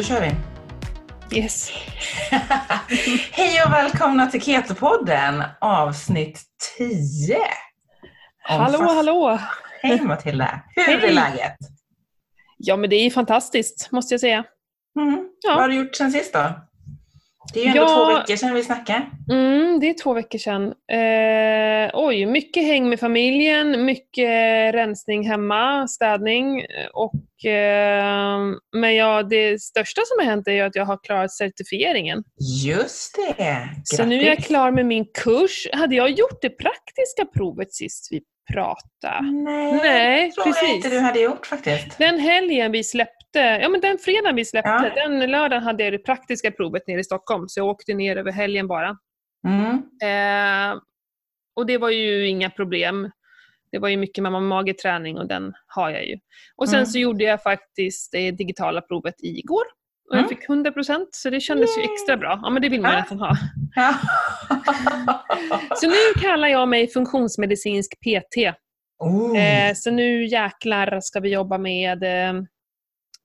Då 0.00 0.04
kör 0.04 0.20
vi. 0.20 0.30
Yes. 1.38 1.70
Hej 3.32 3.62
och 3.66 3.72
välkomna 3.72 4.26
till 4.26 4.40
Keto-podden, 4.40 5.44
avsnitt 5.60 6.42
10. 6.78 7.36
Om 7.36 8.60
Hallå, 8.60 8.78
fast- 8.78 8.94
hallå! 8.94 9.38
Hej 9.82 10.00
Matilda! 10.00 10.60
Hur 10.76 10.94
är 10.94 10.98
Hej. 10.98 11.12
läget? 11.14 11.56
Ja, 12.56 12.76
men 12.76 12.90
det 12.90 12.96
är 12.96 13.10
fantastiskt, 13.10 13.88
måste 13.92 14.14
jag 14.14 14.20
säga. 14.20 14.44
Mm. 15.00 15.28
Ja. 15.42 15.50
Vad 15.50 15.60
har 15.60 15.68
du 15.68 15.74
gjort 15.74 15.96
sen 15.96 16.12
sist 16.12 16.32
då? 16.32 16.60
Det 17.54 17.60
är 17.60 17.64
ju 17.64 17.68
ändå 17.70 17.82
Ja. 17.82 17.86
två 17.96 18.14
veckor 18.20 18.36
sedan 18.36 18.54
vi 18.54 18.62
snackade. 18.62 19.06
Mm, 19.30 19.80
det 19.80 19.90
är 19.90 19.94
två 20.02 20.12
veckor 20.14 20.38
sedan. 20.38 20.62
Eh, 20.92 21.90
oj, 21.94 22.26
mycket 22.26 22.64
häng 22.64 22.88
med 22.88 23.00
familjen, 23.00 23.84
mycket 23.84 24.28
rensning 24.74 25.28
hemma, 25.28 25.88
städning. 25.88 26.66
Och, 26.92 27.44
eh, 27.50 28.38
men 28.76 28.94
ja, 28.96 29.22
det 29.22 29.62
största 29.62 30.02
som 30.06 30.24
har 30.24 30.30
hänt 30.30 30.48
är 30.48 30.52
ju 30.52 30.60
att 30.60 30.74
jag 30.76 30.84
har 30.84 30.98
klarat 31.04 31.32
certifieringen. 31.32 32.24
Just 32.64 33.14
det! 33.16 33.44
Grattis! 33.44 33.96
Så 33.96 34.04
nu 34.04 34.20
är 34.20 34.26
jag 34.26 34.38
klar 34.38 34.70
med 34.70 34.86
min 34.86 35.04
kurs. 35.24 35.66
Hade 35.72 35.94
jag 35.94 36.10
gjort 36.10 36.42
det 36.42 36.50
praktiska 36.50 37.24
provet 37.36 37.74
sist 37.74 38.08
vi 38.10 38.20
pratade? 38.52 39.20
Nej, 39.32 39.72
Nej, 39.72 40.32
tror 40.32 40.46
jag 40.62 40.74
inte 40.76 40.88
du 40.88 40.98
hade 40.98 41.20
gjort 41.20 41.46
faktiskt. 41.46 41.98
Den 41.98 42.18
helgen 42.18 42.72
vi 42.72 42.84
släppte, 42.84 43.38
ja 43.38 43.68
men 43.68 43.80
den 43.80 43.98
fredagen 43.98 44.36
vi 44.36 44.44
släppte, 44.44 44.92
Ja. 44.96 45.08
den 45.08 45.30
lördagen 45.30 45.62
hade 45.62 45.84
jag 45.84 45.92
det 45.92 45.98
praktiska 45.98 46.50
provet 46.50 46.86
nere 46.86 47.00
i 47.00 47.04
Stockholm, 47.04 47.48
så 47.48 47.60
jag 47.60 47.66
åkte 47.66 47.94
ner 47.94 48.16
över 48.16 48.32
helgen 48.32 48.66
bara. 48.68 48.96
Mm. 49.48 49.72
Eh, 50.02 50.78
och 51.56 51.66
det 51.66 51.78
var 51.78 51.90
ju 51.90 52.26
inga 52.28 52.50
problem. 52.50 53.10
Det 53.72 53.78
var 53.78 53.88
ju 53.88 53.96
mycket 53.96 54.22
mamma-mage-träning 54.22 55.18
och 55.18 55.28
den 55.28 55.52
har 55.66 55.90
jag 55.90 56.06
ju. 56.06 56.18
Och 56.56 56.68
sen 56.68 56.76
Mm. 56.78 56.86
så 56.86 56.98
gjorde 56.98 57.24
jag 57.24 57.42
faktiskt 57.42 58.12
det 58.12 58.30
digitala 58.30 58.80
provet 58.80 59.14
igår. 59.18 59.62
Och 60.10 60.16
Mm. 60.16 60.22
jag 60.30 60.38
fick 60.38 60.48
100% 60.48 61.06
så 61.10 61.30
det 61.30 61.40
kändes 61.40 61.76
ju 61.78 61.80
Yay. 61.82 61.92
extra 61.92 62.16
bra. 62.16 62.40
Ja 62.42 62.50
men 62.50 62.62
det 62.62 62.68
vill 62.68 62.80
man 62.80 62.90
ju 62.90 62.96
Ja. 62.96 63.00
nästan 63.00 63.18
ha. 63.18 63.36
Ja. 63.74 63.94
Så 65.76 65.86
nu 65.86 66.20
kallar 66.22 66.48
jag 66.48 66.68
mig 66.68 66.88
funktionsmedicinsk 66.88 67.92
PT. 68.00 68.54
oh. 68.98 69.38
Eh, 69.38 69.74
så 69.74 69.90
nu 69.90 70.26
jäklar 70.26 71.00
ska 71.00 71.20
vi 71.20 71.32
jobba 71.32 71.58
med, 71.58 72.02
eh, 72.02 72.42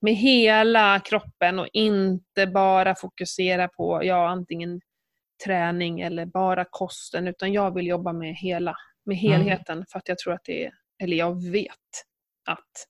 med 0.02 0.16
hela 0.16 1.00
kroppen 1.00 1.60
och 1.60 1.68
inte 1.74 2.48
bara 2.48 2.96
fokusera 2.96 3.68
på 3.68 4.00
ja, 4.04 4.30
antingen 4.30 4.82
träning 5.46 6.02
eller 6.02 6.26
bara 6.26 6.66
kosten, 6.70 7.28
utan 7.28 7.54
jag 7.54 7.74
vill 7.76 7.88
jobba 7.88 8.14
med 8.14 8.36
hela, 8.36 8.76
med 9.06 9.18
Mm. 9.18 9.32
helheten 9.32 9.86
för 9.92 10.00
att 10.00 10.08
jag 10.10 10.18
tror 10.18 10.34
att 10.34 10.44
det 10.46 10.66
är, 10.66 10.72
eller 11.04 11.18
jag 11.18 11.52
vet 11.52 11.72
att 12.50 12.88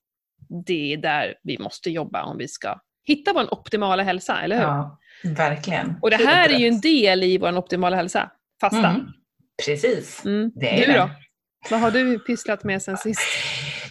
det 0.66 0.94
är 0.94 0.98
där 0.98 1.36
vi 1.44 1.58
måste 1.60 1.90
jobba 1.90 2.24
om 2.24 2.38
vi 2.38 2.48
ska 2.48 2.80
hitta 3.06 3.34
vår 3.34 3.54
optimala 3.54 4.04
hälsa, 4.04 4.42
eller 4.42 4.56
hur? 4.56 4.64
Ja, 4.64 5.00
verkligen. 5.24 5.96
Och 6.02 6.10
det 6.10 6.18
här 6.18 6.50
är 6.50 6.58
ju 6.58 6.68
en 6.68 6.82
del 6.82 7.24
i 7.24 7.38
vår 7.38 7.58
optimala 7.58 7.96
hälsa, 7.96 8.32
fasta. 8.62 8.90
Mm. 8.90 9.08
Precis. 9.66 10.26
Mm. 10.26 10.52
Det 10.56 10.84
är 10.84 10.88
Du 10.88 10.94
då? 10.94 11.10
Vad 11.70 11.80
har 11.80 11.92
du 11.92 12.20
pysslat 12.20 12.64
med 12.64 12.82
sen 12.82 12.98
sist? 12.98 13.22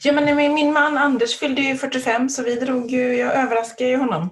Ja, 0.02 0.12
men 0.12 0.36
min 0.36 0.72
man 0.72 0.98
Anders 0.98 1.38
fyllde 1.38 1.62
ju 1.62 1.76
45 1.76 2.28
så 2.28 2.42
vi 2.42 2.54
drog 2.54 2.90
ju, 2.90 3.16
jag 3.16 3.34
överraskade 3.36 3.90
ju 3.90 3.96
honom. 3.96 4.30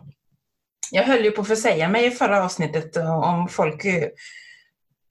Jag 0.91 1.03
höll 1.03 1.25
ju 1.25 1.31
på 1.31 1.41
att 1.41 1.49
försäga 1.49 1.89
mig 1.89 2.07
i 2.07 2.11
förra 2.11 2.45
avsnittet 2.45 2.97
om 2.97 3.49
folk 3.49 3.85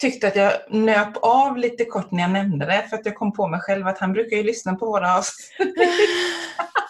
tyckte 0.02 0.28
att 0.28 0.36
jag 0.36 0.52
nöp 0.70 1.18
av 1.22 1.58
lite 1.58 1.86
kort 1.86 2.12
när 2.12 2.22
jag 2.22 2.32
nämnde 2.32 2.66
det 2.66 2.86
för 2.90 2.96
att 2.98 3.06
jag 3.06 3.16
kom 3.16 3.34
på 3.34 3.48
mig 3.48 3.60
själv 3.60 3.88
att 3.88 4.00
han 4.00 4.14
brukar 4.14 4.38
ju 4.38 4.44
lyssna 4.44 4.76
på 4.76 4.86
våra 4.86 5.18
avsnitt. 5.18 5.76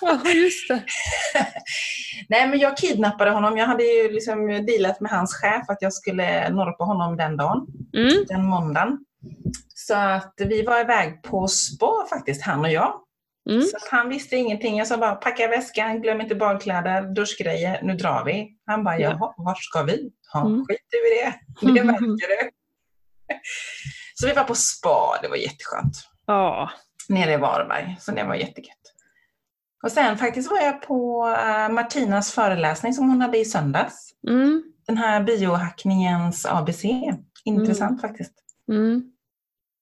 Ja, 0.03 0.19
just 0.31 0.67
det. 0.67 0.83
Nej 2.29 2.47
men 2.47 2.59
jag 2.59 2.77
kidnappade 2.77 3.31
honom. 3.31 3.57
Jag 3.57 3.65
hade 3.65 3.83
ju 3.83 4.11
liksom 4.11 4.47
dealat 4.65 4.99
med 5.01 5.11
hans 5.11 5.35
chef 5.35 5.69
att 5.69 5.81
jag 5.81 5.93
skulle 5.93 6.49
norpa 6.49 6.83
honom 6.83 7.17
den 7.17 7.37
dagen, 7.37 7.67
Mm. 7.97 8.25
den 8.27 8.45
måndagen. 8.45 8.97
Så 9.75 9.93
att 9.95 10.33
vi 10.37 10.61
var 10.63 10.79
iväg 10.81 11.23
på 11.23 11.47
spa 11.47 12.05
faktiskt, 12.09 12.41
han 12.41 12.59
och 12.59 12.71
jag. 12.71 12.93
Mm. 13.49 13.61
Så 13.61 13.77
han 13.91 14.09
visste 14.09 14.35
ingenting. 14.35 14.77
Jag 14.77 14.87
sa 14.87 14.97
bara 14.97 15.15
packa 15.15 15.47
väskan, 15.47 16.01
glöm 16.01 16.21
inte 16.21 16.35
badkläder, 16.35 17.01
duschgrejer, 17.15 17.79
nu 17.83 17.93
drar 17.93 18.23
vi. 18.25 18.47
Han 18.65 18.83
bara, 18.83 18.99
Ja. 18.99 19.09
jaha, 19.19 19.33
vart 19.37 19.63
ska 19.63 19.83
vi? 19.83 20.09
Ja, 20.33 20.39
Mm. 20.45 20.65
skit 20.65 20.77
i 20.79 21.25
det. 21.25 21.33
Det 21.73 21.83
märker 21.91 22.27
du. 22.43 22.49
Så 24.15 24.27
vi 24.27 24.33
var 24.33 24.43
på 24.43 24.55
spa, 24.55 25.19
det 25.21 25.27
var 25.27 25.35
jätteskönt. 25.35 25.95
Ja. 26.25 26.71
Nere 27.09 27.33
i 27.33 27.37
Varberg, 27.37 27.97
så 27.99 28.11
det 28.11 28.23
var 28.23 28.35
jättegött. 28.35 28.77
Och 29.83 29.91
sen 29.91 30.17
faktiskt 30.17 30.51
var 30.51 30.57
jag 30.57 30.81
på 30.81 31.27
eh, 31.39 31.69
Martinas 31.69 32.31
föreläsning 32.31 32.93
som 32.93 33.09
hon 33.09 33.21
hade 33.21 33.37
i 33.37 33.45
söndags. 33.45 34.09
Mm. 34.29 34.63
Den 34.87 34.97
här 34.97 35.23
biohackningens 35.23 36.45
ABC. 36.45 36.83
Intressant 37.45 38.01
faktiskt. 38.01 38.33
Mm. 38.71 39.03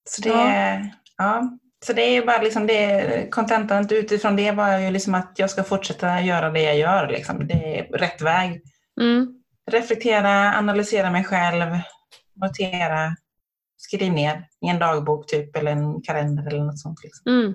Så 0.08 0.22
det, 0.22 0.28
Ja. 0.28 0.80
ja. 1.16 1.58
så 1.86 1.92
det 1.92 2.02
är 2.02 2.26
bara 2.26 2.42
liksom 2.42 2.66
det, 2.66 3.30
kontentan 3.30 3.86
utifrån 3.90 4.36
det 4.36 4.52
var 4.52 4.78
ju 4.78 4.90
liksom 4.90 5.14
att 5.14 5.32
jag 5.36 5.50
ska 5.50 5.62
fortsätta 5.64 6.20
göra 6.20 6.50
det 6.50 6.62
jag 6.62 6.78
gör. 6.78 7.08
Liksom. 7.08 7.46
Det 7.46 7.78
är 7.78 7.98
rätt 7.98 8.20
väg. 8.20 8.62
Mm. 9.00 9.34
Reflektera, 9.70 10.58
analysera 10.58 11.10
mig 11.10 11.24
själv, 11.24 11.78
notera, 12.34 13.16
skriv 13.80 14.12
ner 14.12 14.44
i 14.66 14.68
en 14.68 14.78
dagbok 14.78 15.26
typ 15.26 15.56
eller 15.56 15.70
en 15.72 16.02
kalender 16.02 16.46
eller 16.46 16.64
något 16.64 16.78
sånt. 16.78 16.98
Liksom. 17.04 17.32
Mm. 17.32 17.54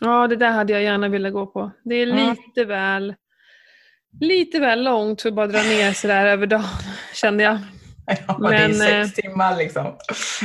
Ja, 0.00 0.26
det 0.26 0.36
där 0.36 0.50
hade 0.50 0.72
jag 0.72 0.82
gärna 0.82 1.08
velat 1.08 1.32
gå 1.32 1.46
på. 1.46 1.70
Det 1.84 1.94
är 1.94 2.06
Mm. 2.06 2.28
lite 2.30 2.64
väl 2.64 3.14
lite 4.20 4.60
väl 4.60 4.82
långt 4.84 5.22
för 5.22 5.28
att 5.28 5.34
bara 5.34 5.46
dra 5.46 5.62
ner 5.62 5.92
sådär 5.92 6.26
över 6.26 6.46
dagen, 6.46 6.64
kände 7.14 7.44
jag. 7.44 7.58
Ja, 8.26 8.34
det 8.34 8.38
Men, 8.50 8.52
är 8.80 9.00
eh, 9.00 9.04
sex 9.06 9.14
timmar 9.14 9.56
liksom 9.56 9.86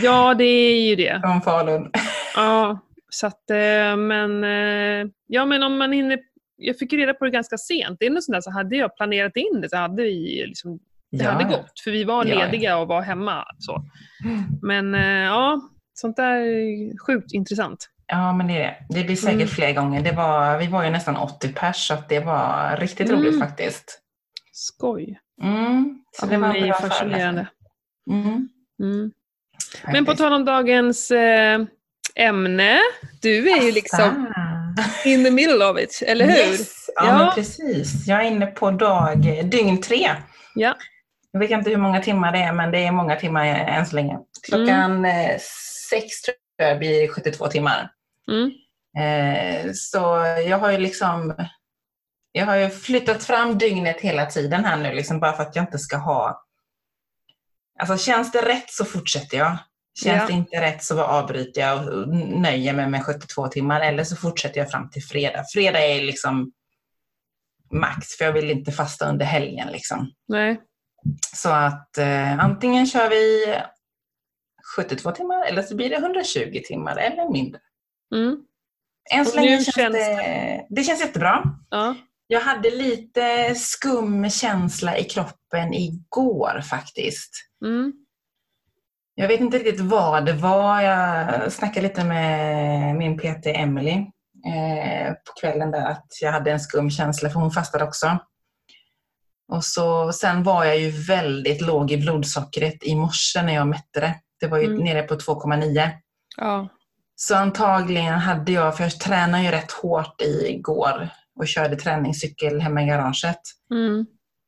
Ja, 0.01 0.33
det 0.33 0.43
är 0.45 0.81
ju 0.89 0.95
det. 0.95 1.21
från 1.23 1.41
Falun. 1.41 1.91
Ja, 2.35 2.79
så 3.09 3.27
att, 3.27 3.49
eh, 3.49 3.95
men, 3.97 4.43
eh, 4.43 5.07
ja, 5.27 5.45
men 5.45 5.63
om 5.63 5.77
man 5.77 5.91
hinner... 5.91 6.19
Jag 6.55 6.77
fick 6.79 6.93
reda 6.93 7.13
på 7.13 7.25
det 7.25 7.31
ganska 7.31 7.57
sent. 7.57 7.97
Det 7.99 8.05
är 8.05 8.09
något 8.09 8.23
sånt 8.23 8.33
där, 8.35 8.41
så 8.41 8.51
hade 8.51 8.75
jag 8.75 8.95
planerat 8.95 9.35
in 9.35 9.61
det 9.61 9.69
så 9.69 9.77
hade 9.77 10.03
vi 10.03 10.43
liksom, 10.47 10.79
det 11.17 11.23
Ja, 11.23 11.31
hade 11.31 11.43
gått. 11.43 11.79
För 11.83 11.91
vi 11.91 12.03
var 12.03 12.25
Ja, 12.25 12.33
ja. 12.35 12.45
lediga 12.45 12.77
och 12.77 12.87
var 12.87 13.01
hemma. 13.01 13.45
Så. 13.59 13.83
Men 14.61 14.95
eh, 14.95 15.01
ja, 15.23 15.61
sånt 15.93 16.15
där 16.17 16.35
är 16.35 17.05
sjukt 17.05 17.33
intressant. 17.33 17.89
Ja, 18.07 18.33
men 18.33 18.47
det 18.47 18.53
är 18.53 18.59
det. 18.59 18.75
Det 18.99 19.03
blir 19.03 19.15
säkert 19.15 19.35
Mm. 19.35 19.47
fler 19.47 19.73
gånger. 19.73 20.01
Det 20.01 20.11
var, 20.11 20.57
vi 20.57 20.67
var 20.67 20.83
ju 20.83 20.89
nästan 20.89 21.15
80 21.17 21.53
pers 21.53 21.87
så 21.87 21.97
det 22.09 22.19
var 22.19 22.77
riktigt 22.77 23.09
Mm. 23.09 23.21
roligt 23.21 23.39
faktiskt. 23.39 23.99
Skoj. 24.51 25.19
Mm. 25.43 25.99
Så 26.11 26.25
Ja, 26.25 26.29
det 26.29 26.37
var 26.37 26.53
bra 26.61 26.73
fascinerande. 26.73 27.47
Mm. 28.11 28.49
Mm. 28.83 29.11
Men 29.91 30.05
på 30.05 30.15
tal 30.15 30.33
om 30.33 30.45
dagens 30.45 31.11
eh, 31.11 31.61
ämne. 32.15 32.79
Du 33.21 33.49
är 33.51 33.61
ju 33.65 33.71
liksom 33.71 34.33
in 35.05 35.23
the 35.23 35.31
middle 35.31 35.65
of 35.65 35.79
it, 35.79 36.03
eller 36.07 36.25
hur? 36.25 36.33
Yes. 36.51 36.89
Ja, 36.95 37.05
Ja. 37.05 37.31
precis. 37.35 38.07
Jag 38.07 38.19
är 38.25 38.27
inne 38.31 38.45
på 38.45 38.71
dag, 38.71 39.17
dygn 39.51 39.81
tre. 39.81 40.09
Ja. 40.55 40.75
Jag 41.33 41.39
vet 41.39 41.51
inte 41.51 41.69
hur 41.69 41.77
många 41.77 42.01
timmar 42.01 42.31
det 42.31 42.39
är, 42.39 42.53
men 42.53 42.71
det 42.71 42.85
är 42.85 42.91
många 42.91 43.15
timmar 43.15 43.45
än 43.45 43.85
så 43.85 43.95
länge. 43.95 44.17
Klockan 44.47 44.69
Mm. 44.97 45.05
eh, 45.05 45.37
sex 45.89 46.21
tror 46.21 46.35
jag 46.57 46.79
blir 46.79 47.07
72 47.07 47.47
timmar. 47.47 47.91
Mm. 48.31 48.51
Eh, 48.97 49.71
så 49.73 49.99
jag 50.47 50.57
har 50.57 50.71
ju 50.71 50.77
liksom 50.77 51.33
jag 52.31 52.45
har 52.45 52.55
ju 52.55 52.69
flyttat 52.69 53.23
fram 53.23 53.57
dygnet 53.57 54.01
hela 54.01 54.25
tiden 54.25 54.65
här 54.65 54.77
nu, 54.77 54.93
liksom 54.93 55.19
bara 55.19 55.33
för 55.33 55.43
att 55.43 55.55
jag 55.55 55.63
inte 55.63 55.79
ska 55.79 55.97
ha... 55.97 56.43
Alltså 57.79 57.97
känns 57.97 58.31
det 58.31 58.41
rätt 58.41 58.69
så 58.71 58.85
fortsätter 58.85 59.37
jag. 59.37 59.57
Känns 60.03 60.21
Ja. 60.21 60.27
det 60.27 60.33
inte 60.33 60.61
rätt 60.61 60.83
så 60.83 61.03
avbryter 61.03 61.61
jag 61.61 61.87
och 61.87 62.07
nöjer 62.41 62.73
mig 62.73 62.87
med 62.89 63.03
72 63.05 63.47
timmar 63.47 63.81
eller 63.81 64.03
så 64.03 64.15
fortsätter 64.15 64.59
jag 64.59 64.71
fram 64.71 64.89
till 64.89 65.03
fredag. 65.03 65.43
Fredag 65.53 65.79
är 65.85 66.01
liksom 66.01 66.51
max, 67.71 68.17
för 68.17 68.25
jag 68.25 68.33
vill 68.33 68.51
inte 68.51 68.71
fasta 68.71 69.09
under 69.09 69.25
helgen. 69.25 69.67
Liksom. 69.71 70.11
Nej. 70.27 70.61
Så 71.35 71.49
att 71.49 71.97
eh, 71.97 72.39
antingen 72.39 72.85
kör 72.87 73.09
vi 73.09 73.55
72 74.75 75.11
timmar 75.11 75.45
eller 75.45 75.61
så 75.61 75.75
blir 75.75 75.89
det 75.89 75.95
120 75.95 76.61
timmar 76.65 76.97
eller 76.97 77.29
mindre. 77.31 77.61
Mm. 78.15 78.37
Än 79.11 79.25
så 79.25 79.35
länge 79.35 79.49
känns 79.49 79.75
känns 79.75 79.93
det, 79.93 80.65
det 80.69 80.83
känns 80.83 81.01
jättebra. 81.01 81.43
Ja. 81.69 81.95
Jag 82.27 82.39
hade 82.39 82.69
lite 82.69 83.55
skum 83.55 84.29
känsla 84.29 84.97
i 84.97 85.03
kroppen 85.03 85.73
igår 85.73 86.61
faktiskt. 86.61 87.31
Mm. 87.65 87.93
Jag 89.15 89.27
vet 89.27 89.39
inte 89.39 89.57
riktigt 89.57 89.79
vad 89.79 90.25
det 90.25 90.33
var. 90.33 90.81
Jag 90.81 91.51
snackade 91.51 91.87
lite 91.87 92.03
med 92.03 92.95
min 92.95 93.17
PT 93.17 93.45
Emily 93.45 93.91
eh, 94.45 95.13
på 95.13 95.33
kvällen 95.41 95.71
där 95.71 95.85
att 95.85 96.07
jag 96.21 96.31
hade 96.31 96.51
en 96.51 96.59
skum 96.59 96.89
känsla 96.89 97.29
för 97.29 97.39
hon 97.39 97.51
fastade 97.51 97.83
också. 97.83 98.19
Och 99.51 99.65
så, 99.65 100.11
sen 100.13 100.43
var 100.43 100.65
jag 100.65 100.79
ju 100.79 100.89
väldigt 100.89 101.61
låg 101.61 101.91
i 101.91 101.97
blodsockret 101.97 102.83
i 102.83 102.95
morse 102.95 103.41
när 103.41 103.53
jag 103.53 103.67
mätte 103.67 103.99
det. 103.99 104.15
Det 104.39 104.47
var 104.47 104.57
ju 104.57 104.65
Mm. 104.65 104.83
nere 104.83 105.01
på 105.03 105.15
2,9. 105.15 105.89
Ja. 106.37 106.67
Så 107.15 107.35
antagligen 107.35 108.19
hade 108.19 108.51
jag, 108.51 108.77
för 108.77 108.83
jag 108.83 108.99
tränade 108.99 109.43
ju 109.43 109.51
rätt 109.51 109.71
hårt 109.71 110.21
igår 110.21 111.09
och 111.39 111.47
körde 111.47 111.75
träningscykel 111.75 112.61
hemma 112.61 112.83
i 112.83 112.85
garaget. 112.85 113.39
Mm. 113.71 114.05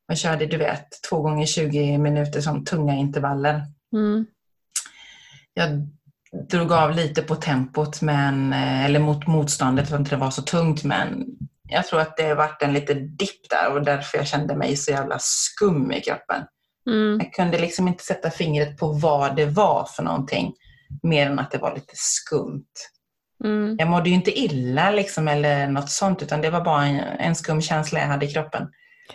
Jag 0.07 0.17
körde, 0.17 0.45
du 0.45 0.57
vet, 0.57 0.87
två 1.09 1.21
gånger 1.21 1.45
20 1.45 1.97
minuter 1.97 2.41
som 2.41 2.65
tunga 2.65 2.93
intervaller. 2.93 3.61
Mm. 3.93 4.25
Jag 5.53 5.87
drog 6.49 6.71
av 6.71 6.91
lite 6.95 7.21
på 7.21 7.35
tempot, 7.35 8.01
men, 8.01 8.53
eh, 8.53 8.85
eller 8.85 8.99
mot 8.99 9.27
motståndet 9.27 9.89
för 9.89 9.95
att 9.95 10.09
det 10.09 10.15
var 10.15 10.31
så 10.31 10.41
tungt, 10.41 10.83
men 10.83 11.25
jag 11.67 11.87
tror 11.87 11.99
att 12.01 12.17
det 12.17 12.33
varit 12.33 12.61
en 12.61 12.73
liten 12.73 13.15
dipp 13.15 13.49
där 13.49 13.71
och 13.73 13.83
därför 13.85 14.17
jag 14.17 14.27
kände 14.27 14.55
mig 14.55 14.75
så 14.75 14.91
jävla 14.91 15.17
skum 15.19 15.91
i 15.91 16.01
kroppen. 16.01 16.43
Mm. 16.89 17.19
Jag 17.19 17.33
kunde 17.33 17.57
liksom 17.57 17.87
inte 17.87 18.03
sätta 18.03 18.29
fingret 18.29 18.77
på 18.77 18.87
vad 18.91 19.35
det 19.35 19.45
var 19.45 19.87
för 19.95 20.03
någonting, 20.03 20.53
mer 21.03 21.25
än 21.27 21.39
att 21.39 21.51
det 21.51 21.57
var 21.57 21.75
lite 21.75 21.93
skumt. 21.95 22.65
Mm. 23.43 23.75
Jag 23.79 23.87
mådde 23.87 24.09
ju 24.09 24.15
inte 24.15 24.39
illa 24.39 24.91
liksom, 24.91 25.27
eller 25.27 25.67
något 25.67 25.89
sånt, 25.89 26.23
utan 26.23 26.41
det 26.41 26.49
var 26.49 26.61
bara 26.61 26.85
en, 26.85 26.99
en 26.99 27.35
skum 27.35 27.61
känsla 27.61 27.99
jag 27.99 28.07
hade 28.07 28.25
i 28.25 28.31
kroppen. 28.33 28.67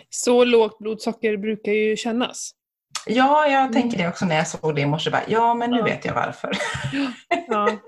Så 0.09 0.43
lågt 0.43 0.79
blodsocker 0.79 1.37
brukar 1.37 1.71
ju 1.71 1.95
kännas. 1.97 2.51
Ja, 3.05 3.47
jag 3.47 3.73
tänker 3.73 3.97
det 3.97 4.07
också 4.07 4.25
när 4.25 4.35
jag 4.35 4.47
såg 4.47 4.75
det 4.75 4.81
i 4.81 4.85
morse. 4.85 5.09
Bara, 5.11 5.23
ja, 5.27 5.53
men 5.53 5.71
nu 5.71 5.77
Ja. 5.77 5.83
vet 5.83 6.05
jag 6.05 6.13
varför. 6.13 6.51
Ja. 7.47 7.69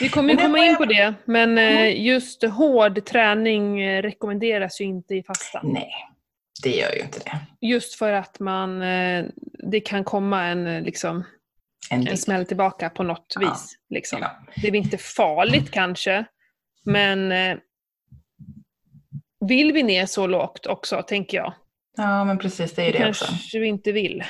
Vi 0.00 0.08
kommer 0.08 0.36
komma 0.36 0.58
in 0.58 0.76
på 0.76 0.84
det, 0.84 1.14
men 1.24 1.58
eh, 1.58 1.64
Mm. 1.76 2.02
just 2.02 2.44
hård 2.44 3.04
träning 3.04 3.80
eh, 3.80 4.02
rekommenderas 4.02 4.80
ju 4.80 4.84
inte 4.84 5.14
i 5.14 5.22
fasta. 5.22 5.60
Nej, 5.64 5.90
det 6.62 6.70
gör 6.76 6.92
ju 6.94 7.00
inte 7.00 7.18
det. 7.24 7.66
Just 7.66 7.94
för 7.94 8.12
att 8.12 8.40
man, 8.40 8.82
eh, 8.82 9.24
det 9.70 9.80
kan 9.80 10.04
komma 10.04 10.44
en, 10.44 10.82
liksom, 10.82 11.24
En 11.90 12.06
en 12.08 12.16
smäll 12.16 12.46
tillbaka 12.46 12.90
på 12.90 13.02
något 13.02 13.36
Ja. 13.40 13.48
vis. 13.50 13.74
Liksom. 13.90 14.18
Ja. 14.22 14.30
Det 14.62 14.68
är 14.68 14.74
inte 14.74 14.98
farligt 14.98 15.70
kanske, 15.70 16.24
men 16.84 17.32
vill 19.48 19.72
vi 19.72 19.82
ner 19.82 20.06
så 20.06 20.26
lågt 20.26 20.66
också, 20.66 21.02
tänker 21.02 21.36
jag? 21.36 21.54
ja, 21.96 22.24
men 22.24 22.38
precis, 22.38 22.74
det 22.74 22.82
är 22.82 22.86
Det 22.86 22.92
det 22.92 23.04
kanske 23.04 23.24
också. 23.24 23.58
vi 23.58 23.66
inte 23.66 23.92
vill. 23.92 24.24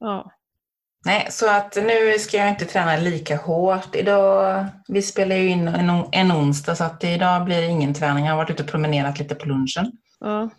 Ja. 0.00 0.32
Nej, 1.04 1.26
så 1.30 1.50
att 1.50 1.76
nu 1.76 2.18
ska 2.18 2.36
jag 2.36 2.48
inte 2.48 2.64
träna 2.64 2.96
lika 2.96 3.36
hårt. 3.36 3.94
Idag, 3.96 4.66
vi 4.88 5.02
spelar 5.02 5.36
ju 5.36 5.48
in 5.48 5.68
en, 5.68 5.90
on- 5.90 6.08
en 6.12 6.32
onsdag, 6.32 6.74
så 6.74 6.84
att 6.84 7.04
idag 7.04 7.44
blir 7.44 7.60
det 7.60 7.66
ingen 7.66 7.94
träning. 7.94 8.24
Jag 8.24 8.32
har 8.32 8.36
varit 8.36 8.50
ute 8.50 8.62
och 8.62 8.68
promenerat 8.68 9.18
lite 9.18 9.34
på 9.34 9.46
lunchen. 9.48 9.92
Ja. 10.20 10.50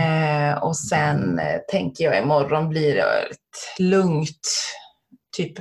Eh, 0.00 0.62
och 0.62 0.76
sen 0.76 1.38
eh, 1.38 1.58
tänker 1.70 2.04
jag 2.04 2.18
imorgon 2.22 2.68
blir 2.68 2.94
det 2.94 3.02
ett 3.30 3.78
lugnt, 3.78 4.48
typ 5.36 5.52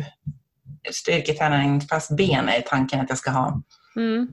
styrketräning 0.92 1.82
fast 1.82 2.16
ben 2.18 2.50
är 2.50 2.62
tanken 2.62 3.00
att 3.00 3.10
jag 3.10 3.18
ska 3.18 3.32
ha. 3.32 3.62
Mm. 3.96 4.28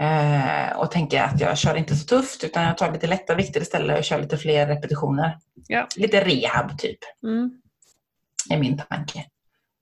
Eh, 0.00 0.76
och 0.76 0.90
tänker 0.90 1.22
att 1.22 1.40
jag 1.40 1.58
kör 1.58 1.74
inte 1.76 1.96
så 1.96 2.06
tufft 2.06 2.44
utan 2.44 2.62
jag 2.62 2.78
tar 2.78 2.92
lite 2.92 3.06
lätta 3.06 3.34
vikter 3.34 3.60
istället 3.60 3.98
och 3.98 4.04
kör 4.04 4.18
lite 4.22 4.36
fler 4.38 4.66
repetitioner. 4.66 5.38
Ja. 5.66 5.86
Lite 5.96 6.24
rehab 6.24 6.78
typ, 6.78 6.98
Mm. 7.22 7.50
Är 8.50 8.58
min 8.58 8.78
tanke. 8.88 9.24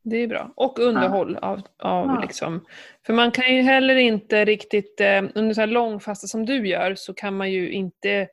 Det 0.05 0.17
är 0.17 0.27
bra. 0.29 0.53
Och 0.57 0.79
underhåll 0.79 1.37
av, 1.37 1.59
av 1.83 2.07
Ja. 2.07 2.21
liksom. 2.23 2.65
För 3.07 3.13
man 3.13 3.31
kan 3.31 3.55
ju 3.57 3.63
heller 3.63 3.97
inte 3.97 4.45
riktigt, 4.45 5.01
eh, 5.01 5.23
under 5.35 5.55
så 5.55 5.61
här 5.61 5.67
långfasta 5.69 6.27
som 6.27 6.47
du 6.47 6.69
gör, 6.69 6.95
så 6.95 7.15
kan 7.15 7.37
man 7.37 7.51
ju 7.51 7.71
inte 7.73 8.29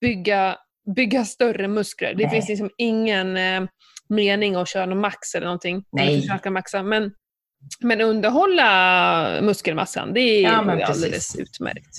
bygga, 0.00 0.56
bygga 0.96 1.24
större 1.24 1.68
muskler. 1.68 2.14
Det 2.14 2.24
Nej. 2.24 2.30
finns 2.30 2.48
liksom 2.48 2.70
ingen 2.78 3.36
eh, 3.36 3.62
mening 4.08 4.54
att 4.54 4.68
köra 4.68 4.86
någon 4.86 5.00
max 5.00 5.34
eller 5.34 5.46
någonting. 5.46 5.84
Nej. 5.92 6.20
Försöka 6.20 6.50
maxa. 6.50 6.82
Men, 6.82 7.12
men 7.80 8.00
underhålla 8.00 9.38
muskelmassan, 9.42 10.12
det 10.14 10.20
är 10.20 10.42
Ja, 10.42 10.62
ju 10.64 10.78
precis. 10.80 10.88
alldeles 11.04 11.36
utmärkt. 11.36 11.96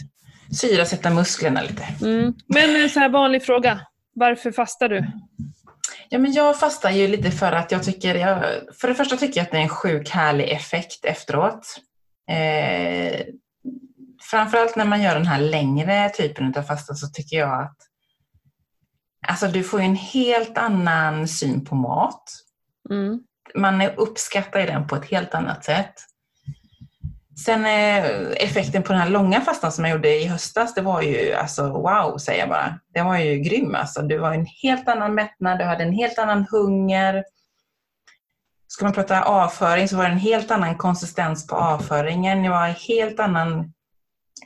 Syrasätta 0.61 1.09
musklerna 1.09 1.61
lite. 1.61 1.83
Mm. 2.05 2.33
Men 2.47 2.75
en 2.83 2.89
så 2.89 2.99
här 2.99 3.09
vanlig 3.09 3.43
fråga. 3.43 3.79
Varför 4.15 4.51
fastar 4.51 4.89
du? 4.89 5.05
Ja, 6.09 6.19
men 6.19 6.33
jag 6.33 6.59
fastar 6.59 6.91
ju 6.91 7.07
lite 7.07 7.31
för 7.31 7.51
att 7.51 7.71
jag 7.71 7.83
tycker, 7.83 8.15
jag, 8.15 8.43
för 8.81 8.87
det 8.87 8.95
första 8.95 9.17
tycker 9.17 9.39
jag 9.39 9.45
att 9.45 9.51
det 9.51 9.57
är 9.57 9.61
en 9.61 9.69
sjuk 9.69 10.09
härlig 10.09 10.49
effekt 10.49 11.05
efteråt. 11.05 11.77
Eh, 12.29 13.25
framförallt 14.31 14.75
när 14.75 14.85
man 14.85 15.01
gör 15.01 15.15
den 15.15 15.27
här 15.27 15.39
längre 15.39 16.09
typen 16.09 16.53
av 16.57 16.63
fasta 16.63 16.93
så 16.93 17.07
tycker 17.07 17.37
jag 17.37 17.63
att 17.63 17.77
alltså 19.27 19.47
du 19.47 19.63
får 19.63 19.81
en 19.81 19.95
helt 19.95 20.57
annan 20.57 21.27
syn 21.27 21.65
på 21.65 21.75
mat. 21.75 22.23
Mm. 22.89 23.19
Man 23.55 23.81
uppskattar 23.81 24.59
den 24.59 24.87
på 24.87 24.95
ett 24.95 25.05
helt 25.05 25.33
annat 25.33 25.65
sätt. 25.65 25.93
Sen 27.45 27.65
eh, 27.65 28.05
effekten 28.37 28.83
på 28.83 28.93
den 28.93 29.01
här 29.01 29.09
långa 29.09 29.41
fastan 29.41 29.71
som 29.71 29.85
jag 29.85 29.91
gjorde 29.91 30.09
i 30.09 30.27
höstas, 30.27 30.73
det 30.73 30.81
var 30.81 31.01
ju 31.01 31.33
alltså 31.33 31.69
wow, 31.69 32.17
säger 32.17 32.39
jag 32.39 32.49
bara. 32.49 32.79
Det 32.93 33.01
var 33.01 33.17
ju 33.17 33.39
grym 33.39 33.75
alltså. 33.75 34.01
Du 34.01 34.17
var 34.17 34.33
en 34.33 34.45
helt 34.45 34.87
annan 34.87 35.15
mättnad, 35.15 35.59
du 35.59 35.63
hade 35.63 35.83
en 35.83 35.93
helt 35.93 36.19
annan 36.19 36.45
hunger. 36.51 37.23
Ska 38.67 38.85
man 38.85 38.93
prata 38.93 39.23
avföring 39.23 39.87
så 39.87 39.97
var 39.97 40.03
det 40.03 40.11
en 40.11 40.17
helt 40.17 40.51
annan 40.51 40.77
konsistens 40.77 41.47
på 41.47 41.55
avföringen. 41.55 42.43
Det 42.43 42.49
var 42.49 42.67
en 42.67 42.75
helt 42.75 43.19
annan, 43.19 43.73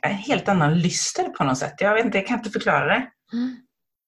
en 0.02 0.14
helt 0.14 0.48
annan 0.48 0.78
lyster 0.78 1.24
på 1.24 1.44
något 1.44 1.58
sätt. 1.58 1.74
Jag 1.78 1.94
vet 1.94 2.04
inte, 2.04 2.18
jag 2.18 2.26
kan 2.26 2.38
inte 2.38 2.50
förklara 2.50 2.84
det. 2.84 3.06
Mm. 3.32 3.56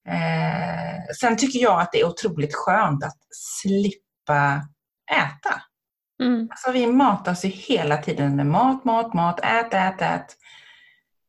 Eh, 0.09 1.03
sen 1.21 1.37
tycker 1.37 1.59
jag 1.59 1.81
att 1.81 1.93
det 1.93 2.01
är 2.01 2.07
otroligt 2.07 2.55
skönt 2.55 3.05
att 3.05 3.19
slippa 3.31 4.69
äta. 5.13 5.63
Mm. 6.21 6.49
Alltså 6.51 6.73
vi 6.73 6.87
matas 6.87 7.45
ju 7.45 7.49
hela 7.49 7.97
tiden 7.97 8.37
med 8.37 8.47
mat, 8.47 8.85
mat, 8.85 9.15
mat, 9.15 9.41
ät, 9.43 9.75
ät, 9.75 10.03
ät. 10.03 10.37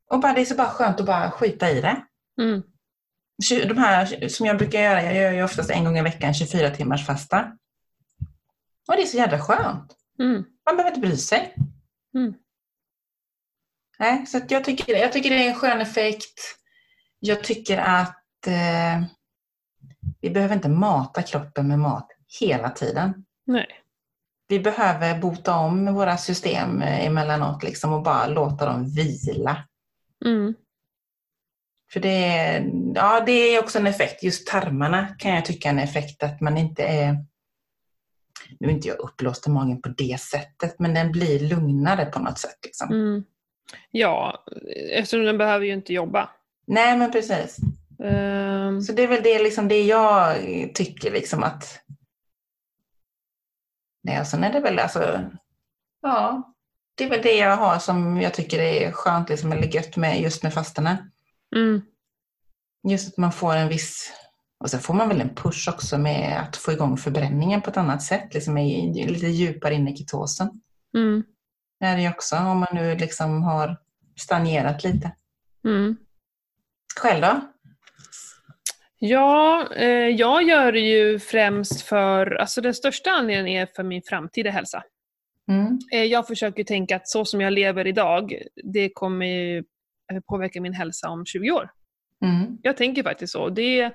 Och 0.09 0.19
bara, 0.19 0.33
det 0.33 0.41
är 0.41 0.45
så 0.45 0.55
bara 0.55 0.67
skönt 0.67 0.99
att 0.99 1.05
bara 1.05 1.31
skita 1.31 1.71
i 1.71 1.81
det. 1.81 2.05
Mm. 2.41 2.63
De 3.67 3.77
här 3.77 4.27
som 4.27 4.45
jag 4.45 4.57
brukar 4.57 4.81
göra, 4.81 5.03
jag 5.03 5.15
gör 5.15 5.31
ju 5.31 5.43
oftast 5.43 5.69
en 5.69 5.83
gång 5.83 5.97
i 5.97 6.01
veckan 6.01 6.33
24 6.33 6.69
timmars 6.69 7.05
fasta. 7.05 7.57
Och 8.87 8.95
det 8.95 9.01
är 9.01 9.05
så 9.05 9.17
jävla 9.17 9.39
skönt. 9.39 9.95
Mm. 10.19 10.43
Man 10.65 10.77
behöver 10.77 10.95
inte 10.95 11.07
bry 11.07 11.17
sig. 11.17 11.55
Mm. 12.15 12.33
Nej, 13.99 14.25
så 14.25 14.41
jag, 14.49 14.63
tycker, 14.63 14.95
jag 14.95 15.13
tycker 15.13 15.29
det 15.29 15.45
är 15.45 15.49
en 15.49 15.55
skön 15.55 15.81
effekt. 15.81 16.39
Jag 17.19 17.43
tycker 17.43 17.77
att 17.77 18.47
eh, 18.47 19.03
vi 20.21 20.29
behöver 20.29 20.55
inte 20.55 20.69
mata 20.69 21.21
kroppen 21.21 21.67
med 21.67 21.79
mat 21.79 22.07
hela 22.39 22.69
tiden. 22.69 23.25
Nej. 23.45 23.80
Vi 24.51 24.59
behöver 24.59 25.19
bota 25.19 25.55
om 25.55 25.93
våra 25.93 26.17
system 26.17 26.81
eh, 26.81 27.05
emellanåt 27.05 27.63
liksom, 27.63 27.93
och 27.93 28.03
bara 28.03 28.27
låta 28.27 28.65
dem 28.65 28.85
vila. 28.95 29.63
Mm. 30.25 30.53
För 31.93 31.99
det 31.99 32.25
är, 32.25 32.71
ja, 32.95 33.23
det 33.25 33.31
är 33.31 33.59
också 33.59 33.79
en 33.79 33.87
effekt. 33.87 34.23
Just 34.23 34.47
tarmarna 34.47 35.07
kan 35.07 35.31
jag 35.35 35.45
tycka 35.45 35.67
är 35.67 35.73
en 35.73 35.79
effekt 35.79 36.23
att 36.23 36.41
man 36.41 36.57
inte 36.57 36.83
är... 36.83 37.17
Nu 38.59 38.67
är 38.67 38.71
inte 38.71 38.87
jag 38.87 38.99
uppblåst 38.99 39.47
i 39.47 39.49
magen 39.49 39.81
på 39.81 39.89
det 39.89 40.19
sättet, 40.19 40.79
men 40.79 40.93
den 40.93 41.11
blir 41.11 41.39
lugnare 41.39 42.05
på 42.05 42.19
något 42.19 42.39
sätt. 42.39 42.57
Liksom. 42.63 42.91
Mm. 42.91 43.23
Ja, 43.91 44.45
eftersom 44.91 45.25
den 45.25 45.37
behöver 45.37 45.65
ju 45.65 45.73
inte 45.73 45.93
jobba. 45.93 46.29
Nej, 46.67 46.97
men 46.97 47.11
precis. 47.11 47.57
Ehm, 48.03 48.81
Så 48.81 48.93
det 48.93 49.03
är 49.03 49.07
väl 49.07 49.23
det, 49.23 49.43
liksom, 49.43 49.67
det 49.67 49.83
jag 49.83 50.37
tycker 50.73 51.11
liksom 51.11 51.43
att... 51.43 51.79
Nej, 54.03 54.25
sen 54.25 54.43
är 54.43 54.53
det 54.53 54.59
väl 54.59 54.79
alltså... 54.79 55.29
Ja, 56.01 56.53
det 56.95 57.03
är 57.03 57.09
väl 57.09 57.21
det 57.21 57.37
jag 57.37 57.57
har 57.57 57.79
som 57.79 58.21
jag 58.21 58.33
tycker 58.33 58.59
är 58.59 58.91
skönt, 58.91 59.29
liksom, 59.29 59.51
eller 59.51 59.75
gött 59.75 59.97
med 59.97 60.21
just 60.21 60.43
med 60.43 60.53
fastorna. 60.53 60.97
mm. 61.55 61.81
Just 62.89 63.07
att 63.07 63.17
man 63.17 63.31
får 63.31 63.55
en 63.55 63.67
viss... 63.67 64.13
Och 64.59 64.69
sen 64.69 64.79
får 64.79 64.93
man 64.93 65.09
väl 65.09 65.21
en 65.21 65.35
push 65.35 65.69
också 65.69 65.97
med 65.97 66.41
att 66.41 66.57
få 66.57 66.71
igång 66.71 66.97
förbränningen 66.97 67.61
på 67.61 67.69
ett 67.69 67.77
annat 67.77 68.03
sätt, 68.03 68.33
liksom 68.33 68.57
i, 68.57 69.07
lite 69.07 69.27
djupare 69.27 69.73
in 69.73 69.87
i 69.87 69.97
ketosen. 69.97 70.61
Mm. 70.97 71.23
Det 71.79 71.85
är 71.85 71.95
det 71.95 72.01
ju 72.01 72.09
också, 72.09 72.35
om 72.37 72.59
man 72.59 72.67
nu 72.73 72.95
liksom 72.95 73.43
har 73.43 73.77
stagnerat 74.19 74.83
lite. 74.83 75.11
Mm. 75.65 75.97
Själv 76.99 77.21
då? 77.21 77.50
Ja, 79.03 79.67
eh, 79.75 80.07
jag 80.07 80.43
gör 80.43 80.71
det 80.71 80.79
ju 80.79 81.19
främst 81.19 81.81
för, 81.81 82.31
alltså 82.35 82.61
den 82.61 82.73
största 82.73 83.11
anledningen 83.11 83.61
är 83.61 83.65
för 83.75 83.83
min 83.83 84.01
framtida 84.05 84.49
hälsa. 84.49 84.83
Mm. 85.51 85.79
Eh, 85.93 86.03
jag 86.03 86.27
försöker 86.27 86.63
tänka 86.63 86.95
att 86.95 87.07
så 87.07 87.25
som 87.25 87.41
jag 87.41 87.53
lever 87.53 87.87
idag, 87.87 88.41
det 88.63 88.89
kommer 88.93 89.25
ju 89.25 89.57
eh, 89.57 90.19
påverka 90.29 90.61
min 90.61 90.73
hälsa 90.73 91.09
om 91.09 91.25
20 91.25 91.51
år. 91.51 91.69
Mm. 92.25 92.57
Jag 92.61 92.77
tänker 92.77 93.03
faktiskt 93.03 93.33
så. 93.33 93.49
Det, 93.49 93.91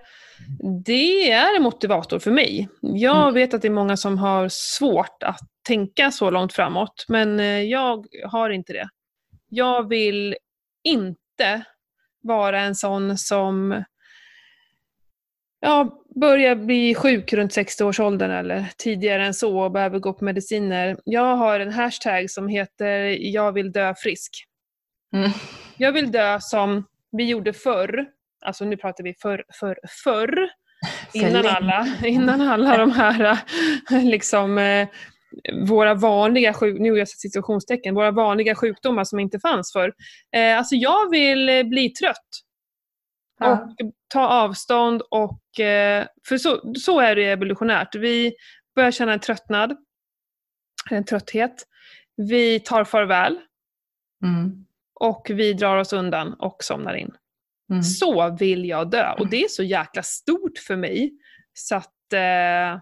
det 0.85 1.31
är 1.33 1.57
en 1.57 1.63
motivator 1.63 2.19
för 2.19 2.31
mig. 2.31 2.69
Jag 2.81 3.23
Mm. 3.23 3.35
vet 3.35 3.55
att 3.55 3.63
det 3.63 3.69
är 3.69 3.73
många 3.73 3.97
som 3.97 4.19
har 4.19 4.49
svårt 4.49 5.23
att 5.23 5.41
tänka 5.67 6.11
så 6.11 6.31
långt 6.31 6.53
framåt, 6.53 7.05
men 7.09 7.41
eh, 7.41 7.63
jag 7.63 8.07
har 8.25 8.51
inte 8.51 8.73
det. 8.73 8.89
Jag 9.49 9.89
vill 9.89 10.37
inte 10.85 11.65
vara 12.23 12.61
en 12.61 12.75
sån 12.75 13.19
som 13.19 13.85
ja, 15.61 16.03
börjar 16.21 16.55
bli 16.57 16.95
sjuk 16.95 17.33
runt 17.33 17.57
60-årsåldern 17.57 18.31
eller 18.31 18.67
tidigare 18.77 19.27
än 19.27 19.35
så 19.35 19.59
och 19.61 19.73
behöver 19.73 19.99
gå 19.99 20.13
på 20.13 20.25
mediciner. 20.25 20.97
Jag 21.05 21.37
har 21.37 21.61
en 21.61 21.73
hashtag 21.73 22.31
som 22.31 22.49
heter 22.49 23.17
jag 23.21 23.53
vill 23.53 23.73
dö 23.73 23.95
frisk. 23.99 24.45
Mm. 25.15 25.31
Jag 25.77 25.93
vill 25.93 26.13
dö 26.13 26.39
som 26.41 26.85
vi 27.13 27.25
gjorde 27.25 27.53
förr, 27.53 28.07
alltså 28.45 28.65
nu 28.65 28.77
pratar 28.77 29.05
vi 29.05 29.15
förr, 29.15 29.45
förr, 29.61 29.79
förr, 30.05 30.49
För 31.13 31.19
innan 31.19 31.47
alla, 31.47 31.87
innan 32.05 32.41
alla 32.41 32.77
de 32.77 32.91
här 32.91 33.39
liksom, 34.03 34.59
eh, 34.59 34.89
våra 35.69 35.95
vanliga 35.95 36.53
sjuk- 36.53 36.81
nu 36.81 36.89
jag 36.89 37.09
situationstecken, 37.09 37.95
våra 37.95 38.11
vanliga 38.11 38.55
sjukdomar 38.55 39.05
som 39.05 39.21
inte 39.21 39.41
fanns 39.41 39.73
förr. 39.73 39.93
Eh, 40.37 40.59
alltså 40.59 40.75
jag 40.75 41.11
vill 41.11 41.49
eh, 41.49 41.63
bli 41.63 41.91
trött 41.91 42.46
Ja. 43.38 43.52
och 43.52 43.93
ta 44.09 44.26
avstånd 44.26 45.02
och, 45.11 45.61
eh, 45.61 46.07
för 46.28 46.38
så, 46.38 46.75
så 46.75 47.00
är 47.00 47.16
det 47.16 47.25
evolutionärt. 47.25 47.95
Vi 47.95 48.35
börjar 48.75 48.90
känna 48.90 49.12
en 49.12 49.21
tröttnad, 49.21 49.76
en 50.90 51.05
trötthet. 51.05 51.66
Vi 52.16 52.61
tar 52.61 52.85
farväl 52.85 53.38
Mm. 54.25 54.66
och 55.00 55.26
vi 55.31 55.52
drar 55.52 55.76
oss 55.76 55.93
undan 55.93 56.35
och 56.35 56.57
somnar 56.61 56.95
in. 56.95 57.11
Mm. 57.71 57.83
Så 57.83 58.37
vill 58.37 58.64
jag 58.64 58.90
dö. 58.90 59.12
Och 59.19 59.26
det 59.31 59.45
är 59.45 59.49
så 59.49 59.62
jäkla 59.62 60.02
stort 60.02 60.59
för 60.59 60.76
mig. 60.76 61.12
Så 61.52 61.76
att, 61.76 62.12
eh, 62.12 62.81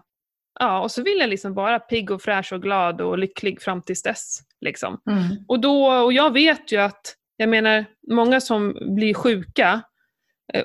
ja, 0.59 0.79
och 0.81 0.91
så 0.91 1.03
vill 1.03 1.17
jag 1.19 1.29
liksom 1.29 1.53
vara 1.53 1.79
pigg 1.79 2.11
och 2.11 2.21
fräsch 2.21 2.53
och 2.53 2.61
glad 2.61 3.01
och 3.01 3.17
lycklig 3.17 3.61
fram 3.61 3.81
tills 3.81 4.01
dess. 4.01 4.39
Liksom. 4.61 5.01
Mm. 5.09 5.23
Och, 5.47 5.59
då, 5.59 5.87
och 5.87 6.13
jag 6.13 6.33
vet 6.33 6.71
ju 6.71 6.77
att, 6.77 7.15
jag 7.37 7.49
menar, 7.49 7.85
många 8.11 8.41
som 8.41 8.77
blir 8.95 9.13
sjuka, 9.13 9.81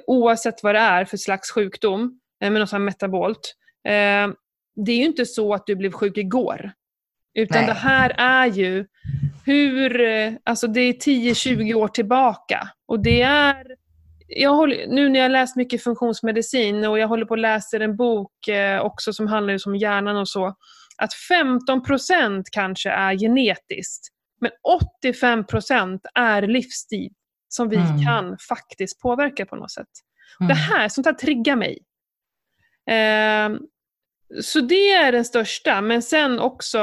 oavsett 0.06 0.62
vad 0.62 0.74
det 0.74 0.78
är 0.78 1.04
för 1.04 1.16
slags 1.16 1.50
sjukdom, 1.50 2.20
eh, 2.44 2.54
sånt 2.54 2.72
här 2.72 2.78
metabolt, 2.78 3.54
eh, 3.88 4.34
det 4.84 4.92
är 4.92 4.96
ju 4.96 5.04
inte 5.04 5.26
så 5.26 5.54
att 5.54 5.66
du 5.66 5.76
blev 5.76 5.92
sjuk 5.92 6.16
igår. 6.16 6.72
Utan 7.34 7.58
Nej. 7.58 7.66
det 7.66 7.72
här 7.72 8.14
är 8.18 8.46
ju 8.46 8.86
hur, 9.44 10.00
eh, 10.00 10.32
alltså 10.44 10.66
det 10.66 10.80
är 10.80 10.92
10-20 10.92 11.74
år 11.74 11.88
tillbaka. 11.88 12.68
Och 12.86 13.02
det 13.02 13.22
är, 13.22 13.66
jag 14.26 14.54
håller, 14.54 14.86
nu 14.86 15.08
när 15.08 15.20
jag 15.20 15.30
läst 15.30 15.56
mycket 15.56 15.82
funktionsmedicin 15.82 16.84
och 16.84 16.98
jag 16.98 17.08
håller 17.08 17.24
på 17.26 17.34
att 17.34 17.40
läsa 17.40 17.76
en 17.76 17.96
bok 17.96 18.48
eh, 18.48 18.80
också 18.80 19.12
som 19.12 19.26
handlar 19.26 19.66
om 19.66 19.76
hjärnan 19.76 20.16
och 20.16 20.28
så, 20.28 20.54
att 20.96 21.10
15% 21.30 22.44
kanske 22.52 22.90
är 22.90 23.18
genetiskt. 23.18 24.08
Men 24.40 24.50
85% 25.02 26.00
är 26.14 26.42
livsstil 26.42 27.12
som 27.52 27.68
vi 27.68 27.76
Mm. 27.76 28.02
kan 28.04 28.38
faktiskt 28.38 29.00
påverka 29.00 29.46
på 29.46 29.56
något 29.56 29.70
sätt. 29.70 29.88
Mm. 30.40 30.48
Det 30.48 30.54
här, 30.54 30.88
sånt 30.88 31.06
här 31.06 31.14
triggar 31.14 31.56
mig. 31.56 31.78
Ehm, 32.90 33.58
så 34.42 34.60
det 34.60 34.90
är 34.92 35.12
den 35.12 35.24
största, 35.24 35.80
men 35.80 36.02
sen 36.02 36.38
också 36.40 36.78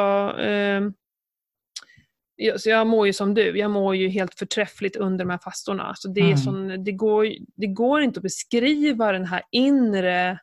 jag, 2.35 2.61
så 2.61 2.69
jag 2.69 2.87
mår 2.87 3.07
ju 3.07 3.13
som 3.13 3.33
du, 3.33 3.57
jag 3.57 3.71
mår 3.71 3.95
ju 3.95 4.09
helt 4.09 4.35
förträffligt 4.39 4.95
under 4.95 5.25
de 5.25 5.31
här 5.31 5.37
fastorna. 5.37 5.93
Så 5.95 6.07
det, 6.07 6.19
är 6.21 6.25
Mm. 6.25 6.37
sån, 6.37 6.83
det, 6.83 6.91
går, 6.91 7.27
det 7.55 7.67
går 7.67 8.01
inte 8.01 8.19
att 8.19 8.23
beskriva 8.23 9.11
den 9.11 9.25
här 9.25 9.41
inre... 9.51 10.39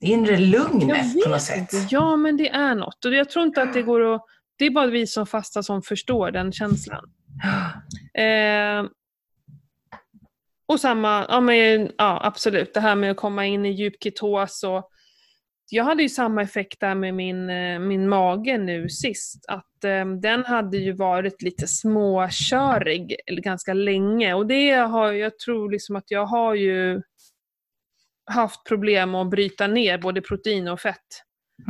Det 0.00 0.06
inre 0.06 0.36
lugnet 0.38 1.24
på 1.24 1.30
något 1.30 1.42
sätt. 1.42 1.58
inte. 1.58 1.86
Ja, 1.90 2.16
men 2.16 2.36
det 2.36 2.48
är 2.48 2.74
något. 2.74 3.04
Och 3.04 3.14
jag 3.14 3.30
tror 3.30 3.44
inte 3.46 3.62
att 3.62 3.72
det 3.74 3.82
går 3.82 4.14
att... 4.14 4.24
Det 4.58 4.64
är 4.66 4.70
bara 4.70 4.86
vi 4.86 5.06
som 5.06 5.26
fastar 5.26 5.62
som 5.62 5.82
förstår 5.82 6.30
den 6.30 6.52
känslan. 6.52 7.04
Eh, 8.18 8.84
och 10.68 10.80
samma, 10.80 11.26
ja, 11.28 11.40
men, 11.40 11.92
ja 11.98 12.20
absolut, 12.22 12.74
det 12.74 12.80
här 12.80 12.94
med 12.96 13.10
att 13.10 13.16
komma 13.16 13.46
in 13.46 13.66
i 13.66 13.72
djup 13.72 14.02
ketos 14.02 14.64
och 14.64 14.90
jag 15.70 15.84
hade 15.84 16.02
ju 16.02 16.08
samma 16.08 16.42
effekt 16.42 16.80
där 16.80 16.94
med 16.94 17.14
min, 17.14 17.50
eh, 17.50 17.78
min 17.78 18.08
mage 18.08 18.58
nu 18.58 18.88
sist. 18.88 19.44
Att 19.48 19.84
eh, 19.84 20.06
den 20.06 20.44
hade 20.44 20.76
ju 20.76 20.92
varit 20.92 21.42
lite 21.42 21.66
småkörig 21.66 23.16
ganska 23.26 23.74
länge. 23.74 24.34
Och 24.34 24.46
det 24.46 24.70
har, 24.70 25.12
jag 25.12 25.38
tror 25.38 25.70
liksom 25.70 25.96
att 25.96 26.10
jag 26.10 26.26
har 26.26 26.54
ju 26.54 27.02
haft 28.30 28.64
problem 28.68 29.14
att 29.14 29.30
bryta 29.30 29.66
ner 29.66 29.98
både 29.98 30.20
protein 30.20 30.68
och 30.68 30.80
fett, 30.80 31.22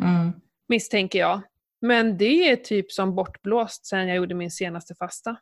Mm. 0.03 0.33
misstänker 0.69 1.19
jag. 1.19 1.43
Men 1.81 2.19
det 2.19 2.51
är 2.51 2.57
typ 2.57 2.93
som 2.93 3.15
bortblåst 3.15 3.87
sen 3.87 4.09
jag 4.09 4.17
gjorde 4.17 4.35
min 4.35 4.51
senaste 4.51 4.95
fasta. 4.95 5.37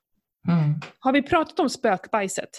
Mm. 0.49 0.75
Har 0.99 1.13
vi 1.13 1.23
pratat 1.23 1.61
om 1.61 1.71
spökbajset? 1.71 2.51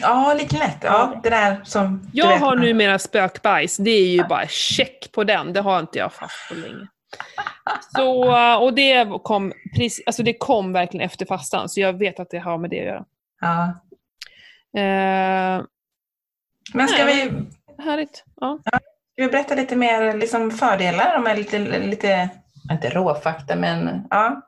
Ja, 0.00 0.34
lite 0.38 0.58
lätt. 0.58 0.78
Ja, 0.82 1.20
det 1.22 1.30
där 1.30 1.60
som 1.64 2.10
Jag 2.12 2.28
vet, 2.28 2.40
har 2.40 2.56
numera 2.56 2.98
spökbajs, 2.98 3.76
det 3.76 3.90
är 3.90 4.08
ju 4.08 4.24
bara 4.24 4.46
check 4.48 5.12
på 5.12 5.24
den. 5.24 5.52
Det 5.52 5.60
har 5.60 5.80
inte 5.80 5.98
jag 5.98 6.10
haft 6.16 6.48
på 6.48 6.54
länge. 6.54 6.86
Så, 7.96 8.58
och 8.58 8.74
det 8.74 9.08
kom, 9.22 9.52
precis, 9.74 10.02
alltså 10.06 10.22
det 10.22 10.32
kom 10.32 10.72
verkligen 10.72 11.06
efter 11.06 11.26
fastan, 11.26 11.68
så 11.68 11.80
jag 11.80 11.92
vet 11.92 12.20
att 12.20 12.30
det 12.30 12.38
har 12.38 12.58
med 12.58 12.70
det 12.70 12.80
att 12.80 12.86
göra. 12.86 13.04
Ja. 13.40 13.64
Eh, 14.80 15.64
Men 16.74 16.88
ska 16.88 17.04
Nej. 17.04 17.30
vi, 17.30 17.82
härligt. 17.82 18.24
Ja. 18.40 18.58
ska 18.64 18.78
vi 19.16 19.28
berätta 19.28 19.54
lite 19.54 19.76
mer 19.76 20.14
liksom 20.16 20.50
fördelar? 20.50 21.12
De 21.14 21.26
är 21.26 21.36
lite, 21.36 21.58
lite, 21.78 22.28
inte 22.70 22.90
råfakta, 22.90 23.56
men 23.56 24.06
ja. 24.10 24.42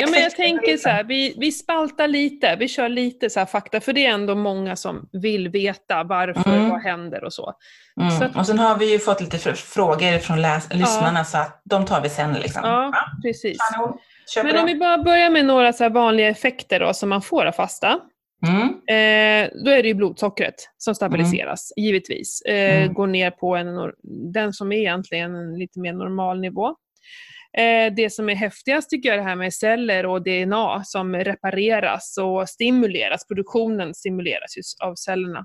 Ja, 0.00 0.06
men 0.10 0.20
jag 0.22 0.32
tänker 0.36 0.76
så 0.76 0.88
här, 0.88 1.04
vi, 1.04 1.34
vi 1.38 1.52
spaltar 1.52 2.08
lite, 2.08 2.56
vi 2.56 2.68
kör 2.68 2.88
lite 2.88 3.30
så 3.30 3.38
här 3.40 3.46
fakta, 3.46 3.80
för 3.80 3.92
det 3.92 4.06
är 4.06 4.10
ändå 4.10 4.34
många 4.34 4.76
som 4.76 5.08
vill 5.12 5.48
veta 5.48 6.02
varför, 6.04 6.50
Mm. 6.50 6.68
vad 6.70 6.82
händer 6.82 7.24
och 7.24 7.32
så. 7.32 7.52
Mm. 8.00 8.10
så 8.18 8.24
att- 8.24 8.36
Och 8.36 8.46
sen 8.46 8.58
har 8.58 8.78
vi 8.78 8.92
ju 8.92 8.98
fått 8.98 9.20
lite 9.20 9.36
fr- 9.36 9.54
frågor 9.54 10.18
från 10.18 10.38
läs- 10.42 10.74
lyssnarna 10.74 11.24
så 11.24 11.38
att 11.38 11.60
de 11.64 11.84
tar 11.84 12.00
vi 12.00 12.08
sen. 12.08 12.32
Liksom. 12.34 12.60
Ja, 12.64 12.92
precis. 13.22 13.58
På 13.78 13.98
Men 14.44 14.56
om 14.58 14.66
vi 14.66 14.74
bara 14.74 14.98
börjar 14.98 15.30
med 15.30 15.44
några 15.46 15.72
så 15.72 15.88
vanliga 15.88 16.28
effekter 16.28 16.80
då, 16.80 16.94
som 16.94 17.08
man 17.08 17.22
får 17.22 17.46
av 17.46 17.52
fasta. 17.52 17.98
Mm. 18.46 18.62
Eh, 18.68 19.50
då 19.64 19.70
är 19.70 19.82
det 19.82 19.88
ju 19.88 19.94
blodsockret 19.94 20.54
som 20.78 20.94
stabiliseras, 20.94 21.72
givetvis. 21.76 22.42
Eh, 22.42 22.76
Mm. 22.82 22.94
Går 22.94 23.06
ner 23.06 23.30
på 23.30 23.56
en, 23.56 23.66
den 24.32 24.52
som 24.52 24.72
är 24.72 24.76
egentligen 24.76 25.34
en 25.34 25.58
lite 25.58 25.80
mer 25.80 25.92
normal 25.92 26.40
nivå. 26.40 26.74
Eh, 27.58 27.94
det 27.96 28.10
som 28.10 28.28
är 28.28 28.34
häftigast 28.34 28.90
tycker 28.90 29.08
jag 29.08 29.14
är 29.14 29.18
det 29.18 29.28
här 29.28 29.36
med 29.36 29.54
celler 29.54 30.06
och 30.06 30.22
DNA 30.22 30.84
som 30.84 31.14
repareras 31.14 32.18
och 32.18 32.48
stimuleras. 32.48 33.26
Produktionen 33.26 33.94
stimuleras 33.94 34.54
av 34.82 34.94
cellerna. 34.94 35.44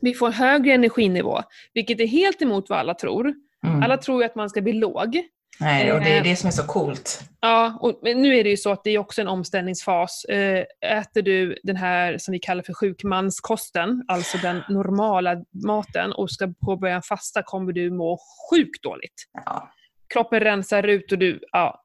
Vi 0.00 0.14
får 0.14 0.30
högre 0.30 0.72
energinivå, 0.72 1.42
vilket 1.74 2.00
är 2.00 2.06
helt 2.06 2.42
emot 2.42 2.68
vad 2.68 2.78
alla 2.78 2.94
tror. 2.94 3.34
Mm. 3.66 3.82
Alla 3.82 3.96
tror 3.96 4.24
att 4.24 4.34
man 4.34 4.50
ska 4.50 4.60
bli 4.60 4.72
låg. 4.72 5.22
Nej, 5.60 5.92
och 5.92 6.00
det 6.00 6.08
är 6.08 6.16
eh, 6.16 6.22
det 6.22 6.36
som 6.36 6.46
är 6.46 6.52
så 6.52 6.66
coolt. 6.66 7.20
Ja, 7.40 7.78
och, 7.80 8.00
nu 8.02 8.36
är 8.36 8.44
det 8.44 8.50
ju 8.50 8.56
så 8.56 8.72
att 8.72 8.84
det 8.84 8.90
är 8.90 8.98
också 8.98 9.20
en 9.20 9.28
omställningsfas. 9.28 10.24
Eh, 10.24 10.64
äter 10.80 11.22
du 11.22 11.58
den 11.62 11.76
här 11.76 12.18
som 12.18 12.32
vi 12.32 12.38
kallar 12.38 12.62
för 12.62 12.74
sjukmanskosten, 12.74 14.04
alltså 14.08 14.38
den 14.38 14.62
normala 14.68 15.36
maten, 15.66 16.12
och 16.12 16.30
ska 16.30 16.52
påbörja 16.64 16.94
en 16.94 17.02
fasta 17.02 17.42
kommer 17.42 17.72
du 17.72 17.90
må 17.90 18.18
sjukt 18.50 18.82
dåligt. 18.82 19.26
Ja. 19.44 19.72
Kroppen 20.14 20.40
rensar 20.40 20.82
ut 20.82 21.12
och 21.12 21.18
du, 21.18 21.40
ja. 21.52 21.82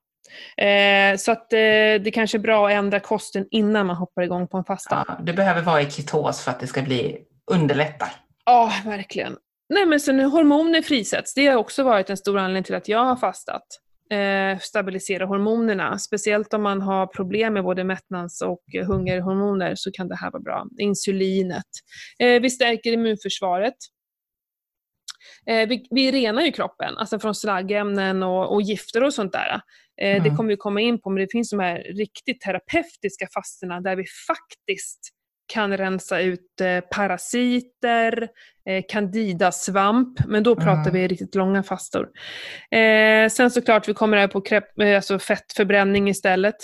Eh, 0.58 1.18
så 1.18 1.32
att 1.32 1.54
eh, 1.54 1.58
det 2.04 2.12
kanske 2.14 2.38
är 2.38 2.40
bra 2.40 2.68
att 2.68 2.74
ändra 2.74 3.00
kosten 3.00 3.48
innan 3.52 3.88
man 3.88 3.96
hoppar 3.96 4.22
igång 4.22 4.48
på 4.48 4.58
en 4.58 4.64
fasta. 4.64 5.06
Ja, 5.08 5.18
du 5.24 5.34
behöver 5.34 5.62
vara 5.62 5.82
i 5.82 5.92
ketos 5.92 6.44
för 6.44 6.52
att 6.52 6.60
det 6.60 6.68
ska 6.68 6.82
bli 6.82 7.18
underlätta. 7.52 8.08
Ja, 8.46 8.72
verkligen. 8.86 9.38
Nej 9.70 9.86
men 9.86 10.00
sen 10.00 10.20
hormoner 10.20 10.82
frisätts, 10.82 11.34
det 11.34 11.48
har 11.48 11.56
också 11.56 11.84
varit 11.84 12.10
en 12.10 12.18
stor 12.18 12.38
anledning 12.38 12.64
till 12.64 12.76
att 12.76 12.88
jag 12.88 13.06
har 13.06 13.16
fastat. 13.16 13.64
Eh, 14.12 14.60
stabilisera 14.60 15.26
hormonerna, 15.26 16.00
speciellt 16.00 16.54
om 16.54 16.64
man 16.64 16.82
har 16.82 17.08
problem 17.08 17.54
med 17.54 17.64
både 17.64 17.84
mättnads 17.84 18.42
och 18.42 18.64
hungerhormoner 18.88 19.74
så 19.76 19.92
kan 19.92 20.08
det 20.08 20.16
här 20.16 20.32
vara 20.32 20.42
bra. 20.42 20.66
Insulinet. 20.80 21.66
Eh, 22.20 22.42
vi 22.42 22.50
stärker 22.50 22.92
immunförsvaret. 22.92 23.76
Eh, 25.46 25.68
vi, 25.68 25.88
vi 25.90 26.12
renar 26.12 26.42
ju 26.42 26.52
kroppen, 26.52 26.98
alltså 26.98 27.20
från 27.20 27.36
slaggämnen 27.36 28.24
och, 28.24 28.54
och 28.54 28.62
gifter 28.62 29.04
och 29.04 29.14
sånt 29.14 29.34
där. 29.34 29.50
Eh, 29.52 29.60
Det 29.98 30.16
Mm. 30.28 30.36
kommer 30.38 30.50
vi 30.50 30.58
komma 30.58 30.82
in 30.82 31.02
på, 31.02 31.10
men 31.10 31.22
det 31.22 31.32
finns 31.32 31.50
de 31.50 31.60
här 31.60 31.78
riktigt 31.78 32.42
terapeutiska 32.42 33.28
fasterna 33.34 33.82
där 33.82 33.96
vi 33.96 34.06
faktiskt 34.28 35.00
kan 35.54 35.78
rensa 35.78 36.20
ut 36.22 36.62
eh, 36.62 36.80
parasiter, 36.82 38.28
candidasvamp, 38.88 40.20
men 40.28 40.44
då 40.44 40.56
pratar 40.56 40.82
Mm. 40.90 40.94
vi 40.94 41.08
riktigt 41.08 41.36
långa 41.36 41.64
fastor. 41.64 42.10
Eh, 42.72 43.30
sen 43.30 43.52
såklart, 43.52 43.88
vi 43.90 43.94
kommer 43.94 44.18
här 44.18 44.28
på 44.28 44.42
krep, 44.42 44.80
eh, 44.80 44.96
alltså 44.96 45.20
fettförbränning 45.20 46.10
istället. 46.10 46.56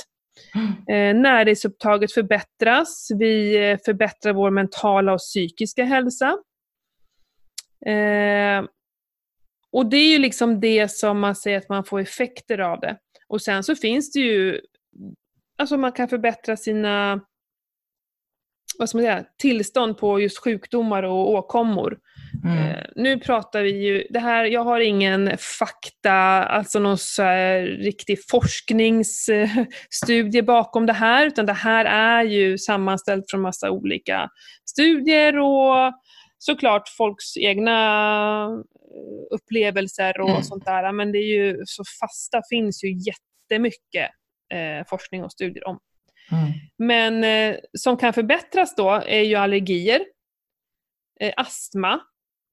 Mm. 0.55 1.15
Eh, 1.17 1.21
näringsupptaget 1.21 2.11
förbättras, 2.13 3.07
vi 3.19 3.77
förbättrar 3.85 4.33
vår 4.33 4.49
mentala 4.49 5.13
och 5.13 5.19
psykiska 5.19 5.83
hälsa. 5.83 6.37
Eh, 7.85 8.65
och 9.71 9.85
det 9.85 9.97
är 9.97 10.11
ju 10.11 10.17
liksom 10.17 10.59
det 10.59 10.91
som 10.91 11.19
man 11.19 11.35
säger 11.35 11.57
att 11.57 11.69
man 11.69 11.83
får 11.83 11.99
effekter 11.99 12.57
av 12.57 12.79
det. 12.79 12.97
Och 13.27 13.41
sen 13.41 13.63
så 13.63 13.75
finns 13.75 14.11
det 14.11 14.19
ju, 14.19 14.61
alltså 15.57 15.77
man 15.77 15.91
kan 15.91 16.07
förbättra 16.07 16.57
sina 16.57 17.21
vad 18.77 18.89
ska 18.89 18.97
man 18.97 19.05
säga, 19.05 19.23
tillstånd 19.37 19.97
på 19.97 20.19
just 20.19 20.43
sjukdomar 20.43 21.03
och 21.03 21.31
åkommor. 21.31 21.97
Mm. 22.43 22.57
Eh, 22.57 22.77
nu 22.95 23.19
pratar 23.19 23.61
vi 23.61 23.85
ju, 23.85 24.07
det 24.09 24.19
här, 24.19 24.45
jag 24.45 24.63
har 24.63 24.79
ingen 24.79 25.37
fakta, 25.37 26.13
alltså 26.43 26.79
någon 26.79 26.97
så 26.97 27.23
riktig 27.63 28.17
forskningsstudie 28.29 30.41
bakom 30.41 30.85
det 30.85 30.93
här, 30.93 31.25
utan 31.25 31.45
det 31.45 31.53
här 31.53 31.85
är 31.85 32.23
ju 32.23 32.57
sammanställt 32.57 33.31
från 33.31 33.41
massa 33.41 33.71
olika 33.71 34.29
studier 34.65 35.39
och 35.39 35.93
såklart 36.43 36.89
folks 36.89 37.37
egna 37.37 37.77
eh, 38.95 39.35
upplevelser 39.35 40.21
och 40.21 40.29
Mm. 40.29 40.43
sånt 40.43 40.65
där. 40.65 40.91
Men 40.91 41.11
det 41.11 41.17
är 41.17 41.27
ju, 41.37 41.61
så 41.65 41.83
fasta 42.01 42.41
finns 42.49 42.83
ju 42.83 42.87
jättemycket 42.93 44.09
eh, 44.53 44.87
forskning 44.89 45.23
och 45.23 45.31
studier 45.31 45.67
om. 45.67 45.79
Mm. 46.31 46.51
Men 46.77 47.23
eh, 47.53 47.59
som 47.77 47.97
kan 47.97 48.13
förbättras 48.13 48.75
då 48.75 48.89
är 48.91 49.21
ju 49.21 49.35
allergier, 49.35 50.05
eh, 51.19 51.33
astma, 51.37 51.99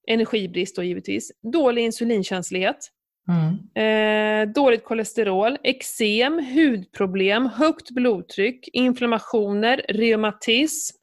energibrist 0.09 0.76
då 0.76 0.83
givetvis, 0.83 1.33
dålig 1.52 1.83
insulinkänslighet, 1.85 2.76
Mm. 3.30 3.59
eh, 3.75 4.52
dåligt 4.52 4.85
kolesterol, 4.85 5.59
eksem, 5.64 6.38
hudproblem, 6.54 7.47
högt 7.47 7.90
blodtryck, 7.90 8.68
inflammationer, 8.73 9.83
reumatism. 9.88 10.97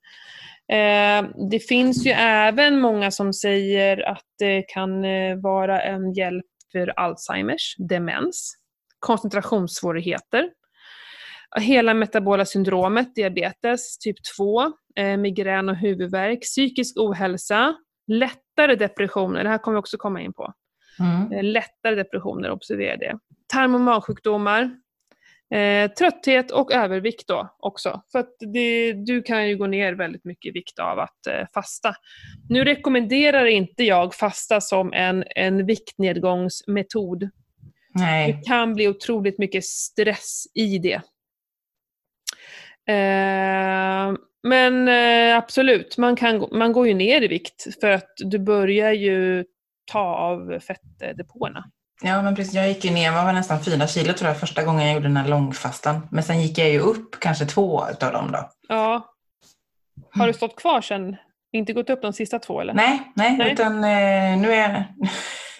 Eh, 0.72 1.30
det 1.52 1.60
finns 1.60 2.06
ju 2.06 2.12
även 2.12 2.80
många 2.80 3.12
som 3.12 3.34
säger 3.34 4.10
att 4.10 4.26
det 4.40 4.62
kan 4.62 5.06
eh, 5.06 5.36
vara 5.36 5.82
en 5.82 6.14
hjälp 6.14 6.46
för 6.72 7.00
Alzheimers, 7.00 7.76
demens, 7.90 8.56
koncentrationssvårigheter, 9.00 10.50
hela 11.60 11.94
metabola 11.94 12.46
syndromet, 12.46 13.16
diabetes 13.16 13.98
typ 13.98 14.18
2, 14.38 14.62
eh, 14.96 15.18
migrän 15.18 15.70
och 15.70 15.76
huvudvärk, 15.76 16.42
psykisk 16.42 16.98
ohälsa, 16.98 17.76
lättare 18.08 18.76
depressioner, 18.76 19.44
det 19.44 19.50
här 19.50 19.58
kommer 19.58 19.76
vi 19.76 19.80
också 19.80 19.98
komma 19.98 20.22
in 20.22 20.34
på. 20.34 20.54
Mm. 21.00 21.46
Lättare 21.46 21.96
depressioner, 21.96 22.52
observera 22.52 22.98
det. 22.98 23.20
Tarm 23.54 23.76
och 23.76 23.82
magsjukdomar, 23.82 24.72
eh, 25.54 25.92
trötthet 25.92 26.52
och 26.52 26.74
övervikt 26.74 27.28
då 27.28 27.56
också. 27.60 28.02
För 28.12 28.20
att 28.20 28.36
det, 28.54 28.94
du 28.94 29.22
kan 29.22 29.50
ju 29.50 29.58
gå 29.58 29.68
ner 29.68 29.94
väldigt 29.94 30.26
mycket 30.26 30.50
i 30.50 30.52
vikt 30.52 30.80
av 30.80 31.00
att 31.00 31.28
eh, 31.28 31.48
fasta. 31.54 31.96
Nu 32.50 32.64
rekommenderar 32.64 33.46
inte 33.46 33.84
jag 33.84 34.16
fasta 34.16 34.62
som 34.62 34.94
en, 34.94 35.24
en 35.36 35.66
viktnedgångsmetod. 35.66 37.30
Nej. 37.94 38.34
Det 38.34 38.48
kan 38.48 38.74
bli 38.74 38.88
otroligt 38.88 39.38
mycket 39.38 39.66
stress 39.66 40.44
i 40.54 40.78
det. 40.78 41.02
Eh, 42.94 44.14
men 44.44 44.88
eh, 44.88 45.38
absolut, 45.38 45.98
man, 45.98 46.16
kan, 46.16 46.48
man 46.52 46.74
går 46.74 46.88
ju 46.88 46.94
ner 46.94 47.22
i 47.22 47.28
vikt 47.28 47.80
för 47.82 47.92
att 47.92 48.14
du 48.18 48.40
börjar 48.40 48.92
ju 48.92 49.46
ta 49.92 50.16
av 50.16 50.60
fettdepåerna. 50.60 51.72
Ja, 52.02 52.22
men 52.22 52.36
precis. 52.36 52.54
Jag 52.54 52.68
gick 52.68 52.86
ju 52.86 52.92
ner, 52.92 53.12
var 53.12 53.34
nästan 53.34 53.64
fyra 53.64 53.88
kilo 53.88 54.14
tror 54.14 54.28
jag 54.28 54.40
första 54.40 54.64
gången 54.64 54.86
jag 54.86 54.94
gjorde 54.94 55.08
den 55.08 55.18
här 55.18 55.28
långfastan. 55.28 56.08
Men 56.12 56.24
sen 56.24 56.42
gick 56.42 56.58
jag 56.58 56.70
ju 56.70 56.80
upp 56.80 57.20
kanske 57.20 57.46
två 57.46 57.84
utav 57.92 58.12
dem 58.14 58.32
då. 58.32 58.50
Ja. 58.68 59.12
Har 60.12 60.28
du 60.28 60.34
stått 60.34 60.56
kvar 60.56 60.82
sen? 60.82 61.16
Inte 61.52 61.74
gått 61.74 61.90
upp 61.90 62.02
de 62.02 62.14
sista 62.14 62.40
två 62.40 62.62
eller? 62.62 62.74
Nej, 62.74 63.12
nej, 63.16 63.38
Nej. 63.38 63.52
utan 63.54 63.76
eh, 63.76 64.38
nu 64.38 64.54
är 64.54 64.70
jag... 64.70 64.84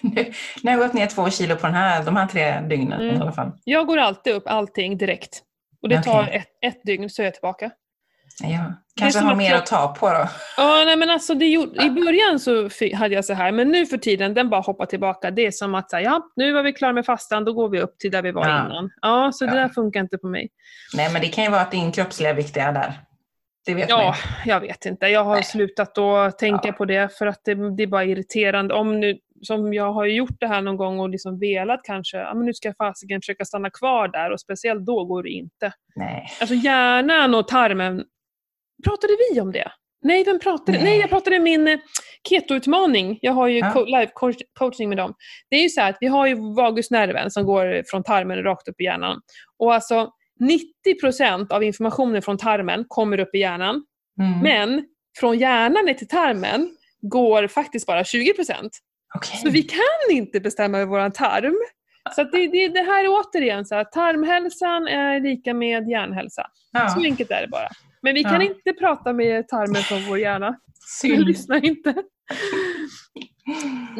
nu, 0.00 0.32
nu 0.62 0.70
har 0.70 0.78
jag 0.78 0.88
gått 0.88 0.92
ner 0.94 1.06
två 1.06 1.30
kilo 1.30 1.56
på 1.56 1.66
den 1.66 1.74
här, 1.76 2.04
de 2.04 2.16
här 2.16 2.26
tre 2.26 2.60
dygnen 2.60 3.00
Mm. 3.00 3.16
i 3.16 3.20
alla 3.20 3.32
fall. 3.32 3.52
Jag 3.64 3.86
går 3.86 3.96
alltid 3.98 4.32
upp 4.34 4.46
allting 4.46 4.98
direkt. 4.98 5.42
Och 5.82 5.88
det 5.88 6.02
tar 6.02 6.22
Okej. 6.22 6.36
ett, 6.60 6.74
ett 6.74 6.82
dygn 6.84 7.10
så 7.10 7.22
är 7.22 7.26
jag 7.26 7.34
tillbaka. 7.34 7.70
Ja. 8.42 8.72
Kanske 9.00 9.20
har 9.20 9.34
mer 9.34 9.50
jag- 9.50 9.58
att 9.58 9.66
ta 9.66 9.88
på 10.00 10.08
då. 10.08 10.28
Ja, 10.56 10.82
nej 10.86 10.96
men 10.96 11.10
alltså 11.10 11.34
det 11.34 11.46
gjorde, 11.46 11.84
i 11.84 11.90
början 11.90 12.40
så 12.40 12.68
hade 12.96 13.14
jag 13.14 13.24
så 13.24 13.34
här, 13.34 13.52
men 13.52 13.68
nu 13.68 13.86
för 13.86 13.96
tiden, 13.96 14.34
den 14.34 14.50
bara 14.50 14.60
hoppar 14.60 14.86
tillbaka. 14.86 15.30
Det 15.30 15.46
är 15.46 15.50
som 15.50 15.74
att 15.74 15.90
säga, 15.90 16.02
ja, 16.02 16.22
nu 16.36 16.52
var 16.52 16.62
vi 16.62 16.72
klara 16.72 16.92
med 16.92 17.06
fastan, 17.06 17.44
då 17.44 17.52
går 17.52 17.68
vi 17.68 17.80
upp 17.80 17.98
till 17.98 18.10
där 18.10 18.22
vi 18.22 18.32
var 18.32 18.48
Ja. 18.48 18.66
innan. 18.66 18.90
Ja, 19.02 19.30
så 19.32 19.44
det 19.46 19.50
Ja. 19.56 19.60
där 19.62 19.68
funkar 19.68 20.00
inte 20.00 20.18
på 20.18 20.26
mig. 20.26 20.48
Nej, 20.96 21.12
men 21.12 21.22
det 21.22 21.28
kan 21.28 21.44
ju 21.44 21.50
vara 21.50 21.60
att 21.60 21.70
din 21.70 21.92
kroppsliga 21.92 22.32
vikt 22.32 22.56
är 22.56 22.72
där. 22.72 22.92
Det 23.66 23.74
vet 23.74 23.90
man 23.90 24.00
Ja, 24.00 24.14
ju. 24.44 24.50
jag 24.50 24.60
vet 24.60 24.86
inte. 24.86 25.06
Jag 25.06 25.24
har 25.24 25.34
Nej. 25.34 25.44
slutat 25.44 25.98
att 25.98 26.38
tänka 26.38 26.68
Ja. 26.68 26.72
på 26.72 26.84
det 26.84 27.18
för 27.18 27.26
att 27.26 27.40
det, 27.44 27.76
det 27.76 27.82
är 27.82 27.86
bara 27.86 28.04
irriterande. 28.04 28.74
Om 28.74 29.00
nu, 29.00 29.18
som 29.42 29.74
jag 29.74 29.92
har 29.92 30.06
gjort 30.06 30.40
det 30.40 30.46
här 30.46 30.60
någon 30.62 30.76
gång 30.76 31.00
och 31.00 31.08
liksom 31.08 31.38
velat 31.38 31.80
kanske, 31.84 32.16
ja 32.16 32.34
men 32.34 32.46
nu 32.46 32.54
ska 32.54 32.68
jag 32.68 32.76
fasiken 32.76 33.20
försöka 33.20 33.44
stanna 33.44 33.70
kvar 33.70 34.08
där 34.08 34.30
och 34.32 34.40
speciellt 34.40 34.86
då 34.86 35.04
går 35.04 35.22
det 35.22 35.28
inte. 35.30 35.72
Nej. 35.96 36.26
Alltså 36.40 36.54
hjärnan 36.54 37.34
och 37.34 37.48
tarmen, 37.48 38.04
pratade 38.84 39.12
vi 39.32 39.40
om 39.40 39.52
det? 39.52 39.72
Nej, 40.02 40.24
vem 40.24 40.38
pratade? 40.38 40.72
Nej. 40.72 40.84
Nej, 40.84 40.98
jag 40.98 41.08
pratade 41.10 41.38
min 41.38 41.68
eh, 41.68 41.78
keto-utmaning. 42.28 43.18
Jag 43.22 43.32
har 43.32 43.48
ju 43.48 43.58
Ja. 43.58 43.70
co- 43.72 43.84
live 43.84 44.10
coach- 44.14 44.42
coaching 44.58 44.88
med 44.88 44.98
dem. 44.98 45.14
Det 45.50 45.56
är 45.56 45.62
ju 45.62 45.68
så 45.68 45.80
här 45.80 45.90
att 45.90 45.96
vi 46.00 46.06
har 46.06 46.26
ju 46.26 46.34
vagusnerven 46.56 47.30
som 47.30 47.44
går 47.44 47.82
från 47.90 48.02
tarmen 48.02 48.42
rakt 48.42 48.68
upp 48.68 48.80
i 48.80 48.84
hjärnan. 48.84 49.20
Och 49.58 49.74
alltså 49.74 50.10
90% 50.86 51.52
av 51.52 51.62
informationen 51.62 52.22
från 52.22 52.38
tarmen 52.38 52.84
kommer 52.88 53.20
upp 53.20 53.34
i 53.34 53.38
hjärnan. 53.38 53.84
Mm. 54.20 54.40
Men 54.42 54.84
från 55.20 55.38
hjärnan 55.38 55.84
ner 55.84 55.94
till 55.94 56.08
tarmen 56.08 56.76
går 57.02 57.46
faktiskt 57.48 57.86
bara 57.86 58.02
20%. 58.02 58.70
Okej. 59.14 59.36
Så 59.42 59.50
vi 59.50 59.62
kan 59.62 59.80
inte 60.16 60.40
bestämma 60.40 60.78
över 60.78 60.90
vår 60.90 61.10
tarm. 61.10 61.54
Så 62.14 62.24
det, 62.24 62.46
det, 62.46 62.68
det 62.68 62.80
här 62.82 63.04
är 63.04 63.08
återigen 63.08 63.64
så 63.66 63.74
att 63.74 63.92
tarmhälsan 63.92 64.86
är 64.88 65.20
lika 65.20 65.54
med 65.54 65.88
hjärnhälsa. 65.88 66.46
ja. 66.72 66.88
Så 66.88 67.00
enkelt 67.04 67.30
är 67.30 67.40
det 67.42 67.48
bara. 67.48 67.68
Men 68.06 68.14
vi 68.14 68.22
kan 68.22 68.34
Ja. 68.34 68.42
inte 68.42 68.72
prata 68.72 69.12
med 69.12 69.48
tarmen 69.48 69.82
från 69.82 70.04
vår 70.08 70.18
hjärna. 70.18 70.50
Vi 71.02 71.08
Synd. 71.08 71.26
lyssnar 71.26 71.64
inte. 71.64 71.94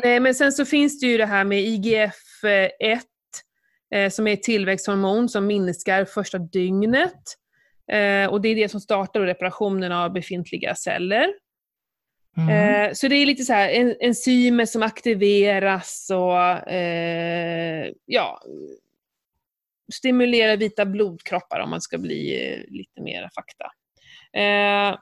Nej, 0.02 0.20
men 0.20 0.34
sen 0.34 0.52
så 0.52 0.64
finns 0.64 1.00
det 1.00 1.06
ju 1.06 1.16
det 1.16 1.26
här 1.26 1.44
med 1.44 1.58
IGF-1 1.58 3.00
eh, 3.94 4.10
som 4.10 4.26
är 4.26 4.32
ett 4.32 4.42
tillväxthormon 4.42 5.28
som 5.28 5.46
minskar 5.46 6.04
första 6.04 6.38
dygnet. 6.38 7.22
Eh, 7.92 8.26
och 8.30 8.40
det 8.40 8.48
är 8.48 8.54
det 8.56 8.68
som 8.68 8.80
startar 8.80 9.20
reparationen 9.20 9.92
av 9.92 10.12
befintliga 10.12 10.74
celler. 10.74 11.32
Mm. 12.36 12.84
Eh, 12.88 12.92
så 12.92 13.08
det 13.08 13.16
är 13.16 13.26
lite 13.26 13.44
så 13.44 13.52
här 13.52 13.68
en, 13.68 13.96
enzymer 14.00 14.66
som 14.66 14.82
aktiveras 14.82 16.10
och 16.10 16.68
eh, 16.72 17.88
ja, 18.04 18.40
stimulerar 19.92 20.56
vita 20.56 20.86
blodkroppar 20.86 21.60
om 21.60 21.70
man 21.70 21.80
ska 21.80 21.98
bli 21.98 22.52
eh, 22.52 22.74
lite 22.74 23.00
mer 23.00 23.30
fakta. 23.34 23.70
Eh, 24.36 24.98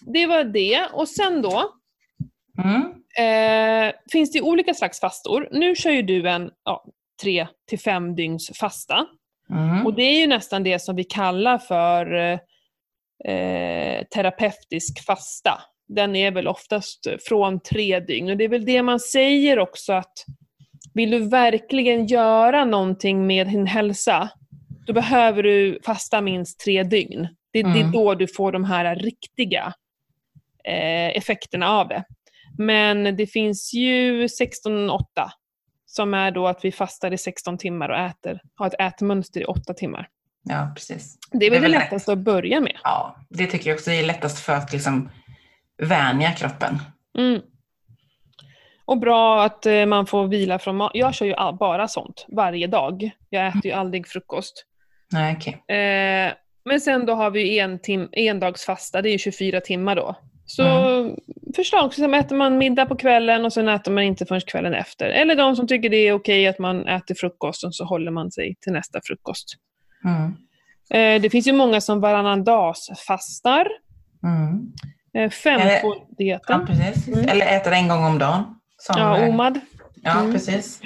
det 0.00 0.26
var 0.26 0.44
det. 0.44 0.86
Och 0.92 1.08
sen 1.08 1.42
då 1.42 1.72
Mm. 2.64 2.82
eh, 3.18 3.94
finns 4.12 4.32
det 4.32 4.40
olika 4.40 4.74
slags 4.74 5.00
fastor. 5.00 5.48
Nu 5.52 5.74
kör 5.76 5.90
ju 5.90 6.02
du 6.02 6.28
en 6.28 6.50
ja, 6.64 6.84
tre 7.22 7.46
till 7.68 7.78
fem 7.78 8.14
dygns 8.14 8.50
fasta. 8.60 9.06
Mm. 9.50 9.86
Och 9.86 9.94
det 9.94 10.02
är 10.02 10.20
ju 10.20 10.26
nästan 10.26 10.62
det 10.62 10.78
som 10.78 10.96
vi 10.96 11.04
kallar 11.04 11.58
för 11.58 12.12
eh, 13.24 14.02
terapeutisk 14.14 15.04
fasta. 15.06 15.62
Den 15.88 16.16
är 16.16 16.30
väl 16.30 16.48
oftast 16.48 17.06
från 17.28 17.60
tre 17.60 18.00
dygn. 18.00 18.30
Och 18.30 18.36
det 18.36 18.44
är 18.44 18.48
väl 18.48 18.64
det 18.64 18.82
man 18.82 19.00
säger 19.00 19.58
också 19.58 19.92
att 19.92 20.24
vill 20.94 21.10
du 21.10 21.28
verkligen 21.28 22.06
göra 22.06 22.64
någonting 22.64 23.26
med 23.26 23.46
din 23.46 23.66
hälsa, 23.66 24.28
då 24.86 24.92
behöver 24.92 25.42
du 25.42 25.80
fasta 25.86 26.20
minst 26.20 26.60
tre 26.60 26.82
dygn. 26.82 27.28
Det, 27.52 27.62
det 27.62 27.68
är 27.68 27.74
Mm. 27.80 27.92
då 27.92 28.14
du 28.14 28.26
får 28.28 28.52
de 28.52 28.64
här 28.64 28.94
riktiga 28.96 29.72
eh, 30.64 31.16
effekterna 31.16 31.68
av 31.70 31.88
det. 31.88 32.04
Men 32.58 33.16
det 33.16 33.26
finns 33.26 33.74
ju 33.74 34.26
16-8 34.26 34.98
som 35.86 36.14
är 36.14 36.30
då 36.30 36.46
att 36.48 36.64
vi 36.64 36.72
fastar 36.72 37.12
i 37.12 37.18
16 37.18 37.58
timmar 37.58 37.88
och 37.88 37.98
äter, 37.98 38.40
har 38.54 38.66
ett 38.66 38.80
ätmönster 38.80 39.40
i 39.40 39.44
8 39.44 39.74
timmar. 39.74 40.08
Ja, 40.42 40.72
precis. 40.74 41.18
Det 41.32 41.46
är 41.46 41.50
väl 41.50 41.58
det, 41.58 41.62
väl 41.62 41.70
lätt. 41.70 41.80
lättaste 41.80 42.12
att 42.12 42.18
börja 42.18 42.60
med. 42.60 42.76
Ja, 42.84 43.16
det 43.30 43.46
tycker 43.46 43.70
jag 43.70 43.74
också 43.76 43.90
är 43.90 44.02
lättast 44.04 44.38
för 44.38 44.52
att 44.52 44.72
liksom 44.72 45.10
vänja 45.82 46.32
kroppen. 46.32 46.78
Mm. 47.18 47.40
Och 48.84 48.98
bra 48.98 49.44
att 49.44 49.66
eh, 49.66 49.86
man 49.86 50.06
får 50.06 50.26
vila 50.26 50.58
från 50.58 50.76
mat. 50.76 50.90
Jag 50.94 51.14
kör 51.14 51.26
ju 51.26 51.34
bara 51.58 51.88
sånt 51.88 52.26
varje 52.28 52.66
dag. 52.66 53.10
Jag 53.30 53.46
äter 53.46 53.66
ju 53.66 53.72
aldrig 53.72 54.08
frukost. 54.08 54.64
Nej, 55.12 55.36
okej. 55.38 55.76
Eh, 55.78 56.32
men 56.66 56.80
sen 56.80 57.06
då 57.06 57.14
har 57.14 57.30
vi 57.30 57.58
en, 57.58 57.78
tim- 57.78 58.08
en 58.12 58.40
dags 58.40 58.64
fasta, 58.64 59.02
det 59.02 59.08
är 59.08 59.12
ju 59.12 59.18
24 59.18 59.60
timmar 59.60 59.96
då. 59.96 60.16
Så 60.48 60.62
förslagsvis 61.56 62.06
äter 62.14 62.36
man 62.36 62.58
middag 62.58 62.86
på 62.86 62.96
kvällen 62.96 63.44
och 63.44 63.52
sen 63.52 63.68
äter 63.68 63.92
man 63.92 64.04
inte 64.04 64.26
förrän 64.26 64.40
kvällen 64.40 64.74
efter. 64.74 65.06
Eller 65.08 65.36
de 65.36 65.56
som 65.56 65.66
tycker 65.66 65.88
det 65.90 65.96
är 65.96 66.12
okej 66.12 66.46
att 66.46 66.58
man 66.58 66.88
äter 66.88 67.14
frukost 67.14 67.64
och 67.64 67.74
så 67.74 67.84
håller 67.84 68.10
man 68.10 68.30
sig 68.30 68.56
till 68.60 68.72
nästa 68.72 69.00
frukost. 69.04 69.54
Mm. 70.04 70.32
Eh, 70.90 71.22
det 71.22 71.30
finns 71.30 71.46
ju 71.46 71.52
många 71.52 71.80
som 71.80 72.00
varannan 72.00 72.44
dags 72.44 72.88
fastar. 73.06 73.68
Mm. 74.24 74.72
Eh, 75.14 75.30
Femfo-dieten. 75.30 76.60
Ja, 76.60 76.66
precis. 76.66 77.08
Mm. 77.08 77.28
Eller 77.28 77.56
äter 77.56 77.72
en 77.72 77.88
gång 77.88 78.04
om 78.04 78.18
dagen. 78.18 78.42
Som, 78.78 78.94
Ja, 79.00 79.28
OMAD. 79.28 79.60
Ja, 80.06 80.20
Mm. 80.20 80.32
precis. 80.32 80.80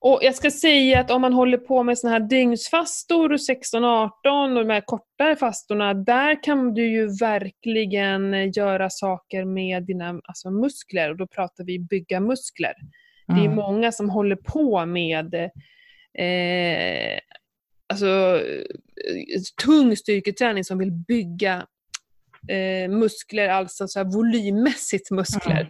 Och 0.00 0.18
jag 0.22 0.34
ska 0.34 0.50
säga 0.50 1.00
att 1.00 1.10
om 1.10 1.20
man 1.20 1.32
håller 1.32 1.58
på 1.58 1.82
med 1.82 1.98
såna 1.98 2.12
här 2.12 2.20
dygnsfastor, 2.20 3.36
16-18 3.36 4.56
och 4.56 4.66
de 4.66 4.72
här 4.72 4.80
kortare 4.80 5.36
fastorna, 5.36 5.94
där 5.94 6.42
kan 6.42 6.74
du 6.74 6.86
ju 6.92 7.06
verkligen 7.20 8.52
göra 8.52 8.90
saker 8.90 9.44
med 9.44 9.82
dina 9.82 10.08
alltså 10.24 10.50
muskler. 10.50 11.10
Och 11.10 11.16
då 11.16 11.26
pratar 11.26 11.64
vi 11.64 11.78
bygga 11.78 12.20
muskler. 12.20 12.72
Det 13.26 13.32
är 13.40 13.44
Mm. 13.44 13.54
många 13.56 13.92
som 13.92 14.10
håller 14.10 14.36
på 14.36 14.86
med 14.86 15.34
eh, 16.18 17.18
alltså, 17.88 18.06
eh, 18.06 19.40
tung 19.64 19.96
styrketräning 19.96 20.64
som 20.64 20.78
vill 20.78 20.92
bygga 20.92 21.66
eh, 22.48 22.90
muskler, 22.90 23.48
alltså 23.48 23.88
så 23.88 24.04
volymmässigt 24.04 25.10
muskler, 25.10 25.68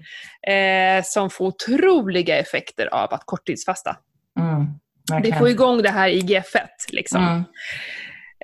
eh, 0.48 1.02
som 1.04 1.30
får 1.30 1.46
otroliga 1.46 2.38
effekter 2.38 2.94
av 2.94 3.14
att 3.14 3.22
korttidsfasta. 3.24 3.96
Mm. 4.40 4.66
Det 5.06 5.14
Verkligen. 5.14 5.38
får 5.38 5.48
igång 5.48 5.82
det 5.82 5.90
här 5.90 6.08
IGF-et. 6.08 6.86
Liksom. 6.92 7.44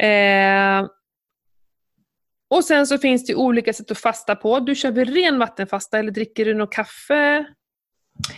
Mm. 0.00 0.80
Eh, 0.80 0.88
och 2.50 2.64
sen 2.64 2.86
så 2.86 2.98
finns 2.98 3.26
det 3.26 3.34
olika 3.34 3.72
sätt 3.72 3.90
att 3.90 3.98
fasta 3.98 4.36
på. 4.36 4.60
Du 4.60 4.74
kör 4.74 4.90
väl 4.90 5.14
ren 5.14 5.38
vattenfasta 5.38 5.98
eller 5.98 6.10
dricker 6.10 6.44
du 6.44 6.54
något 6.54 6.72
kaffe? 6.72 7.44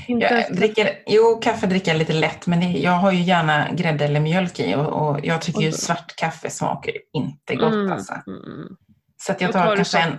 Inte 0.07 0.27
Jag 0.49 0.57
dricker, 0.57 1.03
jo, 1.07 1.41
kaffe 1.43 1.67
dricker 1.67 1.91
jag 1.91 1.99
lite 1.99 2.13
lätt, 2.13 2.47
men 2.47 2.61
det, 2.61 2.67
jag 2.67 2.93
har 2.93 3.13
ju 3.13 3.23
gärna 3.23 3.69
grädde 3.73 4.05
eller 4.05 4.21
mjölk 4.21 4.61
i 4.61 4.75
och, 4.75 4.87
och 4.87 5.21
jag 5.23 5.43
tycker 5.43 5.61
ju 5.61 5.73
svart 5.73 6.17
kaffe 6.17 6.51
smakar 6.51 6.93
inte 7.13 7.55
gott 7.55 7.73
Mm, 7.75 7.93
alltså. 7.93 8.15
mm. 8.27 8.77
Så 9.21 9.33
att 9.33 9.41
jag 9.41 9.53
tar 9.53 9.67
tar 9.67 9.77
kanske 9.77 9.99
en, 9.99 10.19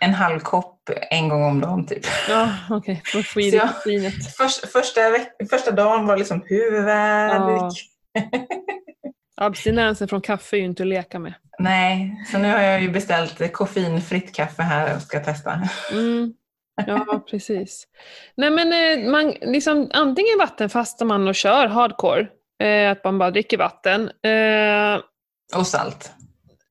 en 0.00 0.14
halv 0.14 0.40
kopp 0.40 0.90
en 1.10 1.28
gång 1.28 1.44
om 1.44 1.60
dagen 1.60 1.86
typ. 1.86 2.06
Ja, 2.28 2.48
okej. 2.70 3.02
Får 3.04 3.22
få 3.22 3.40
i 3.40 3.50
dig. 3.50 4.10
Först, 4.38 4.66
första, 4.72 5.00
första 5.50 5.70
dagen 5.70 6.06
var 6.06 6.16
liksom 6.16 6.42
huvudvärk. 6.46 7.40
Ja. 7.42 7.70
Abstinensen 9.36 10.08
från 10.08 10.20
kaffe 10.20 10.56
är 10.56 10.58
ju 10.58 10.64
inte 10.64 10.82
att 10.82 10.86
leka 10.86 11.18
med. 11.18 11.34
Nej, 11.58 12.24
så 12.32 12.38
nu 12.38 12.52
har 12.52 12.60
jag 12.60 12.82
ju 12.82 12.90
beställt 12.90 13.52
koffeinfritt 13.52 14.34
kaffe 14.34 14.62
här 14.62 14.96
och 14.96 15.02
ska 15.02 15.20
testa. 15.20 15.60
Mm. 15.92 16.32
Ja, 16.86 17.24
precis. 17.30 17.84
Nej 18.34 18.50
men 18.50 18.72
eh, 18.72 19.10
man, 19.10 19.30
liksom, 19.30 19.90
antingen 19.94 20.38
vattenfastar 20.38 21.06
man 21.06 21.28
och 21.28 21.34
kör 21.34 21.66
hardcore, 21.68 22.26
eh, 22.62 22.90
att 22.90 23.04
man 23.04 23.18
bara 23.18 23.30
dricker 23.30 23.58
vatten. 23.58 24.10
Eh, 24.22 25.00
Och 25.58 25.66
salt. 25.66 26.12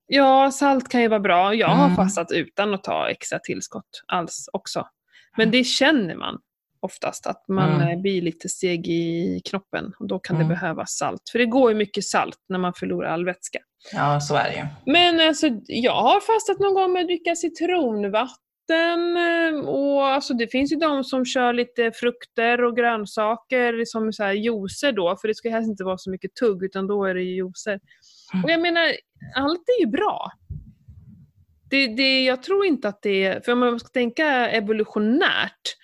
Ja, 0.10 0.52
salt 0.52 0.90
kan 0.90 1.02
ju 1.02 1.08
vara 1.08 1.20
bra. 1.20 1.54
Jag 1.54 1.68
har 1.68 1.86
Mm. 1.86 1.96
fastat 1.96 2.32
utan 2.32 2.74
att 2.74 2.84
ta 2.84 3.10
extra 3.10 3.40
tillskott 3.40 4.04
alls 4.08 4.50
också. 4.54 4.88
Men 5.38 5.52
det 5.52 5.64
känner 5.64 6.16
man 6.16 6.40
oftast, 6.82 7.28
att 7.28 7.48
man 7.48 7.74
Mm. 7.76 7.88
eh, 7.88 8.02
blir 8.02 8.22
lite 8.22 8.50
seg 8.50 8.88
i 8.88 9.42
knoppen. 9.46 9.94
Och 10.00 10.08
då 10.08 10.20
kan 10.20 10.36
Mm. 10.36 10.48
det 10.48 10.54
behövas 10.56 10.92
salt. 10.98 11.22
För 11.32 11.40
det 11.40 11.46
går 11.46 11.72
ju 11.72 11.78
mycket 11.78 12.04
salt 12.04 12.38
när 12.50 12.60
man 12.60 12.74
förlorar 12.74 13.10
all 13.10 13.26
vätska. 13.26 13.60
Ja, 13.94 14.20
så 14.20 14.36
är 14.36 14.44
det 14.44 14.56
ju. 14.56 14.66
Men 14.94 15.28
alltså, 15.28 15.48
jag 15.68 16.02
har 16.02 16.20
fastat 16.20 16.60
någon 16.60 16.74
gång 16.74 16.94
med 16.94 17.02
att 17.02 17.08
dricka 17.08 17.36
citronvatten. 17.36 19.18
eh, 19.18 19.60
Och 19.70 20.06
alltså, 20.08 20.34
det 20.34 20.48
finns 20.48 20.72
ju 20.72 20.76
de 20.76 21.04
som 21.04 21.26
kör 21.26 21.54
lite 21.54 21.92
frukter 21.92 22.64
och 22.64 22.76
grönsaker 22.78 23.86
som 23.86 24.14
så 24.14 24.24
här 24.24 24.34
juicer 24.34 24.92
då, 24.92 25.18
för 25.22 25.28
det 25.28 25.36
ska 25.36 25.50
helst 25.50 25.70
inte 25.70 25.84
vara 25.84 25.98
så 25.98 26.10
mycket 26.12 26.36
tugg, 26.36 26.64
utan 26.64 26.88
då 26.88 27.06
är 27.06 27.14
det 27.16 27.22
ju 27.22 27.36
juicer. 27.36 27.80
Mm. 28.34 28.44
Och 28.46 28.52
jag 28.52 28.62
menar, 28.62 28.92
allt 29.36 29.70
är 29.78 29.82
ju 29.82 29.88
bra. 29.88 30.32
Det, 31.70 31.88
det, 31.88 32.24
jag 32.24 32.44
tror 32.44 32.66
inte 32.66 32.88
att 32.88 33.02
det 33.02 33.24
är, 33.24 33.42
för 33.42 33.52
om 33.52 33.60
man 33.60 33.80
ska 33.80 33.90
tänka 33.90 34.50
evolutionärt, 34.50 35.76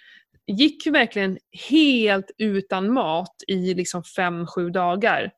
gick 0.48 0.86
ju 0.86 0.91
verkligen 0.91 1.38
helt 1.69 2.32
utan 2.38 2.93
mat 2.93 3.36
i 3.48 3.74
liksom 3.74 4.04
fem, 4.04 4.48
sju 4.48 4.69
dagar. 4.69 5.32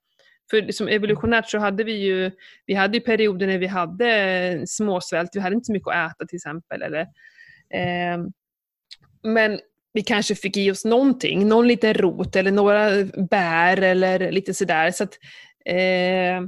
För 0.50 0.62
liksom 0.62 0.88
evolutionärt 0.88 1.50
så 1.50 1.58
hade 1.58 1.84
vi 1.84 1.94
ju, 1.94 2.32
vi 2.66 2.74
hade 2.74 2.98
ju 2.98 3.04
perioder 3.04 3.48
när 3.48 3.58
vi 3.58 3.68
hade 3.68 4.64
småsvält, 4.68 5.30
vi 5.34 5.40
hade 5.40 5.56
inte 5.56 5.66
så 5.66 5.72
mycket 5.72 5.88
att 5.88 6.12
äta 6.12 6.26
till 6.26 6.36
exempel. 6.36 6.82
Eller, 6.82 7.02
eh, 7.74 8.18
men 9.24 9.60
vi 9.94 10.02
kanske 10.02 10.36
fick 10.36 10.58
i 10.58 10.72
oss 10.72 10.86
någonting, 10.86 11.48
någon 11.48 11.68
liten 11.68 11.94
rot 11.94 12.36
eller 12.36 12.52
några 12.52 12.90
bär 13.30 13.82
eller 13.82 14.32
lite 14.32 14.54
sådär. 14.54 14.92
Så 14.92 15.04
att, 15.04 15.14
eh, 15.66 16.42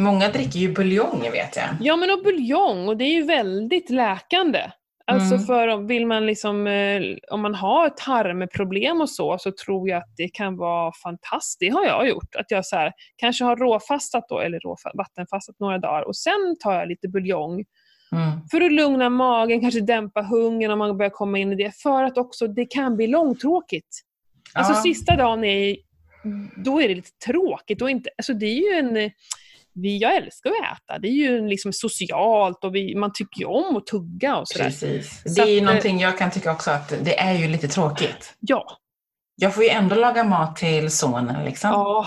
Många 0.00 0.28
dricker 0.28 0.58
ju 0.58 0.72
buljong 0.72 1.20
vet 1.32 1.56
jag. 1.56 1.66
Ja, 1.80 1.96
men 1.96 2.10
och 2.10 2.22
buljong, 2.24 2.88
och 2.88 2.96
det 2.96 3.04
är 3.04 3.14
ju 3.14 3.22
väldigt 3.22 3.90
läkande. 3.90 4.60
Alltså 5.06 5.34
Mm. 5.34 5.46
för 5.46 5.68
om- 5.68 5.86
vill 5.86 6.06
man 6.06 6.26
liksom, 6.26 6.66
eh, 6.66 7.02
om 7.30 7.40
man 7.40 7.54
har 7.54 7.88
tarmproblem 7.88 9.00
och 9.00 9.10
så, 9.10 9.38
så 9.38 9.52
tror 9.64 9.88
jag 9.88 9.98
att 9.98 10.16
det 10.16 10.28
kan 10.28 10.56
vara 10.56 10.92
fantastiskt. 11.02 11.60
Det 11.60 11.68
har 11.68 11.84
jag 11.86 12.08
gjort. 12.08 12.34
Att 12.38 12.50
jag 12.50 12.66
så 12.66 12.76
här, 12.76 12.92
kanske 13.16 13.44
har 13.44 13.56
råfastat 13.56 14.24
då, 14.28 14.40
eller 14.40 14.60
råfa, 14.60 14.90
vattenfastat 14.94 15.56
några 15.60 15.78
dagar 15.78 16.02
och 16.02 16.16
sen 16.16 16.56
tar 16.60 16.72
jag 16.74 16.88
lite 16.88 17.08
buljong 17.08 17.64
Mm. 18.12 18.30
för 18.50 18.60
att 18.60 18.72
lugna 18.72 19.08
magen, 19.10 19.60
kanske 19.60 19.80
dämpa 19.80 20.22
hungern 20.22 20.70
om 20.70 20.78
man 20.78 20.98
börjar 20.98 21.10
komma 21.10 21.38
in 21.38 21.52
i 21.52 21.56
det. 21.56 21.76
För 21.82 22.02
att 22.04 22.18
också 22.18 22.46
det 22.46 22.66
kan 22.66 22.96
bli 22.96 23.06
långtråkigt. 23.06 23.88
Alltså 24.54 24.72
Ja. 24.72 24.82
sista 24.82 25.16
dagen 25.16 25.44
är, 25.44 25.76
då 26.64 26.80
är 26.80 26.88
det 26.88 26.94
lite 26.94 27.10
tråkigt. 27.26 27.82
Och 27.82 27.90
inte, 27.90 28.10
alltså 28.18 28.32
det 28.34 28.46
är 28.46 28.54
ju 28.72 28.78
en, 28.78 29.10
vi, 29.74 29.98
jag 29.98 30.16
älskar 30.16 30.50
att 30.50 30.76
äta. 30.78 30.98
Det 30.98 31.08
är 31.08 31.12
ju 31.12 31.46
liksom 31.48 31.72
socialt 31.72 32.64
och 32.64 32.74
vi, 32.74 32.94
man 32.94 33.12
tycker 33.14 33.40
ju 33.40 33.46
om 33.46 33.76
att 33.76 33.86
tugga 33.86 34.36
och 34.36 34.48
sådär. 34.48 34.64
Precis. 34.64 35.22
Det 35.36 35.42
är 35.42 35.46
ju 35.46 35.56
att, 35.56 35.62
eh, 35.62 35.66
någonting 35.66 36.00
jag 36.00 36.18
kan 36.18 36.30
tycka 36.30 36.52
också 36.52 36.70
att 36.70 36.88
det 37.04 37.18
är 37.20 37.32
ju 37.32 37.48
lite 37.48 37.68
tråkigt. 37.68 38.34
Ja. 38.40 38.66
Jag 39.36 39.54
får 39.54 39.64
ju 39.64 39.68
ändå 39.70 39.94
laga 39.94 40.24
mat 40.24 40.56
till 40.56 40.90
sonen 40.90 41.44
liksom. 41.44 41.70
ja. 41.70 42.06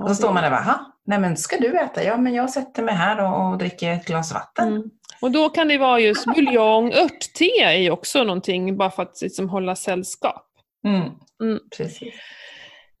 Och 0.00 0.08
så 0.08 0.14
står 0.14 0.32
man 0.32 0.42
där 0.42 0.50
och 0.50 0.56
bara, 0.56 0.62
"Ha? 0.64 0.92
nej 1.06 1.18
men 1.18 1.36
ska 1.36 1.56
du 1.58 1.78
äta? 1.80 2.04
Ja 2.04 2.16
men 2.16 2.34
jag 2.34 2.50
sätter 2.50 2.82
mig 2.82 2.94
här 2.94 3.24
och, 3.24 3.50
och 3.50 3.58
dricker 3.58 3.92
ett 3.92 4.06
glas 4.06 4.32
vatten. 4.34 4.68
Mm. 4.68 4.90
Och 5.20 5.30
då 5.30 5.48
kan 5.48 5.68
det 5.68 5.78
vara 5.78 6.00
just 6.00 6.24
buljong, 6.34 6.92
örtte 6.92 7.44
är 7.60 7.72
ju 7.72 7.90
också 7.90 8.24
någonting 8.24 8.76
bara 8.76 8.90
för 8.90 9.02
att 9.02 9.22
liksom 9.22 9.48
hålla 9.48 9.76
sällskap. 9.76 10.46
Mm. 10.86 11.02
Mm. 11.42 11.58
Precis. 11.76 12.14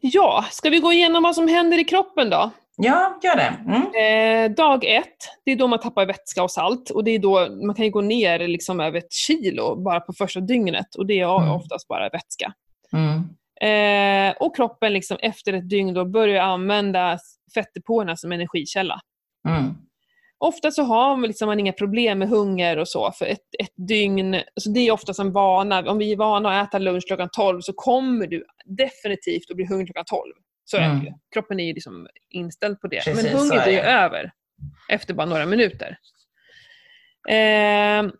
Ja, 0.00 0.44
ska 0.50 0.70
vi 0.70 0.78
gå 0.78 0.92
igenom 0.92 1.22
vad 1.22 1.34
som 1.34 1.48
händer 1.48 1.78
i 1.78 1.84
kroppen 1.84 2.30
då? 2.30 2.50
Ja, 2.76 3.18
gör 3.22 3.36
det. 3.36 3.56
Mm. 3.66 4.50
Eh, 4.50 4.54
dag 4.54 4.84
ett, 4.84 5.16
det 5.44 5.52
är 5.52 5.56
då 5.56 5.66
man 5.66 5.80
tappar 5.80 6.06
vätska 6.06 6.42
och 6.42 6.50
salt. 6.50 6.90
Och 6.90 7.04
det 7.04 7.10
är 7.10 7.18
då, 7.18 7.48
man 7.66 7.74
kan 7.74 7.90
gå 7.90 8.00
ner 8.00 8.48
liksom 8.48 8.80
över 8.80 8.98
ett 8.98 9.12
kilo 9.12 9.76
bara 9.76 10.00
på 10.00 10.12
första 10.12 10.40
dygnet. 10.40 10.94
Och 10.94 11.06
det 11.06 11.20
är 11.20 11.38
Mm. 11.38 11.50
oftast 11.50 11.88
bara 11.88 12.08
vätska. 12.08 12.52
Mm. 12.92 13.22
Eh, 13.60 14.34
och 14.40 14.56
kroppen 14.56 14.92
liksom 14.92 15.16
efter 15.20 15.52
ett 15.52 15.70
dygn 15.70 15.94
då 15.94 16.04
börjar 16.04 16.42
använda 16.42 17.18
fettdepåerna 17.54 18.16
som 18.16 18.32
energikälla. 18.32 19.00
Mm. 19.48 19.74
Ofta 20.38 20.70
så 20.70 20.82
har 20.82 21.16
man, 21.16 21.28
liksom, 21.28 21.46
man 21.46 21.60
inga 21.60 21.72
problem 21.72 22.18
med 22.18 22.28
hunger 22.28 22.76
och 22.78 22.88
så, 22.88 23.12
för 23.12 23.26
ett, 23.26 23.46
ett 23.58 23.88
dygn, 23.88 24.34
alltså 24.34 24.70
det 24.70 24.80
är 24.80 24.92
oftast 24.92 25.20
en 25.20 25.32
vana. 25.32 25.90
Om 25.90 25.98
vi 25.98 26.12
är 26.12 26.16
vana 26.16 26.60
att 26.60 26.68
äta 26.68 26.78
lunch 26.78 27.04
klockan 27.06 27.28
12 27.32 27.60
så 27.60 27.72
kommer 27.72 28.26
du 28.26 28.44
definitivt 28.64 29.50
att 29.50 29.56
bli 29.56 29.66
hungrig 29.66 29.86
klockan 29.88 30.04
12. 30.04 30.32
Så 30.68 30.76
är 30.76 30.80
Mm. 30.84 30.98
det 31.00 31.04
ju. 31.06 31.12
Kroppen 31.34 31.60
är 31.60 31.64
ju 31.64 31.72
liksom 31.72 32.06
inställd 32.30 32.80
på 32.80 32.86
det. 32.86 33.04
Precis, 33.04 33.24
Men 33.24 33.32
hungern 33.38 33.58
är 33.58 33.66
är 33.66 33.70
ju 33.70 33.78
över 33.80 34.30
efter 34.88 35.14
bara 35.14 35.26
några 35.26 35.46
minuter. 35.46 35.98
Eh, 37.28 38.10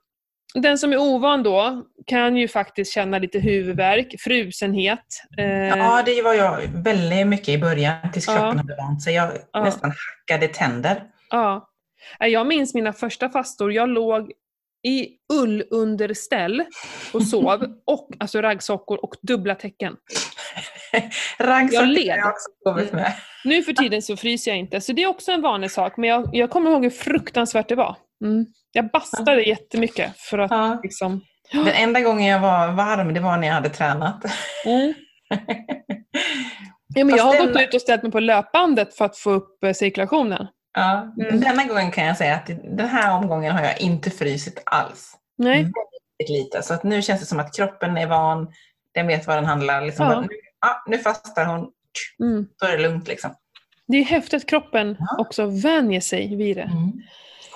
den 0.55 0.79
som 0.79 0.93
är 0.93 0.97
ovan 0.97 1.43
då 1.43 1.87
kan 2.07 2.37
ju 2.37 2.49
faktiskt 2.49 2.93
känna 2.93 3.19
lite 3.19 3.39
huvudvärk, 3.39 4.15
frusenhet. 4.21 5.23
Eh, 5.39 5.47
Ja, 5.69 6.03
det 6.07 6.23
var 6.23 6.35
jag 6.35 6.61
väldigt 6.85 7.27
mycket 7.27 7.49
i 7.49 7.59
början 7.59 8.13
tills 8.13 8.27
Ja. 8.27 8.35
kroppen 8.35 8.59
hade 8.59 8.77
vant 8.77 9.03
sig. 9.03 9.15
Jag 9.15 9.33
Ja. 9.53 9.65
nästan 9.65 9.93
hackade 10.29 10.49
tänder. 10.49 11.03
Ja. 11.31 11.71
Jag 12.19 12.47
minns 12.47 12.75
mina 12.75 12.93
första 12.93 13.29
fastor. 13.29 13.73
Jag 13.73 13.89
låg 13.89 14.33
i 14.83 15.09
ullunderställ 15.33 16.65
och 17.13 17.23
sov, 17.27 17.67
och, 17.87 18.11
alltså 18.19 18.41
raggsockor 18.43 18.97
och 19.05 19.15
dubbla 19.23 19.55
täcken. 19.55 19.97
Raggsockor 21.39 21.83
Jag 21.87 21.89
led. 21.89 22.11
har 22.11 22.19
jag 22.19 22.29
också 22.29 22.49
sovit 22.69 22.93
med. 22.93 23.13
Nu 23.45 23.63
för 23.63 23.73
tiden 23.73 24.03
så 24.03 24.17
fryser 24.17 24.51
jag 24.51 24.59
inte, 24.59 24.81
så 24.81 24.93
det 24.93 25.03
är 25.03 25.07
också 25.07 25.33
en 25.33 25.43
vanlig 25.43 25.71
sak. 25.71 25.97
Men 25.97 26.11
jag, 26.11 26.29
jag 26.33 26.51
kommer 26.51 26.71
ihåg 26.71 26.83
hur 26.83 26.91
fruktansvärt 26.91 27.69
det 27.69 27.75
var. 27.75 27.97
Mm. 28.25 28.47
Jag 28.73 28.91
bastade 28.91 29.43
jättemycket 29.43 30.13
för 30.21 30.39
att 30.39 30.51
Ja. 30.51 30.81
liksom... 30.83 31.21
Den 31.53 31.67
enda 31.69 32.01
gången 32.01 32.27
jag 32.27 32.41
var 32.41 32.69
varm, 32.73 33.15
det 33.15 33.21
var 33.21 33.37
när 33.37 33.47
jag 33.47 33.55
hade 33.55 33.69
tränat. 33.69 34.25
Mm. 34.65 34.95
Ja, 36.95 37.05
men 37.05 37.17
jag 37.17 37.25
har 37.25 37.33
Fast 37.33 37.45
gått 37.45 37.55
den- 37.55 37.65
ut 37.65 37.75
och 37.75 37.81
ställt 37.81 38.03
mig 38.03 38.13
på 38.13 38.21
löpbandet 38.21 38.95
för 38.95 39.05
att 39.05 39.19
få 39.19 39.31
upp 39.31 39.65
eh, 39.65 39.73
cirkulationen. 39.73 40.47
Ja, 40.75 41.15
Mm. 41.21 41.41
Denna 41.41 41.65
gången 41.65 41.91
kan 41.91 42.05
jag 42.07 42.17
säga 42.17 42.35
att 42.35 42.47
den 42.77 42.89
här 42.89 43.13
omgången 43.17 43.53
har 43.53 43.63
jag 43.65 43.81
inte 43.81 44.11
frysit 44.11 44.63
alls. 44.67 45.13
Nej. 45.39 45.57
Väldigt 45.59 46.29
lite. 46.31 46.63
Så 46.63 46.75
att 46.75 46.83
nu 46.83 47.03
känns 47.03 47.21
det 47.21 47.27
som 47.27 47.41
att 47.41 47.57
kroppen 47.57 47.97
är 47.99 48.07
van, 48.07 48.49
den 48.95 49.07
vet 49.07 49.27
vad 49.27 49.37
den 49.37 49.45
handlar. 49.45 49.83
Liksom, 49.83 50.07
Ja. 50.07 50.21
nu, 50.21 50.29
ja, 50.67 50.83
nu 50.87 50.99
fastar 50.99 51.45
hon, 51.47 51.71
Mm. 52.21 52.47
då 52.61 52.67
är 52.67 52.77
det 52.77 52.83
lugnt. 52.83 53.09
Liksom. 53.09 53.31
Det 53.89 53.97
är 53.97 54.05
häftigt 54.05 54.43
att 54.43 54.49
kroppen 54.49 54.97
Ja. 54.99 55.17
också 55.19 55.47
vänjer 55.47 56.01
sig 56.01 56.37
vid 56.37 56.57
det. 56.57 56.63
Mm. 56.63 56.93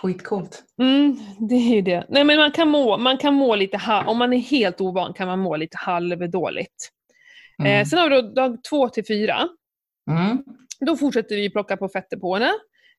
Skitcoolt. 0.02 0.62
Mm, 0.80 1.16
det 1.48 1.54
är 1.54 1.74
ju 1.74 1.82
det. 1.82 2.06
Nej, 2.08 2.24
men 2.24 2.36
man 2.36 2.52
kan 2.52 2.68
må, 2.68 2.98
man 2.98 3.18
kan 3.18 3.34
må 3.34 3.54
lite, 3.54 3.76
ha- 3.76 4.04
om 4.06 4.18
man 4.18 4.32
är 4.32 4.38
helt 4.38 4.80
ovan 4.80 5.12
kan 5.14 5.28
man 5.28 5.38
må 5.38 5.56
lite 5.56 5.76
halvdåligt. 5.76 6.88
Mm. 7.58 7.72
Eh, 7.80 7.86
sen 7.86 7.98
har 7.98 8.10
vi 8.10 8.16
då 8.22 8.28
dag 8.28 8.64
två 8.70 8.88
till 8.88 9.06
fyra. 9.06 9.48
Mm. 10.10 10.44
Då 10.86 10.96
fortsätter 10.96 11.36
vi 11.36 11.50
plocka 11.50 11.76
på 11.76 11.88
fettdepåerna. 11.88 12.50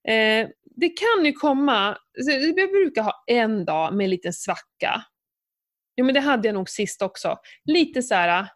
Eh, 0.08 0.47
det 0.76 0.89
kan 0.89 1.26
ju 1.26 1.34
komma, 1.34 1.97
vi 2.28 2.54
brukar 2.67 3.02
ha 3.04 3.24
en 3.28 3.65
dag 3.65 3.93
med 3.95 4.04
en 4.04 4.10
liten 4.10 4.34
svacka. 4.34 5.04
Jo 5.95 6.06
men 6.06 6.13
det 6.13 6.19
hade 6.19 6.47
jag 6.47 6.56
nog 6.56 6.69
sist 6.69 7.02
också. 7.02 7.38
Lite 7.65 8.02
så 8.02 8.15
här 8.15 8.47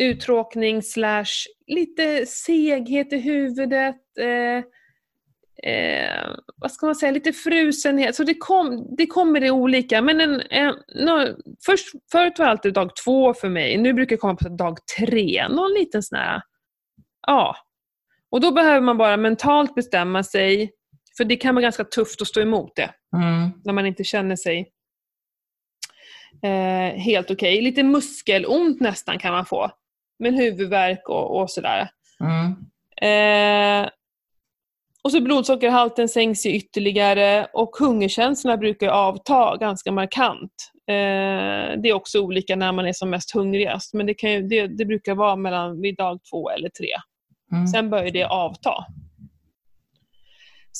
uttråkning 0.00 0.82
slash 0.82 1.24
lite 1.66 2.26
seghet 2.26 3.12
i 3.12 3.18
huvudet. 3.18 3.96
Eh, 4.20 4.62
eh, 5.72 6.30
vad 6.56 6.72
ska 6.72 6.86
man 6.86 6.94
säga, 6.94 7.12
lite 7.12 7.32
frusenhet. 7.32 8.16
Så 8.16 8.24
det, 8.24 8.34
kom, 8.34 8.94
det 8.98 9.06
kommer 9.06 9.40
det 9.40 9.50
olika. 9.50 10.02
Men 10.02 10.20
en, 10.20 10.42
en, 10.50 10.74
nå- 10.94 11.36
först, 11.66 11.88
förut 12.12 12.38
var 12.38 12.46
det 12.46 12.50
alltid 12.50 12.74
dag 12.74 12.90
två 13.04 13.34
för 13.34 13.48
mig, 13.48 13.76
nu 13.78 13.92
brukar 13.92 14.16
det 14.16 14.20
komma 14.20 14.34
på 14.36 14.48
dag 14.48 14.78
tre. 14.98 15.48
Någon 15.48 15.72
liten 15.72 16.02
sån 16.02 16.18
här, 16.18 16.42
ja. 17.26 17.56
Och 18.30 18.40
då 18.40 18.52
behöver 18.52 18.80
man 18.80 18.98
bara 18.98 19.16
mentalt 19.16 19.74
bestämma 19.74 20.22
sig, 20.22 20.70
för 21.16 21.24
det 21.24 21.36
kan 21.36 21.54
vara 21.54 21.62
ganska 21.62 21.84
tufft 21.84 22.22
att 22.22 22.28
stå 22.28 22.40
emot 22.40 22.76
det 22.76 22.90
Mm. 23.16 23.50
när 23.64 23.72
man 23.72 23.86
inte 23.86 24.04
känner 24.04 24.36
sig 24.36 24.72
eh, 26.42 27.00
helt 27.00 27.30
okej. 27.30 27.60
Lite 27.62 27.82
muskelont 27.82 28.80
nästan 28.80 29.18
kan 29.18 29.32
man 29.32 29.46
få. 29.46 29.70
Men 30.18 30.34
huvudvärk 30.34 31.08
och, 31.08 31.40
och 31.40 31.50
sådär. 31.50 31.90
Mm. 32.20 32.56
Eh, 33.02 33.90
och 35.02 35.12
så 35.12 35.20
blodsockerhalten 35.20 36.08
sänks 36.08 36.46
ju 36.46 36.50
ytterligare 36.50 37.46
och 37.52 37.76
hungerkänslorna 37.78 38.56
brukar 38.56 38.88
avta 38.88 39.56
ganska 39.56 39.92
markant. 39.92 40.52
Eh, 40.88 41.80
det 41.82 41.88
är 41.88 41.92
också 41.92 42.20
olika 42.20 42.56
när 42.56 42.72
man 42.72 42.86
är 42.86 42.92
som 42.92 43.10
mest 43.10 43.34
hungrigast, 43.34 43.94
men 43.94 44.06
det, 44.06 44.14
kan 44.14 44.32
ju, 44.32 44.42
det, 44.42 44.66
det 44.66 44.84
brukar 44.84 45.14
vara 45.14 45.36
mellan 45.36 45.80
vid 45.80 45.96
dag 45.96 46.20
två 46.30 46.50
eller 46.50 46.68
tre. 46.68 46.88
Mm. 47.52 47.66
Sen 47.66 47.90
börjar 47.90 48.10
det 48.10 48.24
avta. 48.24 48.72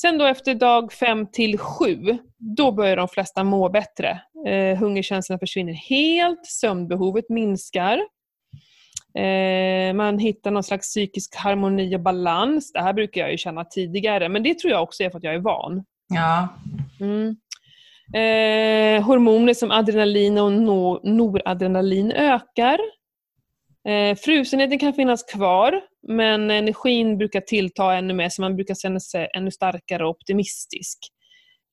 Sen 0.01 0.17
då 0.17 0.25
efter 0.25 0.55
dag 0.55 0.93
fem 0.93 1.27
till 1.31 1.57
sju, 1.57 2.17
då 2.37 2.71
börjar 2.71 2.95
de 2.95 3.07
flesta 3.07 3.43
må 3.43 3.69
bättre. 3.69 4.21
Eh, 4.47 4.77
hungerkänslorna 4.77 5.39
försvinner 5.39 5.73
helt, 5.73 6.45
sömnbehovet 6.45 7.29
minskar. 7.29 7.99
Eh, 9.15 9.93
man 9.93 10.19
hittar 10.19 10.51
någon 10.51 10.63
slags 10.63 10.87
psykisk 10.87 11.35
harmoni 11.35 11.95
och 11.95 11.99
balans. 11.99 12.71
Det 12.71 12.81
här 12.81 12.93
brukar 12.93 13.21
jag 13.21 13.31
ju 13.31 13.37
känna 13.37 13.65
tidigare, 13.65 14.29
men 14.29 14.43
det 14.43 14.59
tror 14.59 14.71
jag 14.71 14.83
också 14.83 15.03
är 15.03 15.09
för 15.09 15.17
att 15.17 15.23
jag 15.23 15.33
är 15.33 15.39
van. 15.39 15.83
Ja. 16.07 16.47
Mm. 16.99 17.35
Eh, 18.13 19.03
hormoner 19.03 19.53
som 19.53 19.71
adrenalin 19.71 20.37
och 20.37 20.51
no- 20.51 20.99
noradrenalin 21.03 22.11
ökar. 22.11 22.79
Eh, 23.87 24.15
frusenheten 24.15 24.79
kan 24.79 24.93
finnas 24.93 25.23
kvar, 25.23 25.81
men 26.07 26.51
energin 26.51 27.17
brukar 27.17 27.41
tillta 27.41 27.95
ännu 27.95 28.13
mer, 28.13 28.29
så 28.29 28.41
man 28.41 28.55
brukar 28.55 28.75
känna 28.75 28.99
sig 28.99 29.29
ännu 29.35 29.51
starkare 29.51 30.03
och 30.03 30.09
optimistisk. 30.09 30.97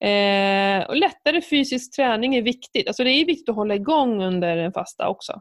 Eh, 0.04 0.88
och 0.88 0.96
lättare 0.96 1.40
fysisk 1.42 1.96
träning 1.96 2.34
är 2.34 2.42
viktigt. 2.42 2.88
Alltså 2.88 3.04
det 3.04 3.10
är 3.10 3.26
viktigt 3.26 3.48
att 3.48 3.54
hålla 3.54 3.74
igång 3.74 4.22
under 4.22 4.56
en 4.56 4.72
fasta 4.72 5.08
också. 5.08 5.40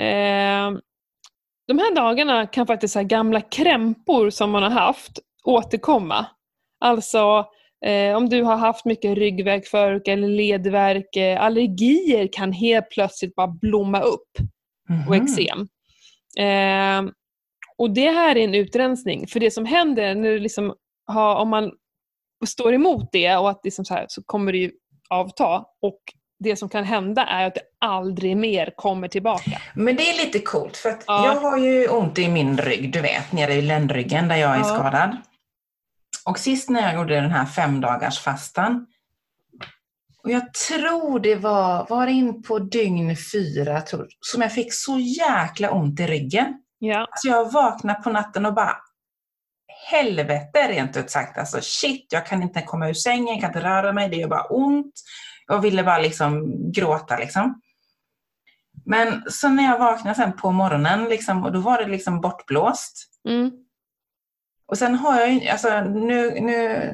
Eh, 0.00 0.78
de 1.66 1.78
här 1.78 1.94
dagarna 1.94 2.46
kan 2.46 2.66
faktiskt 2.66 2.94
så 2.94 3.02
gamla 3.02 3.40
krämpor 3.40 4.30
som 4.30 4.50
man 4.50 4.62
har 4.62 4.70
haft 4.70 5.18
återkomma. 5.44 6.26
Alltså 6.80 7.46
eh, 7.84 8.16
om 8.16 8.28
du 8.28 8.42
har 8.42 8.56
haft 8.56 8.84
mycket 8.84 9.18
ryggvärk 9.18 9.66
förut 9.66 10.08
eller 10.08 10.28
ledvärk, 10.28 11.16
eh, 11.16 11.42
allergier 11.44 12.28
kan 12.32 12.52
helt 12.52 12.90
plötsligt 12.90 13.34
bara 13.34 13.46
blomma 13.48 14.00
upp 14.00 14.30
och 15.08 15.14
Mhm. 15.16 15.22
eksem. 15.22 15.58
Eh, 16.38 17.12
och 17.78 17.90
det 17.90 18.10
här 18.10 18.36
är 18.36 18.44
en 18.44 18.54
utrensning, 18.54 19.26
för 19.26 19.40
det 19.40 19.50
som 19.50 19.64
händer 19.64 20.14
när 20.14 20.30
du 20.30 20.38
liksom 20.38 20.74
har, 21.06 21.34
om 21.36 21.48
man 21.48 21.72
står 22.46 22.74
emot 22.74 23.08
det 23.12 23.36
och 23.36 23.50
att 23.50 23.60
liksom 23.64 23.84
så, 23.84 23.94
här, 23.94 24.06
så 24.08 24.22
kommer 24.26 24.52
det 24.52 24.70
avta 25.10 25.64
och 25.82 25.98
det 26.38 26.56
som 26.56 26.68
kan 26.68 26.84
hända 26.84 27.22
är 27.26 27.46
att 27.46 27.54
det 27.54 27.60
aldrig 27.78 28.36
mer 28.36 28.70
kommer 28.76 29.08
tillbaka. 29.08 29.60
Men 29.74 29.96
det 29.96 30.10
är 30.10 30.24
lite 30.26 30.38
coolt 30.38 30.76
för 30.76 30.88
att 30.90 31.04
Ja. 31.06 31.26
jag 31.26 31.40
har 31.40 31.58
ju 31.58 31.88
ont 31.88 32.18
i 32.18 32.28
min 32.28 32.58
rygg, 32.58 32.92
du 32.92 33.00
vet, 33.00 33.32
nere 33.32 33.52
i 33.54 33.62
ländryggen 33.62 34.28
där 34.28 34.36
jag 34.36 34.54
är 34.54 34.58
Ja. 34.58 34.64
skadad. 34.64 35.16
Och 36.26 36.38
sist 36.38 36.70
när 36.70 36.82
jag 36.82 36.94
gjorde 36.94 37.14
den 37.20 37.30
här 37.30 37.46
fem 37.46 37.80
dagars 37.80 38.18
fastan 38.20 38.86
och 40.24 40.30
jag 40.30 40.54
tror 40.54 41.20
det 41.20 41.34
var, 41.34 41.86
var 41.88 42.06
in 42.06 42.42
på 42.42 42.58
dygn 42.58 43.16
fyra, 43.32 43.80
tror, 43.80 44.08
som 44.20 44.42
jag 44.42 44.52
fick 44.52 44.74
så 44.74 44.98
jäkla 44.98 45.70
ont 45.70 46.00
i 46.00 46.06
ryggen. 46.06 46.54
Ja. 46.78 46.98
Alltså 47.10 47.28
jag 47.28 47.52
vaknade 47.52 48.02
på 48.02 48.10
natten 48.10 48.46
och 48.46 48.54
bara 48.54 48.76
helvete 49.90 50.68
rent 50.68 50.96
ut 50.96 51.10
sagt. 51.10 51.38
Alltså 51.38 51.58
shit, 51.62 52.06
jag 52.10 52.26
kan 52.26 52.42
inte 52.42 52.62
komma 52.62 52.88
ur 52.88 52.94
sängen, 52.94 53.26
jag 53.26 53.40
kan 53.40 53.50
inte 53.50 53.68
röra 53.68 53.92
mig, 53.92 54.08
det 54.08 54.16
gör 54.16 54.28
bara 54.28 54.44
ont. 54.46 54.92
Jag 55.48 55.60
ville 55.60 55.84
bara 55.84 55.98
liksom 55.98 56.54
gråta 56.72 57.18
liksom. 57.18 57.60
Men 58.84 59.22
så 59.30 59.48
när 59.48 59.62
jag 59.64 59.78
vaknade 59.78 60.14
sen 60.16 60.32
på 60.32 60.52
morgonen 60.52 61.04
liksom, 61.04 61.44
och 61.44 61.52
då 61.52 61.60
var 61.60 61.78
det 61.82 61.88
liksom 61.88 62.20
bortblåst. 62.20 63.10
Mm. 63.28 63.50
Och 64.66 64.78
sen 64.78 64.94
har 64.94 65.20
jag 65.20 65.32
ju, 65.32 65.48
alltså 65.48 65.80
nu, 65.80 66.40
nu 66.40 66.92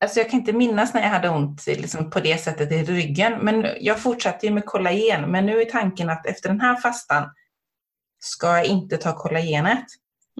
Alltså 0.00 0.20
jag 0.20 0.30
kan 0.30 0.40
inte 0.40 0.52
minnas 0.52 0.94
när 0.94 1.02
jag 1.02 1.08
hade 1.08 1.28
ont 1.28 1.66
liksom, 1.66 2.10
på 2.10 2.20
det 2.20 2.38
sättet 2.38 2.72
i 2.72 2.84
ryggen. 2.84 3.38
Men 3.40 3.66
jag 3.80 4.00
fortsatte 4.00 4.46
ju 4.46 4.52
med 4.52 4.64
kollagen. 4.66 5.30
Men 5.30 5.46
nu 5.46 5.60
är 5.60 5.64
tanken 5.64 6.10
att 6.10 6.26
efter 6.26 6.48
den 6.48 6.60
här 6.60 6.76
fastan 6.76 7.30
ska 8.18 8.46
jag 8.46 8.66
inte 8.66 8.96
ta 8.96 9.16
kollagenet 9.18 9.84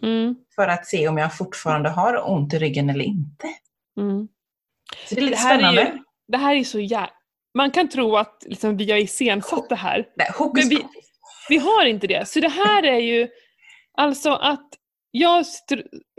Mm. 0.03 0.35
för 0.55 0.69
att 0.69 0.87
se 0.87 1.09
om 1.09 1.19
jag 1.19 1.37
fortfarande 1.37 1.89
har 1.89 2.31
ont 2.33 2.55
i 2.55 2.59
ryggen 2.59 2.91
eller 2.91 3.05
inte. 3.05 3.47
Mm. 3.97 4.29
Så 5.09 5.15
det 5.15 5.21
är 5.21 5.25
lite 5.25 5.37
Det 5.37 5.41
här 5.41 5.55
är 5.55 5.59
spännande. 5.59 5.83
ju- 5.83 6.04
Det 6.29 6.39
här 6.39 6.55
är 6.55 6.65
så 6.65 6.81
jä... 6.81 7.11
Man 7.59 7.71
kan 7.71 7.89
tro 7.89 8.17
att 8.17 8.43
liksom, 8.47 8.77
vi 8.77 8.91
har 8.91 8.99
iscensatt 8.99 9.69
det 9.69 9.75
här. 9.75 10.07
Nej, 10.17 10.29
Men 10.55 10.69
vi-. 10.69 10.87
Vi 11.49 11.57
har 11.59 11.85
inte 11.87 12.07
det. 12.07 12.29
Så 12.29 12.41
det 12.41 12.49
här 12.49 12.83
är 12.83 12.99
ju 12.99 13.29
alltså 13.99 14.31
att 14.31 14.69
jag 15.11 15.45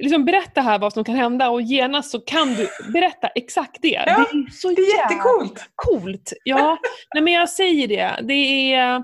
liksom 0.01 0.25
berättar 0.25 0.61
här 0.61 0.79
vad 0.79 0.93
som 0.93 1.03
kan 1.03 1.15
hända 1.15 1.49
och 1.49 1.61
genast 1.61 2.11
så 2.11 2.19
kan 2.19 2.53
du 2.53 2.69
berätta 2.93 3.27
exakt 3.27 3.77
det. 3.81 3.87
Ja, 3.87 4.05
det 4.05 4.11
är 4.11 4.49
så 4.51 4.69
Det 4.69 4.81
är 4.81 4.97
jävla 4.97 5.15
jättekult. 5.15 5.69
coolt. 5.75 6.33
Ja, 6.43 6.77
nej 7.13 7.23
men 7.23 7.33
jag 7.33 7.49
säger 7.49 7.87
det. 7.87 8.19
Det 8.27 8.73
är... 8.73 9.03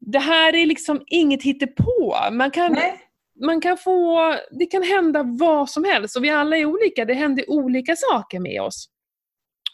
Det 0.00 0.18
här 0.18 0.54
är 0.56 0.66
liksom 0.66 1.04
inget 1.06 1.42
hittepå. 1.42 2.16
Man 2.32 2.50
kan, 2.50 2.72
Nej. 2.72 3.00
man 3.46 3.60
kan 3.60 3.76
få... 3.78 4.18
Det 4.58 4.66
kan 4.66 4.82
hända 4.82 5.22
vad 5.22 5.70
som 5.70 5.84
helst 5.84 6.16
och 6.16 6.24
vi 6.24 6.30
alla 6.30 6.56
är 6.56 6.64
olika. 6.64 7.04
Det 7.04 7.14
händer 7.14 7.50
olika 7.50 7.96
saker 7.96 8.40
med 8.40 8.62
oss. 8.62 8.88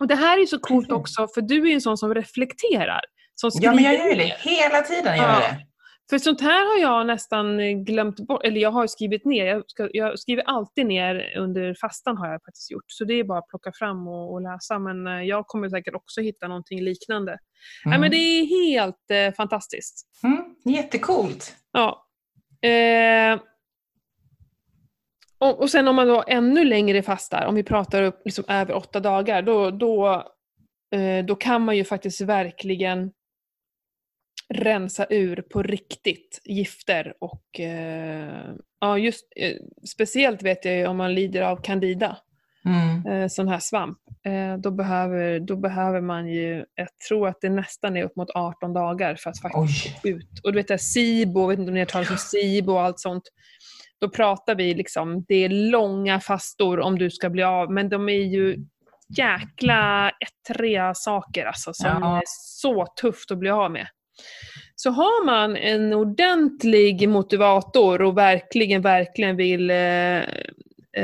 Och 0.00 0.06
det 0.06 0.14
här 0.14 0.42
är 0.42 0.46
så 0.46 0.58
coolt 0.58 0.92
också 0.92 1.28
för 1.34 1.40
du 1.40 1.62
är 1.62 1.66
ju 1.66 1.72
en 1.74 1.80
sån 1.80 1.96
som 1.98 2.14
reflekterar. 2.14 3.00
Som 3.34 3.50
Ja, 3.54 3.74
men 3.74 3.84
jag 3.84 3.94
gör 3.94 4.08
det 4.08 4.16
ner. 4.16 4.36
hela 4.38 4.82
tiden. 4.82 5.16
Jag 5.16 5.28
Ja. 5.28 5.32
gör 5.32 5.40
det. 5.40 5.64
För 6.10 6.18
sånt 6.18 6.40
här 6.40 6.66
har 6.66 6.78
jag 6.90 7.06
nästan 7.06 7.60
eh, 7.60 7.72
glömt 7.72 8.20
bort, 8.20 8.44
eller 8.44 8.60
jag 8.60 8.70
har 8.70 8.82
ju 8.84 8.88
skrivit 8.88 9.24
ner. 9.24 9.46
Jag, 9.46 9.62
ska, 9.66 9.88
jag 9.92 10.18
skriver 10.18 10.42
alltid 10.42 10.86
ner 10.86 11.38
under 11.38 11.74
fastan 11.80 12.16
har 12.16 12.28
jag 12.32 12.42
faktiskt 12.44 12.70
gjort. 12.70 12.84
Så 12.86 13.04
det 13.04 13.14
är 13.14 13.24
bara 13.24 13.38
att 13.38 13.48
plocka 13.48 13.72
fram 13.74 14.08
och, 14.08 14.32
och 14.32 14.42
läsa. 14.42 14.78
Men 14.78 15.06
eh, 15.06 15.12
jag 15.22 15.46
kommer 15.46 15.68
säkert 15.68 15.94
också 15.94 16.20
hitta 16.20 16.48
någonting 16.48 16.80
liknande. 16.82 17.38
Nej, 17.84 17.94
Mm. 17.96 18.00
men 18.00 18.10
det 18.10 18.16
är 18.16 18.46
helt 18.46 19.10
eh, 19.10 19.34
fantastiskt. 19.36 20.06
Mm. 20.24 20.44
Jättecoolt. 20.76 21.56
Ja. 21.72 22.06
Eh, 22.68 23.40
och, 25.38 25.60
och 25.60 25.70
sen 25.70 25.88
om 25.88 25.96
man 25.96 26.08
då 26.08 26.24
ännu 26.26 26.64
längre 26.64 27.02
fastar, 27.02 27.46
om 27.46 27.54
vi 27.54 27.62
pratar 27.62 28.02
upp 28.02 28.22
liksom 28.24 28.44
över 28.48 28.74
åtta 28.74 29.00
dagar, 29.00 29.42
då, 29.42 29.70
då, 29.70 30.24
eh, 30.94 31.24
då 31.24 31.34
kan 31.36 31.62
man 31.64 31.76
ju 31.76 31.84
faktiskt 31.84 32.20
verkligen 32.20 33.12
rensa 34.54 35.06
ur 35.10 35.42
på 35.42 35.62
riktigt 35.62 36.40
gifter 36.44 37.14
och 37.20 37.60
eh, 37.60 38.50
ja, 38.80 38.98
just, 38.98 39.24
eh, 39.36 39.56
speciellt 39.88 40.42
vet 40.42 40.64
jag 40.64 40.74
ju 40.74 40.86
om 40.86 40.96
man 40.96 41.14
lider 41.14 41.42
av 41.42 41.56
candida, 41.62 42.16
Mm. 42.64 43.06
eh, 43.22 43.28
sån 43.28 43.48
här 43.48 43.58
svamp. 43.58 43.98
Eh, 44.26 44.58
då, 44.60 44.70
behöver, 44.70 45.40
då 45.40 45.56
behöver 45.56 46.00
man 46.00 46.28
ju, 46.28 46.64
jag 46.74 46.88
tror 47.08 47.28
att 47.28 47.40
det 47.40 47.48
nästan 47.48 47.96
är 47.96 48.04
upp 48.04 48.16
mot 48.16 48.30
18 48.30 48.72
dagar 48.72 49.14
för 49.14 49.30
att 49.30 49.40
faktiskt 49.40 49.86
Oj. 50.04 50.10
ut. 50.12 50.40
Och 50.44 50.52
du 50.52 50.58
vet 50.58 50.68
det 50.68 50.74
här 50.74 50.78
SIBO, 50.78 51.46
vet 51.46 51.58
inte 51.58 51.68
om 51.70 51.74
ni 51.74 51.80
har 51.80 51.86
talat 51.86 52.10
om 52.10 52.16
SIBO 52.16 52.72
och 52.72 52.80
allt 52.80 53.00
sånt. 53.00 53.22
Då 54.00 54.08
pratar 54.08 54.54
vi 54.54 54.74
liksom, 54.74 55.24
det 55.28 55.34
är 55.34 55.48
långa 55.48 56.20
fastor 56.20 56.80
om 56.80 56.98
du 56.98 57.10
ska 57.10 57.30
bli 57.30 57.42
av, 57.42 57.72
men 57.72 57.88
de 57.88 58.08
är 58.08 58.22
ju 58.22 58.56
jäkla 59.16 60.10
ettriga 60.10 60.94
saker 60.94 61.46
alltså, 61.46 61.74
som 61.74 61.98
Ja. 62.02 62.16
är 62.16 62.22
så 62.26 62.86
tufft 63.00 63.30
att 63.30 63.38
bli 63.38 63.50
av 63.50 63.70
med. 63.70 63.86
Så 64.74 64.90
har 64.90 65.24
man 65.24 65.56
en 65.56 65.92
ordentlig 65.92 67.08
motivator 67.08 68.02
och 68.02 68.18
verkligen, 68.18 68.82
verkligen 68.82 69.36
vill 69.36 69.70
eh, 69.70 70.22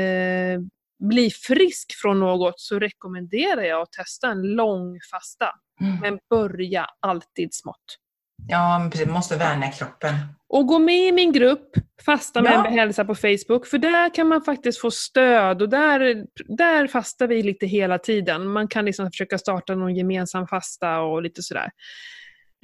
eh, 0.01 0.59
bli 0.99 1.29
frisk 1.31 1.93
från 2.01 2.19
något 2.19 2.59
så 2.59 2.79
rekommenderar 2.79 3.61
jag 3.61 3.81
att 3.81 3.91
testa 3.91 4.27
en 4.27 4.41
lång 4.41 4.99
fasta. 5.11 5.49
Mm. 5.81 5.99
Men 6.01 6.19
börja 6.29 6.87
alltid 6.99 7.53
smått. 7.53 7.97
Ja, 8.47 8.79
men 8.79 8.89
precis. 8.91 9.07
Man 9.07 9.15
måste 9.15 9.37
vänja 9.37 9.71
kroppen. 9.71 10.13
Och 10.49 10.67
gå 10.67 10.79
med 10.79 11.07
i 11.07 11.11
min 11.11 11.31
grupp, 11.31 11.69
Fasta 12.05 12.41
med 12.41 12.51
Ja. 12.53 12.67
en 12.67 12.73
hälsa 12.73 13.05
på 13.05 13.15
Facebook, 13.15 13.65
för 13.67 13.77
där 13.77 14.13
kan 14.13 14.27
man 14.27 14.41
faktiskt 14.41 14.81
få 14.81 14.91
stöd 14.91 15.61
och 15.61 15.69
där, 15.69 16.25
där 16.57 16.87
fastar 16.87 17.27
vi 17.27 17.43
lite 17.43 17.65
hela 17.65 17.97
tiden. 17.99 18.47
Man 18.47 18.67
kan 18.67 18.85
liksom 18.85 19.11
försöka 19.11 19.37
starta 19.37 19.75
någon 19.75 19.95
gemensam 19.95 20.47
fasta 20.47 20.99
och 20.99 21.21
lite 21.21 21.41
sådär. 21.43 21.69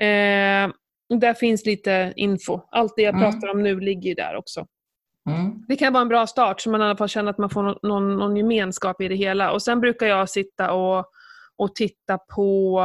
Eh, 0.02 0.72
där 1.20 1.34
finns 1.34 1.66
lite 1.66 2.14
info. 2.16 2.60
Allt 2.72 2.94
det 2.96 3.02
jag 3.02 3.16
Mm. 3.16 3.32
pratar 3.32 3.48
om 3.48 3.64
nu 3.64 3.80
ligger 3.80 4.10
ju 4.10 4.14
där 4.16 4.36
också. 4.36 4.66
Mm. 5.30 5.66
Det 5.68 5.76
kan 5.76 5.94
vara 5.94 6.02
en 6.02 6.08
bra 6.10 6.28
start 6.28 6.62
så 6.62 6.70
man 6.70 6.82
i 6.82 6.84
alla 6.84 6.98
fall 6.98 7.10
känner 7.10 7.30
att 7.32 7.38
man 7.38 7.50
får 7.50 7.64
någon, 7.64 7.78
någon, 7.84 8.18
någon 8.18 8.38
gemenskap 8.38 9.02
i 9.02 9.08
det 9.08 9.16
hela. 9.16 9.52
Och 9.52 9.62
sen 9.62 9.80
brukar 9.80 10.08
jag 10.08 10.30
sitta 10.30 10.72
och, 10.74 11.06
och 11.58 11.76
titta 11.76 12.18
på 12.36 12.82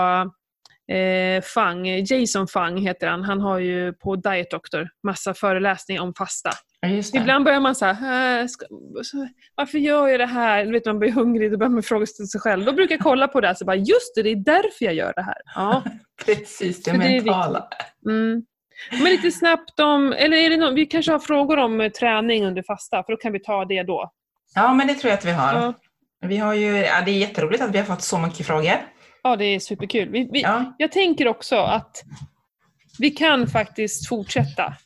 eh, 0.88 1.42
Fang, 1.42 1.86
Jason 1.86 2.48
Fang 2.48 2.78
heter 2.78 3.06
han. 3.06 3.22
Han 3.22 3.40
har 3.40 3.58
ju 3.58 3.92
på 3.92 4.16
Diet 4.16 4.50
Doctor 4.50 4.88
massa 5.02 5.34
föreläsningar 5.34 6.02
om 6.02 6.14
fasta. 6.14 6.50
Ja. 6.80 7.20
Ibland 7.20 7.44
börjar 7.44 7.60
man 7.60 7.74
så 7.74 7.86
här, 7.86 8.40
äh, 8.40 8.46
ska, 8.46 8.66
varför 9.54 9.78
gör 9.78 10.08
jag 10.08 10.20
det 10.20 10.26
här? 10.26 10.64
Du 10.64 10.72
vet, 10.72 10.86
man 10.86 10.98
blir 10.98 11.12
hungrig, 11.12 11.52
då 11.52 11.58
börjar 11.58 11.70
man 11.70 11.82
fråga 11.82 12.06
sig 12.06 12.40
själv. 12.40 12.64
Då 12.64 12.72
brukar 12.72 12.94
jag 12.94 13.02
kolla 13.02 13.28
på 13.28 13.40
det 13.40 13.46
här 13.46 13.56
och 13.60 13.66
bara, 13.66 13.76
just 13.76 14.14
det, 14.14 14.22
det 14.22 14.30
är 14.30 14.36
därför 14.36 14.84
jag 14.84 14.94
gör 14.94 15.12
det 15.16 15.22
här. 15.22 15.36
Ja. 15.54 15.82
Precis, 16.26 16.82
det 16.82 16.92
det 16.92 16.98
mentala. 16.98 17.68
Mm. 18.06 18.42
Men 18.90 19.04
lite 19.04 19.30
snabbt 19.30 19.80
om, 19.80 20.12
eller 20.12 20.36
är 20.36 20.50
det 20.50 20.56
någon, 20.56 20.74
vi 20.74 20.86
kanske 20.86 21.12
har 21.12 21.18
frågor 21.18 21.56
om 21.56 21.80
eh, 21.80 21.88
träning 21.90 22.46
under 22.46 22.62
fasta, 22.62 23.02
för 23.02 23.12
då 23.12 23.16
kan 23.16 23.32
vi 23.32 23.40
ta 23.40 23.64
det 23.64 23.82
då. 23.82 24.12
Ja, 24.54 24.74
men 24.74 24.86
det 24.86 24.94
tror 24.94 25.10
jag 25.10 25.18
att 25.18 25.24
vi 25.24 25.32
har. 25.32 25.52
Ja, 25.52 25.74
Vi 26.20 26.36
har 26.36 26.54
ju, 26.54 26.76
ja, 26.76 27.02
det 27.04 27.10
är 27.10 27.18
jätteroligt 27.18 27.62
att 27.62 27.74
vi 27.74 27.78
har 27.78 27.84
fått 27.84 28.02
så 28.02 28.18
mycket 28.18 28.46
frågor. 28.46 28.95
Ja 29.26 29.36
det 29.36 29.44
är 29.44 29.60
superkul. 29.60 30.08
Vi, 30.08 30.28
vi, 30.32 30.40
Ja, 30.42 30.74
Jag 30.78 30.92
tänker 30.92 31.28
också 31.28 31.56
att 31.56 32.02
vi 32.98 33.10
kan 33.10 33.46
faktiskt 33.46 34.08
fortsätta 34.08 34.76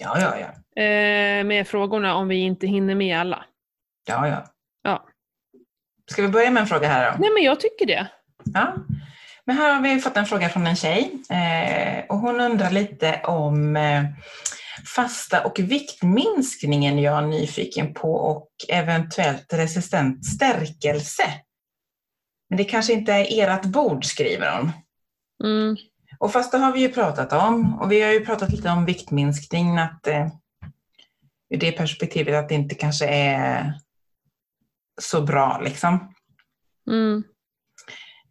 ja, 0.00 0.20
ja. 0.20 0.34
ja. 0.38 0.82
eh, 0.82 1.44
med 1.44 1.68
frågorna 1.68 2.14
om 2.14 2.28
vi 2.28 2.36
inte 2.36 2.66
hinner 2.66 2.94
med 2.94 3.18
alla. 3.18 3.44
ja, 4.06 4.28
ja. 4.28 4.44
Ja. 4.82 5.06
Ska 6.10 6.22
vi 6.22 6.28
börja 6.28 6.50
med 6.50 6.60
en 6.60 6.66
fråga 6.66 6.88
här 6.88 7.12
då? 7.12 7.18
Nej 7.18 7.30
men 7.34 7.42
jag 7.42 7.60
tycker 7.60 7.86
det. 7.86 8.06
Ja. 8.44 8.74
Men 9.44 9.56
här 9.56 9.74
har 9.74 9.82
vi 9.82 10.00
fått 10.00 10.16
en 10.16 10.26
fråga 10.26 10.48
från 10.48 10.66
en 10.66 10.76
tjej 10.76 11.12
eh, 11.30 12.04
och 12.08 12.18
hon 12.18 12.40
undrar 12.40 12.70
lite 12.70 13.20
om 13.24 13.76
eh, 13.76 14.04
fasta 14.96 15.44
och 15.44 15.58
viktminskningen 15.58 16.98
jag 16.98 17.18
är 17.18 17.26
nyfiken 17.26 17.94
på 17.94 18.14
och 18.14 18.48
eventuellt 18.68 19.52
resistent 19.52 20.26
stärkelse. 20.26 21.22
Men 22.48 22.56
det 22.56 22.64
kanske 22.64 22.92
inte 22.92 23.12
är 23.12 23.48
ert 23.48 23.64
bord, 23.64 24.04
skriver 24.04 24.56
hon. 24.56 24.72
Mm. 25.44 25.76
Och 26.18 26.32
fasta 26.32 26.58
har 26.58 26.72
vi 26.72 26.80
ju 26.80 26.88
pratat 26.88 27.32
om 27.32 27.80
och 27.80 27.92
vi 27.92 28.00
har 28.00 28.12
ju 28.12 28.24
pratat 28.24 28.50
lite 28.50 28.70
om 28.70 28.84
viktminskning, 28.84 29.78
att 29.78 30.06
eh, 30.06 30.26
ur 31.50 31.58
det 31.58 31.72
perspektivet 31.72 32.34
att 32.34 32.48
det 32.48 32.54
inte 32.54 32.74
kanske 32.74 33.06
är 33.06 33.74
så 35.00 35.22
bra 35.22 35.60
liksom. 35.64 36.14
Mm. 36.90 37.24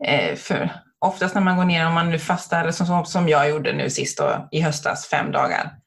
Eh, 0.03 0.35
för 0.35 0.69
oftast 0.99 1.35
när 1.35 1.41
man 1.41 1.57
går 1.57 1.65
ner, 1.65 1.87
om 1.87 1.93
man 1.93 2.09
nu 2.09 2.19
fastar, 2.19 2.61
eller 2.61 2.71
som, 2.71 3.05
som 3.05 3.29
jag 3.29 3.49
gjorde 3.49 3.73
nu 3.73 3.89
sist 3.89 4.17
då, 4.17 4.47
i 4.51 4.61
höstas, 4.61 5.07
fem 5.07 5.31
dagar. 5.31 5.79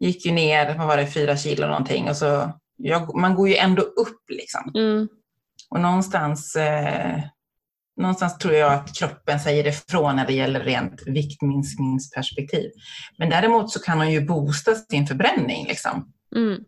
Gick 0.00 0.26
ju 0.26 0.32
ner, 0.32 0.74
vad 0.78 0.86
var 0.86 0.96
det, 0.96 1.06
fyra 1.06 1.36
kilo 1.36 1.66
någonting 1.66 2.08
och 2.08 2.16
så, 2.16 2.52
jag, 2.76 3.16
man 3.16 3.34
går 3.34 3.48
ju 3.48 3.56
ändå 3.56 3.82
upp 3.82 4.22
liksom. 4.28 4.72
Mm. 4.74 5.08
Och 5.70 5.80
någonstans, 5.80 6.56
eh, 6.56 7.20
någonstans 8.00 8.38
tror 8.38 8.54
jag 8.54 8.72
att 8.72 8.96
kroppen 8.98 9.40
säger 9.40 9.66
ifrån 9.66 10.16
när 10.16 10.26
det 10.26 10.32
gäller 10.32 10.60
rent 10.60 11.02
viktminskningsperspektiv. 11.06 12.70
Men 13.18 13.30
däremot 13.30 13.70
så 13.70 13.80
kan 13.80 13.98
hon 13.98 14.10
ju 14.12 14.20
boosta 14.26 14.74
sin 14.74 15.06
förbränning 15.06 15.66
liksom. 15.66 16.12
Mm. 16.36 16.64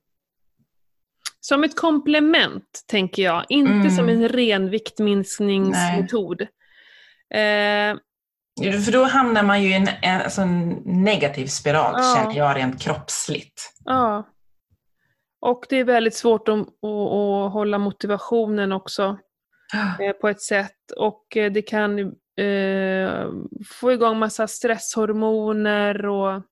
Som 1.41 1.65
ett 1.65 1.77
komplement, 1.77 2.85
tänker 2.87 3.23
jag. 3.23 3.45
Inte 3.49 3.73
Mm. 3.73 3.91
som 3.91 4.09
en 4.09 4.29
ren 4.29 4.71
viktminskningsmetod. 4.71 6.41
Eh, 6.41 7.97
För 8.85 8.93
då 8.93 9.05
hamnar 9.05 9.43
man 9.43 9.63
ju 9.63 9.69
i 9.71 9.75
en, 9.75 9.89
alltså 10.23 10.43
en 10.43 10.69
negativ 10.85 11.47
spiral, 11.47 11.95
Ja. 11.97 12.15
känner 12.17 12.37
jag 12.37 12.57
rent 12.57 12.81
kroppsligt. 12.83 13.73
ja. 13.85 14.29
Och 15.45 15.65
det 15.69 15.77
är 15.77 15.85
väldigt 15.85 16.15
svårt 16.15 16.49
att, 16.49 16.59
att, 16.59 16.67
att 16.85 17.53
hålla 17.53 17.79
motivationen 17.79 18.73
också. 18.73 19.19
Eh, 20.01 20.13
på 20.21 20.29
ett 20.29 20.41
sätt 20.41 20.91
och 20.97 21.37
eh, 21.37 21.53
det 21.53 21.63
kan 21.63 21.99
eh, 22.39 23.29
få 23.81 23.93
igång 23.93 24.19
massa 24.19 24.47
stresshormoner 24.47 26.07
och 26.07 26.43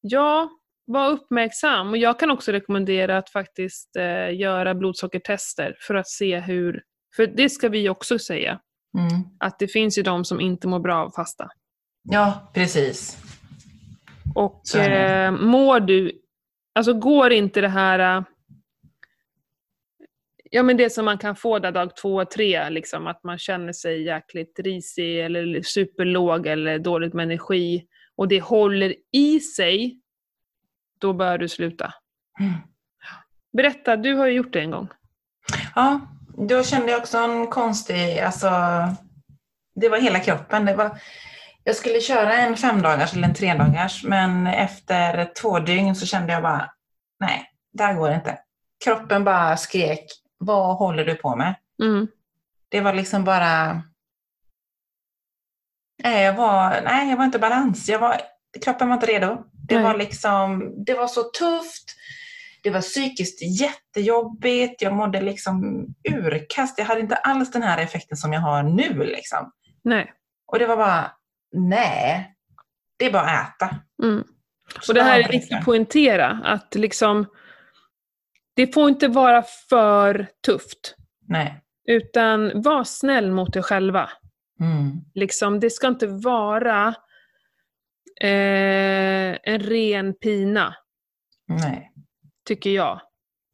ja, 0.00 0.50
var 0.84 1.10
uppmärksam. 1.10 1.90
Och 1.90 1.96
jag 1.96 2.18
kan 2.18 2.30
också 2.30 2.52
rekommendera 2.52 3.18
att 3.18 3.30
faktiskt 3.30 3.96
eh, 3.96 4.34
göra 4.36 4.74
blodsockertester 4.74 5.76
för 5.80 5.94
att 5.94 6.08
se 6.08 6.40
hur, 6.40 6.82
för 7.16 7.26
det 7.26 7.50
ska 7.50 7.68
vi 7.68 7.88
också 7.88 8.18
säga, 8.18 8.60
Mm. 8.98 9.22
att 9.38 9.58
det 9.58 9.68
finns 9.68 9.98
ju 9.98 10.02
de 10.02 10.24
som 10.24 10.40
inte 10.40 10.68
mår 10.68 10.78
bra 10.78 10.96
av 11.04 11.10
fasta. 11.10 11.48
Ja, 12.02 12.50
precis. 12.54 13.18
Och 14.34 14.76
eh, 14.76 15.32
mår 15.32 15.80
du, 15.80 16.12
alltså 16.74 16.94
går 16.94 17.32
inte 17.32 17.60
det 17.60 17.68
här, 17.68 18.16
eh, 18.16 18.24
ja 20.54 20.62
men 20.62 20.76
det 20.76 20.90
som 20.90 21.04
man 21.04 21.18
kan 21.18 21.36
få 21.36 21.58
där 21.58 21.72
dag 21.72 21.96
två 21.96 22.14
och 22.14 22.30
tre, 22.30 22.70
liksom 22.70 23.06
att 23.06 23.24
man 23.24 23.38
känner 23.38 23.72
sig 23.72 24.02
jäkligt 24.02 24.58
risig 24.58 25.20
eller 25.20 25.62
superlåg 25.62 26.46
eller 26.46 26.78
dåligt 26.78 27.14
med 27.14 27.22
energi 27.22 27.86
och 28.16 28.28
det 28.28 28.40
håller 28.40 28.94
i 29.12 29.40
sig, 29.40 30.00
då 31.00 31.12
bör 31.12 31.38
du 31.38 31.48
sluta. 31.48 31.94
Mm. 32.40 32.52
Berätta, 33.52 33.96
du 33.96 34.14
har 34.14 34.26
ju 34.26 34.32
gjort 34.32 34.52
det 34.52 34.60
en 34.60 34.70
gång. 34.70 34.88
Ja, 35.74 36.00
då 36.48 36.64
kände 36.64 36.92
jag 36.92 37.00
också 37.00 37.18
en 37.18 37.46
konstig, 37.46 38.18
alltså, 38.18 38.50
det 39.74 39.88
var 39.88 39.98
hela 39.98 40.20
kroppen. 40.20 40.64
Det 40.64 40.74
var, 40.74 40.98
jag 41.64 41.76
skulle 41.76 42.00
köra 42.00 42.34
en 42.34 42.56
femdagars 42.56 43.12
eller 43.12 43.28
en 43.28 43.34
tredagars, 43.34 44.04
men 44.04 44.46
efter 44.46 45.32
två 45.40 45.58
dygn 45.58 45.94
så 45.94 46.06
kände 46.06 46.32
jag 46.32 46.42
bara, 46.42 46.70
nej, 47.20 47.44
det 47.72 47.84
här 47.84 47.94
går 47.94 48.12
inte. 48.12 48.38
Kroppen 48.84 49.24
bara 49.24 49.56
skrek, 49.56 50.06
vad 50.44 50.76
håller 50.76 51.04
du 51.04 51.14
på 51.14 51.36
med? 51.36 51.54
Mm. 51.82 52.08
Det 52.68 52.80
var 52.80 52.92
liksom 52.92 53.24
bara, 53.24 53.82
nej, 56.02 56.24
jag 56.24 56.32
var, 56.32 56.80
nej, 56.84 57.10
jag 57.10 57.16
var 57.16 57.24
inte 57.24 57.38
i 57.38 57.40
balans. 57.40 57.88
Jag 57.88 57.98
var, 57.98 58.20
kroppen 58.64 58.88
var 58.88 58.94
inte 58.94 59.06
redo. 59.06 59.44
Det 59.52 59.74
Nej. 59.74 59.84
var 59.84 59.96
liksom, 59.96 60.74
det 60.84 60.94
var 60.94 61.06
så 61.06 61.22
tufft. 61.22 61.96
Det 62.62 62.70
var 62.70 62.80
psykiskt 62.80 63.60
jättejobbigt. 63.60 64.82
Jag 64.82 64.92
mådde 64.92 65.20
liksom 65.20 65.86
urkast. 66.10 66.78
Jag 66.78 66.84
hade 66.84 67.00
inte 67.00 67.16
alls 67.16 67.50
den 67.50 67.62
här 67.62 67.78
effekten 67.78 68.16
som 68.16 68.32
jag 68.32 68.40
har 68.40 68.62
nu. 68.62 69.04
Liksom. 69.04 69.52
Nej. 69.84 70.12
Och 70.46 70.58
det 70.58 70.66
var 70.66 70.76
bara, 70.76 71.12
nej, 71.52 72.34
det 72.98 73.06
är 73.06 73.12
bara 73.12 73.30
att 73.30 73.62
äta. 73.62 73.76
Mm. 74.02 74.24
Och 74.88 74.94
det 74.94 75.02
här 75.02 75.20
är 75.20 75.28
viktigt 75.28 75.58
att 75.58 75.64
poängtera, 75.64 76.40
att 76.44 76.74
liksom, 76.74 77.26
det 78.54 78.74
får 78.74 78.88
inte 78.88 79.08
vara 79.08 79.42
för 79.68 80.28
tufft. 80.46 80.96
Nej. 81.28 81.60
Utan 81.88 82.62
var 82.62 82.84
snäll 82.84 83.30
mot 83.30 83.52
dig 83.52 83.62
själva. 83.62 84.10
Mm. 84.60 84.90
Liksom, 85.14 85.60
det 85.60 85.70
ska 85.70 85.88
inte 85.88 86.06
vara 86.06 86.88
eh, 88.20 89.38
en 89.42 89.58
ren 89.58 90.14
pina, 90.14 90.74
Nej. 91.46 91.92
tycker 92.46 92.70
jag. 92.70 93.00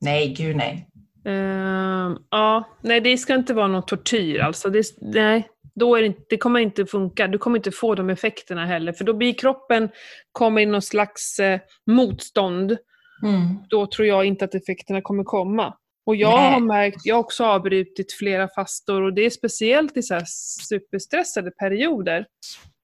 Nej, 0.01 0.35
gud 0.35 0.57
nej. 0.57 0.89
Eh, 1.25 2.17
ja, 2.31 2.69
nej, 2.83 3.01
det 3.01 3.19
ska 3.19 3.35
inte 3.35 3.55
vara 3.55 3.67
någon 3.67 3.87
tortyr. 3.87 4.41
Alltså. 4.41 4.71
Det, 4.71 4.85
nej, 5.01 5.49
då 5.75 5.97
är 5.97 6.01
det, 6.01 6.07
inte, 6.07 6.23
det 6.29 6.37
kommer 6.37 6.61
inte 6.61 6.87
funka. 6.87 7.27
Du 7.27 7.39
kommer 7.39 7.57
inte 7.59 7.71
få 7.71 7.95
de 7.95 8.11
effekterna 8.11 8.67
heller. 8.67 8.93
För 8.93 9.05
då 9.05 9.15
blir 9.15 9.33
kroppen 9.33 9.89
kommer 10.33 10.61
i 10.61 10.67
någon 10.67 10.83
slags 10.83 11.39
eh, 11.39 11.61
motstånd. 11.87 12.77
Mm. 13.22 13.59
Då 13.68 13.87
tror 13.87 14.09
jag 14.09 14.24
inte 14.24 14.44
att 14.44 14.54
effekterna 14.54 15.00
kommer 15.02 15.24
komma. 15.24 15.74
Och 16.07 16.16
jag 16.16 16.37
Nej. 16.38 16.52
har 16.52 16.61
märkt, 16.61 17.00
jag 17.04 17.14
har 17.14 17.20
också 17.20 17.44
avbrutit 17.44 18.12
flera 18.12 18.48
fastor 18.48 19.02
och 19.02 19.14
det 19.14 19.22
är 19.26 19.31
speciellt 19.31 19.96
i 19.96 20.02
så 20.02 20.20
superstressade 20.69 21.50
perioder. 21.50 22.27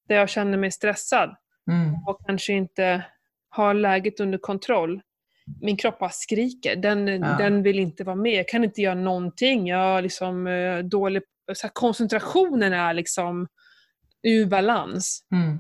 Där 0.09 0.16
jag 0.16 0.28
känner 0.28 0.59
mig 0.59 0.70
stressad 0.70 1.37
Mm. 1.70 1.95
och 2.07 2.20
kanske 2.26 2.53
inte 2.53 3.05
har 3.49 3.74
läget 3.74 4.20
under 4.20 4.39
kontroll. 4.39 5.01
Min 5.61 5.76
kropp 5.76 5.99
bara 5.99 6.11
skriker. 6.11 6.76
Den, 6.76 7.07
Ja. 7.09 7.37
den 7.39 7.62
vill 7.62 7.78
inte 7.78 8.05
vara 8.05 8.16
med. 8.16 8.32
Jag 8.32 8.49
kan 8.49 8.64
inte 8.64 8.80
göra 8.80 8.95
någonting. 8.95 9.66
Jag 9.68 10.03
liksom 10.03 10.47
eh, 10.47 10.78
dålig... 10.78 11.22
Så 11.55 11.68
koncentrationen 11.72 12.72
är 12.72 12.95
liksom 12.95 13.49
ur 14.22 14.47
balans. 14.47 15.20
Mm. 15.32 15.59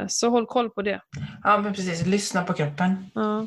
Eh, 0.00 0.06
så 0.08 0.28
håll 0.28 0.46
koll 0.46 0.70
på 0.70 0.82
det. 0.82 1.00
Ja, 1.44 1.58
men 1.58 1.74
precis. 1.74 2.06
Lyssna 2.06 2.42
på 2.42 2.52
kroppen. 2.52 3.10
Ja. 3.14 3.46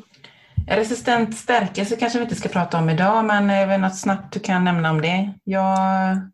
Resistent 0.68 1.36
stärkelse 1.36 1.96
kanske 1.96 2.18
vi 2.18 2.22
inte 2.22 2.34
ska 2.34 2.48
prata 2.48 2.78
om 2.78 2.90
idag, 2.90 3.24
men 3.24 3.50
är 3.50 3.66
det 3.66 3.78
något 3.78 3.98
snabbt 3.98 4.32
du 4.32 4.40
kan 4.40 4.64
nämna 4.64 4.90
om 4.90 5.02
det? 5.02 5.30
Ja, 5.44 5.76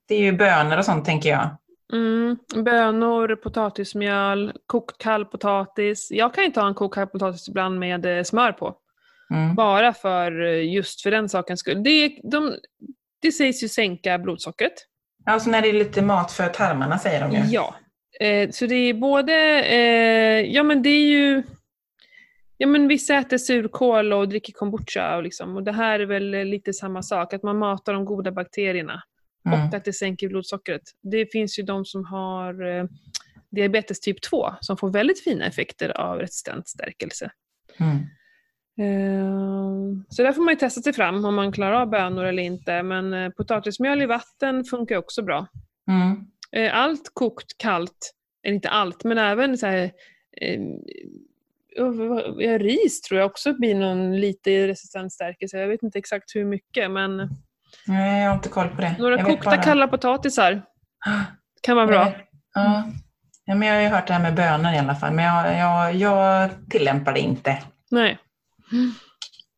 det 0.08 0.14
är 0.14 0.20
ju 0.20 0.32
bönor 0.32 0.78
och 0.78 0.84
sånt 0.84 1.04
tänker 1.04 1.30
jag. 1.30 1.48
Mm, 1.92 2.36
bönor, 2.64 3.36
potatismjöl, 3.36 4.52
kokt 4.66 4.98
kall 4.98 5.24
potatis. 5.24 6.08
Jag 6.10 6.34
kan 6.34 6.44
ju 6.44 6.50
ta 6.50 6.66
en 6.68 6.74
kokt 6.74 6.94
kall 6.94 7.06
potatis 7.06 7.48
ibland 7.48 7.78
med 7.78 8.18
eh, 8.18 8.22
smör 8.22 8.52
på. 8.52 8.74
Mm. 9.30 9.54
Bara 9.54 9.92
för 9.92 10.42
eh, 10.42 10.72
just 10.72 11.02
för 11.02 11.10
den 11.10 11.28
sakens 11.28 11.60
skull. 11.60 11.82
Det, 11.82 12.08
de, 12.30 12.54
det 13.22 13.32
sägs 13.32 13.62
ju 13.62 13.68
sänka 13.68 14.18
blodsockret. 14.18 14.72
Alltså 15.26 15.50
när 15.50 15.62
det 15.62 15.68
är 15.68 15.72
lite 15.72 16.02
mat 16.02 16.32
för 16.32 16.48
tarmarna 16.48 16.98
säger 16.98 17.20
de 17.20 17.30
ju. 17.36 17.42
Ja. 17.50 17.74
Eh, 18.20 18.50
så 18.50 18.66
det 18.66 18.74
är 18.74 18.94
både, 18.94 19.62
eh, 19.64 20.54
ja 20.54 20.62
men 20.62 20.82
det 20.82 20.90
är 20.90 21.06
ju, 21.06 21.42
ja 22.61 22.66
men 22.66 22.88
vissa 22.88 23.14
äter 23.14 23.38
surkål 23.38 24.12
och 24.12 24.28
dricker 24.28 24.52
kombucha 24.52 25.16
och, 25.16 25.22
liksom, 25.22 25.56
och 25.56 25.62
det 25.62 25.72
här 25.72 26.00
är 26.00 26.06
väl 26.06 26.30
lite 26.30 26.72
samma 26.72 27.02
sak, 27.02 27.32
att 27.34 27.42
man 27.42 27.58
matar 27.58 27.92
de 27.94 28.04
goda 28.04 28.32
bakterierna 28.32 29.02
Mm. 29.46 29.68
och 29.68 29.74
att 29.74 29.84
det 29.84 29.92
sänker 29.92 30.28
blodsockret. 30.28 30.82
Det 31.02 31.26
finns 31.32 31.58
ju 31.58 31.62
de 31.62 31.84
som 31.84 32.04
har 32.04 32.66
eh, 32.78 32.84
diabetes 33.50 34.00
typ 34.00 34.22
2 34.22 34.50
som 34.61 34.76
får 34.76 34.90
väldigt 34.90 35.24
fina 35.24 35.46
effekter 35.46 36.00
av 36.00 36.18
resistent 36.18 36.68
stärkelse. 36.68 37.30
Mm. 37.78 37.96
Eh, 38.80 40.04
Så 40.08 40.22
där 40.22 40.32
får 40.32 40.42
man 40.42 40.54
ju 40.54 40.58
testa 40.58 40.80
sig 40.82 40.92
fram 40.92 41.24
om 41.24 41.34
man 41.34 41.52
klarar 41.52 41.80
av 41.80 41.90
bönor 41.90 42.24
eller 42.24 42.42
inte. 42.42 42.82
Men 42.82 43.14
eh, 43.14 43.30
potatismjöl 43.30 44.02
i 44.02 44.06
vatten 44.06 44.64
funkar 44.64 44.96
också 44.96 45.22
bra. 45.22 45.46
Mm. 45.90 46.16
Eh, 46.52 46.76
Allt 46.78 47.11
kokt 47.14 47.58
kallt, 47.58 48.12
eller 48.44 48.54
inte 48.54 48.68
allt, 48.68 49.04
men 49.04 49.18
även 49.18 49.58
så 49.58 49.66
här, 49.66 49.82
eh, 50.40 50.61
ja, 52.38 52.58
ris 52.58 53.00
tror 53.02 53.20
jag 53.20 53.26
också 53.30 53.54
blir 53.54 53.74
någon 53.74 54.20
lite 54.20 54.68
resistent 54.68 55.12
stärkelse. 55.12 55.58
Jag 55.58 55.68
vet 55.68 55.82
inte 55.82 55.98
exakt 55.98 56.34
hur 56.34 56.44
mycket, 56.44 56.90
men 56.90 57.16
Nej, 57.86 58.22
jag 58.22 58.28
har 58.30 58.36
inte 58.36 58.48
koll 58.48 58.68
på 58.68 58.80
det. 58.80 58.96
några 58.98 59.16
jag 59.16 59.26
kokta 59.26 59.50
bara- 59.50 59.62
kalla 59.62 59.88
potatisar 59.88 60.62
kan 61.62 61.76
vara 61.76 61.86
bra. 61.86 62.12
Ja. 62.54 62.84
ja, 63.44 63.54
men 63.54 63.68
jag 63.68 63.74
har 63.74 63.82
ju 63.82 63.88
hört 63.88 64.06
det 64.06 64.12
här 64.12 64.20
med 64.22 64.34
bönor 64.34 64.72
i 64.74 64.78
alla 64.78 64.94
fall, 64.94 65.12
men 65.12 65.24
jag, 65.24 65.58
jag, 65.58 65.94
jag 65.94 66.50
tillämpar 66.70 67.12
det 67.12 67.20
inte. 67.20 67.58
Nej. 67.90 68.18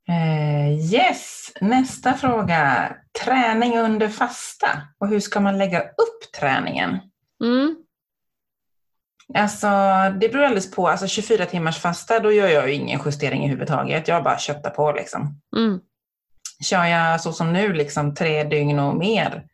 Eh, 0.08 0.94
yes, 0.94 1.52
nästa 1.60 2.12
fråga. 2.14 2.92
Träning 3.24 3.78
under 3.78 4.08
fasta 4.08 4.68
och 4.98 5.08
hur 5.08 5.20
ska 5.20 5.40
man 5.40 5.58
lägga 5.58 5.80
upp 5.80 6.32
träningen? 6.40 6.98
Mm. 7.44 7.76
Alltså, 9.34 9.66
det 10.20 10.28
beror 10.28 10.44
alldeles 10.44 10.70
på. 10.70 10.88
Alltså 10.88 11.06
24 11.06 11.46
timmars 11.46 11.78
fasta, 11.78 12.20
då 12.20 12.32
gör 12.32 12.48
jag 12.48 12.68
ju 12.68 12.74
ingen 12.74 13.00
justering 13.04 13.40
överhuvudtaget. 13.40 14.08
Jag 14.08 14.24
bara 14.24 14.38
köttar 14.38 14.70
på 14.70 14.92
liksom. 14.92 15.40
Mm. 15.56 15.80
Kör 16.64 16.84
jag 16.84 17.20
så 17.20 17.32
som 17.32 17.52
nu, 17.52 17.72
liksom 17.72 18.14
tre 18.14 18.44
dygn 18.44 18.78
och 18.78 18.96
mer, 18.96 19.44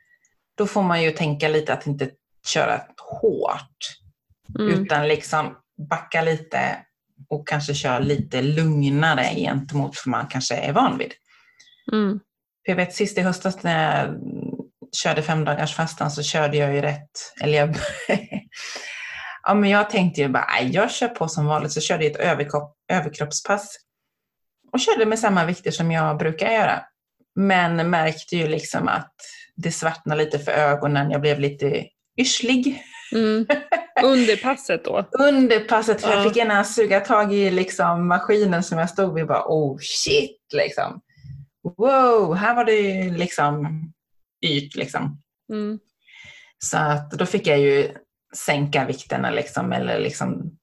då 0.58 0.66
får 0.66 0.82
man 0.82 1.02
ju 1.02 1.10
tänka 1.10 1.48
lite 1.48 1.72
att 1.72 1.86
inte 1.86 2.10
köra 2.46 2.80
hårt, 3.20 3.76
Mm. 4.58 4.82
utan 4.82 5.08
liksom 5.08 5.56
backa 5.90 6.22
lite 6.22 6.76
och 7.28 7.48
kanske 7.48 7.74
köra 7.74 7.98
lite 7.98 8.42
lugnare 8.42 9.24
gentemot 9.36 10.02
vad 10.06 10.10
man 10.10 10.26
kanske 10.26 10.54
är 10.56 10.72
van 10.72 10.98
vid. 10.98 11.12
Mm. 11.92 12.20
För 12.66 12.72
jag 12.72 12.76
vet 12.76 12.94
sist 12.94 13.18
i 13.18 13.20
höstas 13.20 13.62
när 13.62 13.98
jag 14.04 14.14
körde 14.96 15.22
fem 15.22 15.44
dagars 15.44 15.74
fastan 15.74 16.10
så 16.10 16.22
körde 16.22 16.56
jag 16.56 16.74
ju 16.74 16.80
rätt, 16.80 17.10
eller 17.40 17.58
jag, 17.58 17.68
ja 19.48 19.54
men 19.54 19.70
jag 19.70 19.90
tänkte 19.90 20.20
ju 20.20 20.28
bara, 20.28 20.44
"Aj, 20.58 20.70
jag 20.72 20.90
kör 20.90 21.08
på 21.08 21.28
som 21.28 21.46
vanligt, 21.46 21.72
så 21.72 21.80
körde 21.80 22.04
jag 22.04 22.12
ett 22.12 22.20
överkropp, 22.20 22.74
överkroppspass 22.92 23.76
och 24.72 24.80
körde 24.80 25.06
med 25.06 25.18
samma 25.18 25.44
vikter 25.44 25.70
som 25.70 25.90
jag 25.92 26.18
brukar 26.18 26.50
göra. 26.52 26.80
Men 27.34 27.90
märkte 27.90 28.36
ju 28.36 28.48
liksom 28.48 28.88
att 28.88 29.12
det 29.56 29.72
svartnade 29.72 30.24
lite 30.24 30.38
för 30.38 30.52
ögonen, 30.52 31.10
jag 31.10 31.20
blev 31.20 31.40
lite 31.40 31.84
yrslig 32.20 32.82
Mm. 33.12 33.46
Under 34.04 34.36
passet 34.36 34.84
då? 34.84 35.06
under 35.18 35.60
passet, 35.60 36.00
för 36.00 36.08
Ja. 36.10 36.14
jag 36.14 36.24
fick 36.24 36.36
gärna 36.36 36.64
suga 36.64 37.00
tag 37.00 37.34
i 37.34 37.50
liksom 37.50 38.08
maskinen 38.08 38.62
som 38.62 38.78
jag 38.78 38.90
stod 38.90 39.14
vid 39.14 39.22
och 39.22 39.28
bara 39.28 39.44
oh 39.46 39.78
shit 39.80 40.40
liksom. 40.54 41.00
Wow, 41.78 42.34
här 42.34 42.54
var 42.54 42.64
det 42.64 42.72
ju 42.72 43.16
liksom 43.16 43.66
yrt 44.46 44.74
liksom. 44.76 45.20
Mm. 45.52 45.78
Så 46.58 46.76
att 46.76 47.10
då 47.10 47.26
fick 47.26 47.46
jag 47.46 47.58
ju 47.58 47.92
sänka 48.36 48.84
vikterna 48.84 49.30
liksom, 49.30 49.72
eller 49.72 49.98
liksom 49.98 50.58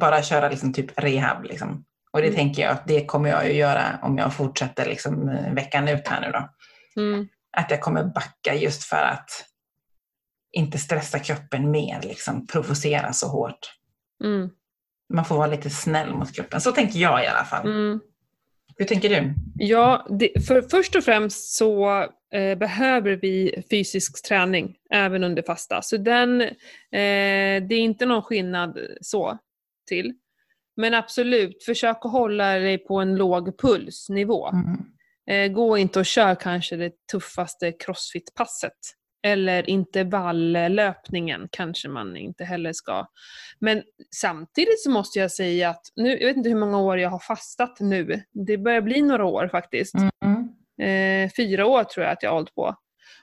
bara 0.00 0.22
köra 0.22 0.48
liksom 0.48 0.72
typ 0.72 0.98
rehab 1.00 1.44
liksom. 1.44 1.84
Och 2.12 2.20
det 2.20 2.26
Mm. 2.26 2.36
tänker 2.36 2.62
jag 2.62 2.72
att 2.72 2.86
det 2.86 3.04
kommer 3.06 3.28
jag 3.28 3.46
ju 3.46 3.52
göra 3.52 3.98
om 4.02 4.18
jag 4.18 4.34
fortsätter 4.34 4.86
liksom 4.86 5.26
veckan 5.54 5.88
ut 5.88 6.08
här 6.08 6.20
nu 6.20 6.30
då. 6.32 6.48
Mm. 7.02 7.28
Att 7.56 7.70
jag 7.70 7.80
kommer 7.80 8.04
backa 8.04 8.54
just 8.54 8.84
för 8.84 9.02
att 9.02 9.30
inte 10.52 10.78
stressa 10.78 11.18
kroppen 11.18 11.70
mer, 11.70 12.02
liksom 12.02 12.46
provocera 12.46 13.12
så 13.12 13.28
hårt. 13.28 13.72
Mm. 14.24 14.50
Man 15.14 15.24
får 15.24 15.36
vara 15.36 15.46
lite 15.46 15.70
snäll 15.70 16.14
mot 16.14 16.34
kroppen. 16.34 16.60
Så 16.60 16.72
tänker 16.72 16.98
jag 16.98 17.24
i 17.24 17.26
alla 17.26 17.44
fall. 17.44 17.68
Hur 18.82 18.86
tänker 18.86 19.08
du? 19.08 19.34
Ja, 19.54 20.06
det, 20.10 20.46
för 20.46 20.62
först 20.62 20.96
och 20.96 21.04
främst 21.04 21.56
så 21.56 22.02
eh, 22.34 22.58
behöver 22.58 23.16
vi 23.16 23.62
fysisk 23.70 24.28
träning 24.28 24.76
även 24.90 25.24
under 25.24 25.42
fasta. 25.42 25.82
Så 25.82 25.96
den, 25.96 26.40
eh, 26.40 26.48
det 26.90 27.74
är 27.74 27.80
inte 27.80 28.06
någon 28.06 28.22
skillnad 28.22 28.78
så 29.00 29.38
till. 29.88 30.14
Men 30.76 30.94
absolut, 30.94 31.64
försök 31.64 31.98
att 32.00 32.12
hålla 32.12 32.58
dig 32.58 32.78
på 32.78 32.96
en 32.96 33.16
låg 33.16 33.58
pulsnivå. 33.58 34.48
Mm. 34.48 34.80
Eh, 35.30 35.54
gå 35.54 35.78
inte 35.78 35.98
och 35.98 36.06
kör 36.06 36.34
kanske 36.34 36.76
det 36.76 36.92
tuffaste 37.12 37.72
crossfit-passet. 37.72 38.78
Eller 39.22 39.70
intervalllöpningen 39.70 41.48
kanske 41.52 41.88
man 41.88 42.16
inte 42.16 42.44
heller 42.44 42.72
ska. 42.72 43.06
Men 43.58 43.82
samtidigt 44.16 44.82
så 44.82 44.90
måste 44.90 45.18
jag 45.18 45.30
säga 45.30 45.70
att, 45.70 45.82
nu, 45.96 46.18
jag 46.18 46.28
vet 46.28 46.36
inte 46.36 46.48
hur 46.48 46.56
många 46.56 46.78
år 46.78 46.98
jag 46.98 47.10
har 47.10 47.18
fastat 47.18 47.80
nu. 47.80 48.22
Det 48.32 48.58
börjar 48.58 48.80
bli 48.80 49.02
några 49.02 49.24
år 49.24 49.48
faktiskt. 49.48 49.94
Mm. 49.94 50.48
Eh, 50.80 51.30
fyra 51.36 51.66
år 51.66 51.84
tror 51.84 52.04
jag 52.04 52.12
att 52.12 52.22
jag 52.22 52.30
har 52.30 52.34
hållit 52.34 52.54
på. 52.54 52.76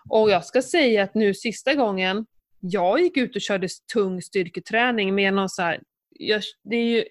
Och 0.09 0.29
jag 0.29 0.45
ska 0.45 0.61
säga 0.61 1.03
att 1.03 1.15
nu 1.15 1.33
sista 1.33 1.73
gången, 1.73 2.25
jag 2.59 3.01
gick 3.01 3.17
ut 3.17 3.35
och 3.35 3.41
körde 3.41 3.67
tung 3.93 4.21
styrketräning 4.21 5.15
med 5.15 5.33
någon 5.33 5.49
så 5.49 5.61
här, 5.61 5.81
jag, 6.09 6.41
det 6.63 6.75
är 6.75 6.85
ju 6.85 7.03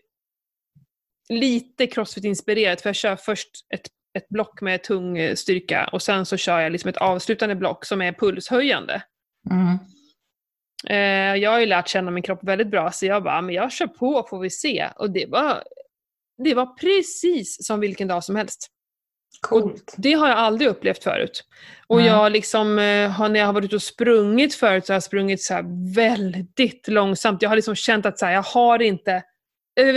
lite 1.28 1.86
crossfit-inspirerat 1.86 2.80
för 2.80 2.88
jag 2.88 2.96
kör 2.96 3.16
först 3.16 3.50
ett, 3.74 3.88
ett 4.18 4.28
block 4.28 4.60
med 4.60 4.82
tung 4.82 5.18
eh, 5.18 5.34
styrka 5.34 5.88
och 5.92 6.02
sen 6.02 6.26
så 6.26 6.36
kör 6.36 6.60
jag 6.60 6.72
liksom 6.72 6.88
ett 6.88 6.96
avslutande 6.96 7.54
block 7.54 7.84
som 7.84 8.02
är 8.02 8.12
pulshöjande. 8.12 9.02
Mm. 9.50 9.78
Eh, 10.86 11.42
jag 11.42 11.50
har 11.50 11.60
ju 11.60 11.66
lärt 11.66 11.88
känna 11.88 12.10
min 12.10 12.22
kropp 12.22 12.44
väldigt 12.44 12.70
bra 12.70 12.90
så 12.90 13.06
jag 13.06 13.22
bara, 13.22 13.42
men 13.42 13.54
jag 13.54 13.72
kör 13.72 13.86
på 13.86 14.26
får 14.30 14.38
vi 14.38 14.50
se. 14.50 14.88
Och 14.96 15.10
det 15.10 15.26
var, 15.26 15.62
det 16.44 16.54
var 16.54 16.66
precis 16.66 17.66
som 17.66 17.80
vilken 17.80 18.08
dag 18.08 18.24
som 18.24 18.36
helst. 18.36 18.70
Coolt. 19.40 19.94
Det 19.96 20.12
har 20.12 20.28
jag 20.28 20.38
aldrig 20.38 20.70
upplevt 20.70 21.04
förut. 21.04 21.44
Och 21.86 21.96
Nej. 21.96 22.06
jag 22.06 22.32
liksom, 22.32 22.78
eh, 22.78 23.10
har, 23.10 23.28
när 23.28 23.40
jag 23.40 23.46
har 23.46 23.52
varit 23.52 23.64
ute 23.64 23.76
och 23.76 23.82
sprungit 23.82 24.54
förut 24.54 24.86
så 24.86 24.92
har 24.92 24.96
jag 24.96 25.02
sprungit 25.02 25.42
så 25.42 25.54
här 25.54 25.94
väldigt 25.94 26.88
långsamt. 26.88 27.42
Jag 27.42 27.48
har 27.48 27.56
liksom 27.56 27.74
känt 27.74 28.06
att 28.06 28.18
så 28.18 28.26
här, 28.26 28.32
jag 28.32 28.42
har 28.42 28.82
inte, 28.82 29.22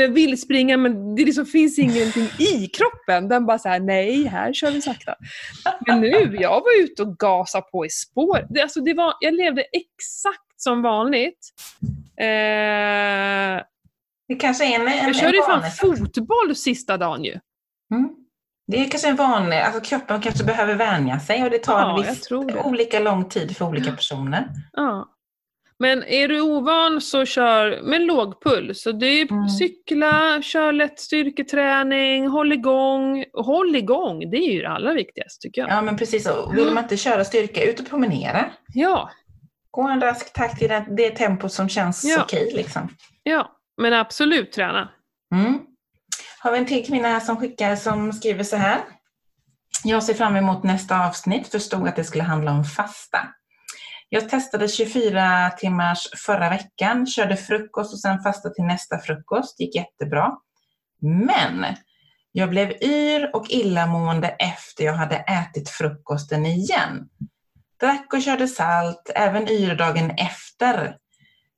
vill 0.08 0.42
springa 0.42 0.78
men 0.78 1.16
det 1.16 1.26
liksom 1.26 1.46
finns 1.46 1.80
ingenting 1.80 2.28
i 2.40 2.68
kroppen. 2.68 3.30
Den 3.30 3.46
bara 3.46 3.60
så 3.60 3.70
här, 3.70 3.80
nej, 3.80 4.24
här 4.28 4.54
kör 4.54 4.72
vi 4.72 4.82
sakta. 4.82 5.16
Men 5.88 6.02
nu, 6.02 6.38
jag 6.40 6.50
var 6.62 6.84
ute 6.84 7.02
och 7.02 7.18
gasade 7.18 7.66
på 7.72 7.86
i 7.86 7.90
spår. 7.90 8.46
Det, 8.50 8.62
alltså 8.62 8.82
det 8.82 8.94
var, 8.94 9.14
jag 9.20 9.34
levde 9.34 9.62
exakt 9.62 10.52
som 10.62 10.82
vanligt. 10.82 11.50
Eh, 12.18 13.64
Det 14.28 14.36
kanske 14.40 14.66
är 14.66 14.80
en, 14.80 14.88
en, 14.88 15.08
jag 15.08 15.16
körde 15.16 15.38
ju 15.38 15.44
fan 15.44 15.72
fotboll 15.72 16.56
sista 16.56 16.98
dagen 16.98 17.24
ju. 17.24 17.40
Mm. 17.94 18.10
Det 18.68 18.78
är 18.78 18.90
kanske 18.90 19.10
en 19.10 19.16
vanlig, 19.16 19.58
alltså 19.58 19.82
kroppen 19.82 20.22
kanske 20.22 20.44
behöver 20.44 20.76
vänja 20.76 21.20
sig 21.20 21.44
och 21.44 21.50
det 21.50 21.58
tar 21.58 21.80
Ja, 21.80 22.04
jag 22.06 22.16
viss, 22.16 22.32
olika 22.66 23.00
lång 23.00 23.30
tid 23.30 23.58
för 23.58 23.66
olika 23.66 23.92
personer. 23.92 24.48
Ja. 24.74 25.08
Men 25.82 26.04
är 26.04 26.28
du 26.28 26.42
ovan 26.42 27.02
så 27.02 27.26
kör 27.26 27.82
med 27.84 28.02
låg 28.02 28.44
puls. 28.44 28.82
Så 28.82 28.90
är 28.90 29.32
Mm. 29.32 29.50
cykla, 29.50 30.42
kör 30.42 30.72
lätt 30.72 31.00
styrketräning, 31.00 32.28
håll 32.28 32.54
igång. 32.54 33.26
Håll 33.34 33.76
igång, 33.76 34.20
det 34.32 34.38
är 34.38 34.52
ju 34.54 34.62
det 34.62 34.70
allra 34.70 34.94
viktigaste 34.94 35.42
tycker 35.42 35.62
jag. 35.62 35.70
Ja 35.72 35.82
men 35.82 35.98
precis, 35.98 36.28
och 36.28 36.58
vill 36.58 36.72
man 36.74 36.84
inte 36.84 36.98
köra 36.98 37.24
styrka, 37.26 37.64
ut 37.64 37.80
och 37.80 37.90
promenera. 37.90 38.46
Ja, 38.74 39.10
Gå 39.72 39.82
en 39.88 40.02
rask 40.02 40.34
takt 40.34 40.62
i 40.62 40.68
det, 40.68 40.86
det 40.98 41.10
tempot 41.10 41.54
som 41.54 41.70
känns 41.70 42.04
Ja. 42.04 42.22
okej 42.24 42.52
liksom. 42.56 42.90
ja. 43.24 43.52
Men 43.82 43.94
absolut 43.94 44.52
träna. 44.52 44.90
Mm. 45.36 45.60
Har 46.40 46.52
vi 46.52 46.58
en 46.58 46.66
till 46.66 46.86
kvinna 46.86 47.08
här 47.08 47.20
som 47.20 47.38
skickar 47.38 47.76
som 47.76 48.14
skriver 48.14 48.44
så 48.44 48.56
här. 48.56 48.78
Jag 49.84 50.04
ser 50.04 50.14
fram 50.14 50.36
emot 50.36 50.64
nästa 50.64 51.08
avsnitt, 51.08 51.48
förstod 51.48 51.88
att 51.88 51.96
det 51.96 52.04
skulle 52.04 52.24
handla 52.24 52.52
om 52.52 52.64
fasta. 52.64 53.20
Jag 54.14 54.30
testade 54.30 54.68
24 54.68 55.50
timmars 55.50 56.10
förra 56.26 56.50
veckan, 56.50 57.08
körde 57.08 57.38
frukost 57.38 57.94
och 57.94 58.00
sen 58.00 58.24
fasta 58.24 58.50
till 58.50 58.64
nästa 58.64 59.00
frukost, 59.00 59.60
gick 59.60 59.76
jättebra. 59.76 60.38
Men 61.02 61.66
jag 62.32 62.50
blev 62.50 62.72
yr 62.84 63.36
och 63.36 63.50
illamående 63.50 64.28
efter 64.28 64.84
jag 64.84 64.94
hade 64.94 65.16
ätit 65.16 65.70
frukosten 65.70 66.46
igen. 66.46 67.10
drack 67.80 68.14
och 68.14 68.22
körde 68.22 68.48
salt, 68.48 69.12
även 69.16 69.48
yrdagen 69.48 70.12
efter, 70.12 70.98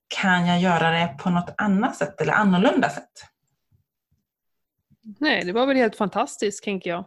kan 0.08 0.48
jag 0.48 0.60
göra 0.60 0.92
det 0.92 1.16
på 1.20 1.30
något 1.30 1.54
annat 1.58 1.96
sätt 1.96 2.22
eller 2.22 2.34
annorlunda 2.34 2.90
sätt? 2.90 3.12
Nej, 5.20 5.46
det 5.46 5.54
var 5.54 5.66
väl 5.66 5.78
helt 5.78 5.96
fantastiskt, 5.96 6.64
tänker 6.64 6.90
jag. 6.90 7.06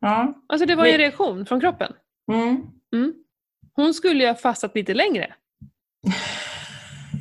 Ja. 0.00 0.34
Alltså 0.48 0.66
det 0.66 0.74
var 0.74 0.86
ju 0.86 0.92
en 0.92 0.98
reaktion 0.98 1.46
från 1.46 1.60
kroppen. 1.60 1.92
Mm. 2.32 2.66
Mm. 2.94 3.23
Hon 3.76 3.94
skulle 3.94 4.22
ju 4.22 4.28
ha 4.28 4.34
fastat 4.34 4.74
lite 4.74 4.94
längre. 4.94 5.34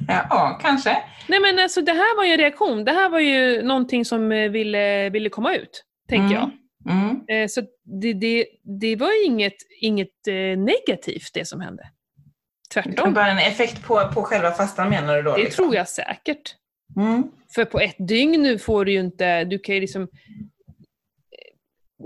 Ja, 0.08 0.60
kanske. 0.62 0.97
Nej 1.28 1.39
men 1.39 1.60
alltså 1.60 1.82
det 1.82 1.91
här 1.91 2.18
var 2.18 2.24
ju 2.24 2.32
en 2.32 2.38
reaktion. 2.38 2.86
Det 2.86 2.91
här 2.91 3.10
var 3.10 3.20
ju 3.20 3.62
någonting 3.64 4.06
som 4.06 4.32
eh, 4.32 4.49
ville, 4.49 5.10
ville 5.10 5.30
komma 5.30 5.56
ut, 5.56 5.84
tänker 6.10 6.36
jag. 6.36 6.51
Mm. 6.89 7.22
Eh, 7.28 7.47
Så 7.47 7.62
det, 8.01 8.14
det, 8.14 8.45
det 8.80 8.95
var 8.95 9.26
inget, 9.26 9.56
inget 9.82 10.28
eh, 10.28 10.58
negativt 10.58 11.30
det 11.34 11.45
som 11.47 11.62
hände. 11.62 11.89
Tvärtom. 12.74 13.14
bara 13.14 13.32
en 13.32 13.38
effekt 13.38 13.84
på, 13.84 14.12
på 14.14 14.24
själva 14.24 14.51
fastan 14.51 14.89
menar 14.89 15.16
du 15.16 15.22
då? 15.22 15.36
Det 15.36 15.43
liksom? 15.43 15.64
tror 15.64 15.76
jag 15.76 15.88
säkert. 15.88 16.56
Mm. 16.95 17.24
För 17.56 17.66
på 17.66 17.80
ett 17.80 17.95
dygn 18.08 18.41
nu 18.41 18.60
får 18.60 18.86
du 18.86 18.91
ju 18.91 18.99
inte, 18.99 19.43
du 19.43 19.60
kan 19.60 19.76
ju 19.76 19.82
liksom 19.82 20.08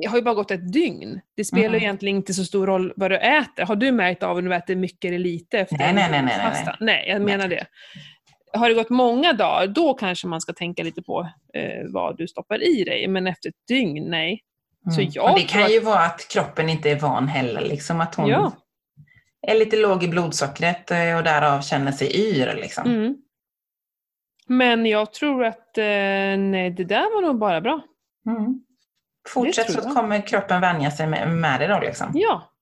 har 0.06 0.16
ju 0.18 0.22
bara 0.24 0.36
gått 0.36 0.52
ett 0.52 0.74
dygn. 0.74 1.22
Det 1.36 1.46
spelar 1.46 1.68
Mm. 1.68 1.82
egentligen 1.82 2.16
inte 2.18 2.34
så 2.34 2.44
stor 2.46 2.68
roll 2.68 2.94
vad 2.96 3.12
du 3.12 3.18
äter. 3.18 3.64
Har 3.66 3.76
du 3.76 3.92
märkt 3.92 4.24
av 4.24 4.38
om 4.38 4.46
du 4.46 4.56
äter 4.56 4.76
mycket 4.76 5.10
eller 5.10 5.20
lite 5.20 5.60
efter 5.60 5.78
Nej, 5.78 5.94
nej, 5.94 6.08
nej, 6.12 6.22
nej, 6.26 6.38
nej. 6.66 6.76
Nej, 6.80 7.06
jag 7.10 7.22
menar 7.22 7.48
det. 7.48 7.66
Har 8.54 8.70
det 8.70 8.76
gått 8.76 8.90
många 8.90 9.34
dagar, 9.34 9.68
då 9.68 9.94
kanske 9.94 10.28
man 10.28 10.42
ska 10.42 10.54
tänka 10.54 10.84
lite 10.84 11.02
på 11.02 11.30
eh, 11.54 11.84
vad 11.94 12.18
du 12.18 12.28
stoppar 12.28 12.64
i 12.64 12.84
dig. 12.84 13.08
Men 13.08 13.28
efter 13.28 13.50
ett 13.50 13.68
dygn, 13.68 14.04
nej. 14.10 14.44
Så 14.96 15.00
Mm. 15.02 15.12
jag 15.14 15.32
och 15.32 15.40
det 15.40 15.46
kan 15.46 15.72
ju 15.72 15.80
vara 15.80 16.00
att 16.00 16.28
kroppen 16.32 16.70
inte 16.70 16.90
är 16.92 17.00
van 17.00 17.28
heller, 17.28 17.62
liksom 17.62 18.02
att 18.02 18.16
hon 18.16 18.28
Ja. 18.30 18.52
är 19.48 19.56
lite 19.60 19.78
låg 19.78 20.04
i 20.04 20.08
blodsockret 20.08 20.92
eh, 20.92 21.18
och 21.18 21.24
därav 21.24 21.62
känner 21.62 21.92
sig 21.92 22.16
yr. 22.16 22.54
Liksom. 22.56 22.88
Mm. 22.92 23.16
Men 24.48 24.86
jag 24.86 25.14
tror 25.14 25.46
att 25.46 25.78
eh, 25.78 25.84
nej, 26.38 26.70
det 26.72 26.84
där 26.84 27.14
var 27.16 27.22
nog 27.22 27.38
bara 27.40 27.62
bra. 27.62 27.82
Mm. 28.28 28.62
Fortsätt 29.28 29.72
så 29.72 29.82
kommer 29.82 30.28
kroppen 30.28 30.62
vänja 30.62 30.92
sig 30.92 31.08
med, 31.08 31.30
med 31.30 31.60
det 31.60 31.68
då. 31.68 31.80
Liksom. 31.80 32.12
Ja. 32.14 32.54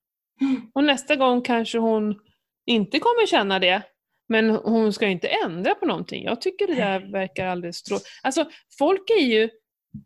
Och 0.74 0.84
nästa 0.84 1.16
gång 1.16 1.42
kanske 1.42 1.78
hon 1.78 2.20
inte 2.66 3.00
kommer 3.00 3.28
känna 3.28 3.60
det. 3.60 3.82
Men 4.30 4.50
hon 4.50 4.94
ska 4.94 5.06
ju 5.06 5.12
inte 5.12 5.28
ändra 5.28 5.76
på 5.76 5.86
någonting. 5.86 6.24
Jag 6.24 6.42
tycker 6.42 6.68
det 6.68 6.76
där 6.76 7.12
verkar 7.12 7.48
alldeles 7.48 7.78
strå... 7.78 7.98
Alltså, 8.24 8.46
folk 8.78 9.10
är 9.10 9.24
ju 9.24 9.50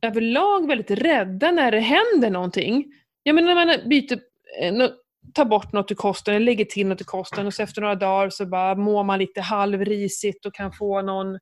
överlag 0.02 0.68
väldigt 0.68 0.92
rädda 0.92 1.52
när 1.52 1.72
det 1.72 1.80
händer 1.80 2.30
någonting. 2.30 2.86
Jag 3.24 3.36
menar 3.36 3.56
när 3.56 3.66
man 3.66 3.90
byter, 3.90 4.20
eh, 4.62 4.90
tar 5.34 5.46
bort 5.46 5.74
något 5.74 5.92
i 5.92 5.96
kosten, 5.96 6.36
eller 6.36 6.46
lägger 6.46 6.66
till 6.66 6.88
något 6.88 7.02
i 7.02 7.04
kosten 7.04 7.48
och 7.48 7.54
så 7.54 7.64
efter 7.64 7.82
några 7.82 7.96
dagar 7.96 8.30
så 8.30 8.46
bara 8.46 8.76
mår 8.76 9.04
man 9.04 9.20
lite 9.20 9.42
halvrisigt 9.42 10.46
och 10.46 10.54
kan 10.54 10.72
få 10.72 11.02
någon 11.02 11.40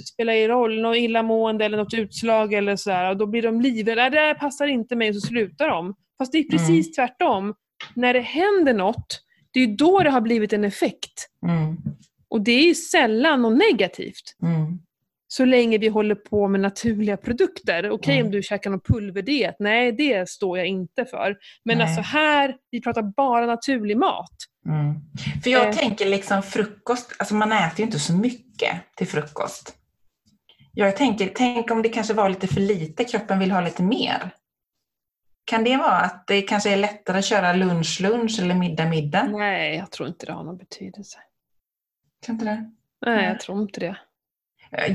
spelar 0.00 0.32
i 0.32 0.48
roll, 0.48 0.80
något 0.82 0.96
illamående 0.96 1.64
eller 1.64 1.76
något 1.76 1.94
utslag 1.94 2.52
eller 2.52 2.76
sådär. 2.76 3.10
Och 3.10 3.16
då 3.16 3.26
blir 3.26 3.42
de 3.42 3.60
livrädda. 3.60 4.10
Det 4.10 4.16
där 4.16 4.34
passar 4.34 4.66
inte 4.66 4.96
mig 4.96 5.08
och 5.08 5.14
så 5.14 5.20
slutar 5.26 5.68
de. 5.68 5.94
Fast 6.18 6.32
det 6.32 6.38
är 6.38 6.48
precis 6.50 6.92
tvärtom. 6.92 7.54
När 7.94 8.14
det 8.14 8.20
händer 8.20 8.74
något, 8.74 9.20
det 9.52 9.60
är 9.60 9.66
ju 9.66 9.76
då 9.76 9.98
det 9.98 10.10
har 10.10 10.20
blivit 10.20 10.52
en 10.52 10.64
effekt. 10.64 11.28
Mm. 11.46 11.76
Och 12.28 12.40
det 12.40 12.52
är 12.52 12.62
ju 12.66 12.74
sällan 12.74 13.42
något 13.42 13.58
negativt. 13.58 14.36
Mm. 14.42 14.78
Så 15.28 15.44
länge 15.44 15.78
vi 15.78 15.88
håller 15.88 16.14
på 16.14 16.48
med 16.48 16.60
naturliga 16.60 17.16
produkter. 17.16 17.90
Okej 17.90 18.14
Mm. 18.14 18.26
om 18.26 18.32
du 18.32 18.42
käkar 18.42 18.70
någon 18.70 18.80
pulverdiet, 18.80 19.56
nej 19.58 19.92
det 19.92 20.28
står 20.28 20.58
jag 20.58 20.66
inte 20.66 21.04
för. 21.04 21.36
Men 21.64 21.78
Nej. 21.78 21.86
alltså 21.86 22.00
här, 22.00 22.56
vi 22.70 22.80
pratar 22.82 23.02
bara 23.02 23.46
naturlig 23.46 23.96
mat. 23.96 24.30
Mm. 24.66 24.94
För 25.42 25.50
jag 25.50 25.68
Eh. 25.68 25.74
tänker 25.74 26.06
liksom 26.06 26.42
frukost, 26.42 27.12
alltså 27.18 27.34
man 27.34 27.52
äter 27.52 27.78
ju 27.78 27.84
inte 27.84 27.98
så 27.98 28.12
mycket 28.12 28.72
till 28.96 29.06
frukost. 29.06 29.74
Jag 30.74 30.96
tänker, 30.96 31.32
tänk 31.34 31.70
om 31.70 31.82
det 31.82 31.88
kanske 31.88 32.14
var 32.14 32.28
lite 32.28 32.46
för 32.46 32.60
lite, 32.60 33.04
kroppen 33.04 33.38
vill 33.38 33.50
ha 33.52 33.60
lite 33.60 33.82
mer. 33.82 34.30
Kan 35.44 35.64
det 35.64 35.76
vara 35.76 35.98
att 36.00 36.26
det 36.26 36.42
kanske 36.42 36.70
är 36.72 36.76
lättare 36.76 37.18
att 37.18 37.24
köra 37.24 37.52
lunch-lunch 37.52 38.40
eller 38.42 38.54
middag-middag? 38.54 39.22
Nej, 39.26 39.76
jag 39.76 39.90
tror 39.90 40.08
inte 40.08 40.26
det 40.26 40.32
har 40.32 40.44
någon 40.44 40.56
betydelse. 40.56 41.18
Kan 42.26 42.34
inte 42.34 42.44
det? 42.44 42.70
Nej, 43.06 43.24
jag 43.24 43.40
tror 43.40 43.62
inte 43.62 43.80
det. 43.80 43.96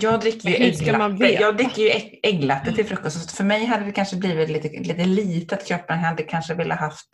Jag 0.01 0.19
dricker 0.21 0.49
ju 0.49 0.55
ägglatte. 0.55 1.33
Jag 1.33 1.57
dricker 1.57 1.81
ju 1.81 1.89
ägg- 1.89 2.19
ägglatte 2.23 2.71
till 2.73 2.85
frukost. 2.85 3.29
Så 3.29 3.35
för 3.35 3.43
mig 3.43 3.65
hade 3.65 3.85
det 3.85 3.91
kanske 3.91 4.15
blivit 4.15 4.49
lite, 4.49 4.67
lite 4.69 5.05
lite 5.05 5.55
att 5.55 5.65
kroppen 5.67 5.99
hade 5.99 6.23
kanske 6.23 6.53
velat 6.53 6.79
haft 6.79 7.09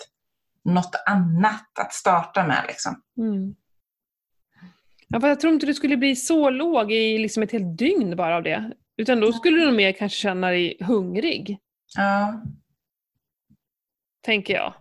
något 0.63 0.95
annat 1.05 1.79
att 1.79 1.93
starta 1.93 2.47
med. 2.47 2.63
Liksom. 2.67 3.01
Mm. 3.17 3.55
Ja, 5.07 5.27
jag 5.27 5.39
tror 5.39 5.53
inte 5.53 5.65
du 5.65 5.73
skulle 5.73 5.97
bli 5.97 6.15
så 6.15 6.49
låg 6.49 6.91
i 6.91 7.17
liksom 7.17 7.43
ett 7.43 7.51
helt 7.51 7.77
dygn 7.77 8.15
bara 8.15 8.35
av 8.35 8.43
det. 8.43 8.71
Utan 8.97 9.19
då 9.19 9.31
skulle 9.33 9.59
du 9.59 9.65
nog 9.65 9.75
mer 9.75 9.91
kanske 9.91 10.17
känna 10.17 10.49
dig 10.49 10.77
hungrig, 10.79 11.57
Ja, 11.97 12.41
tänker 14.25 14.53
jag. 14.53 14.73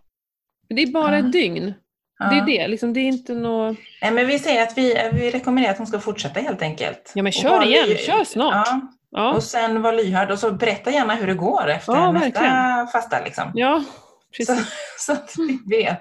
Men 0.68 0.76
Det 0.76 0.82
är 0.82 0.92
bara 0.92 1.18
Ja. 1.18 1.26
ett 1.26 1.32
dygn. 1.32 1.74
ja. 2.18 2.30
Det 2.30 2.36
är 2.38 2.46
det. 2.46 2.68
Liksom, 2.68 2.92
det 2.92 3.00
är 3.00 3.08
inte 3.08 3.34
något... 3.34 3.76
Nej, 4.02 4.10
men 4.12 4.26
vi 4.26 4.38
säger 4.38 4.62
att 4.62 4.78
vi, 4.78 5.10
vi 5.12 5.30
rekommenderar 5.30 5.72
att 5.72 5.78
hon 5.78 5.86
ska 5.86 5.98
fortsätta 5.98 6.40
helt 6.40 6.62
enkelt. 6.62 7.12
Ja, 7.14 7.22
men 7.22 7.32
kör 7.32 7.66
igen. 7.66 7.88
ly- 7.88 7.96
Kör 7.96 8.24
snart. 8.24 8.66
Ja, 8.66 8.80
Ja, 9.16 9.34
och 9.34 9.42
sen 9.42 9.82
var 9.82 9.92
lyhörd 9.92 10.30
och 10.30 10.38
så 10.38 10.50
berätta 10.52 10.90
gärna 10.90 11.14
hur 11.14 11.26
det 11.26 11.34
går 11.34 11.68
efter 11.68 11.92
Ja, 11.92 12.12
nästa 12.12 12.40
verkligen. 12.40 12.86
fasta. 12.86 13.24
Liksom. 13.24 13.44
ja 13.54 13.84
Så, 13.84 14.54
precis. 14.54 14.72
så 14.98 15.12
att 15.12 15.34
vi 15.38 15.76
vet. 15.76 16.00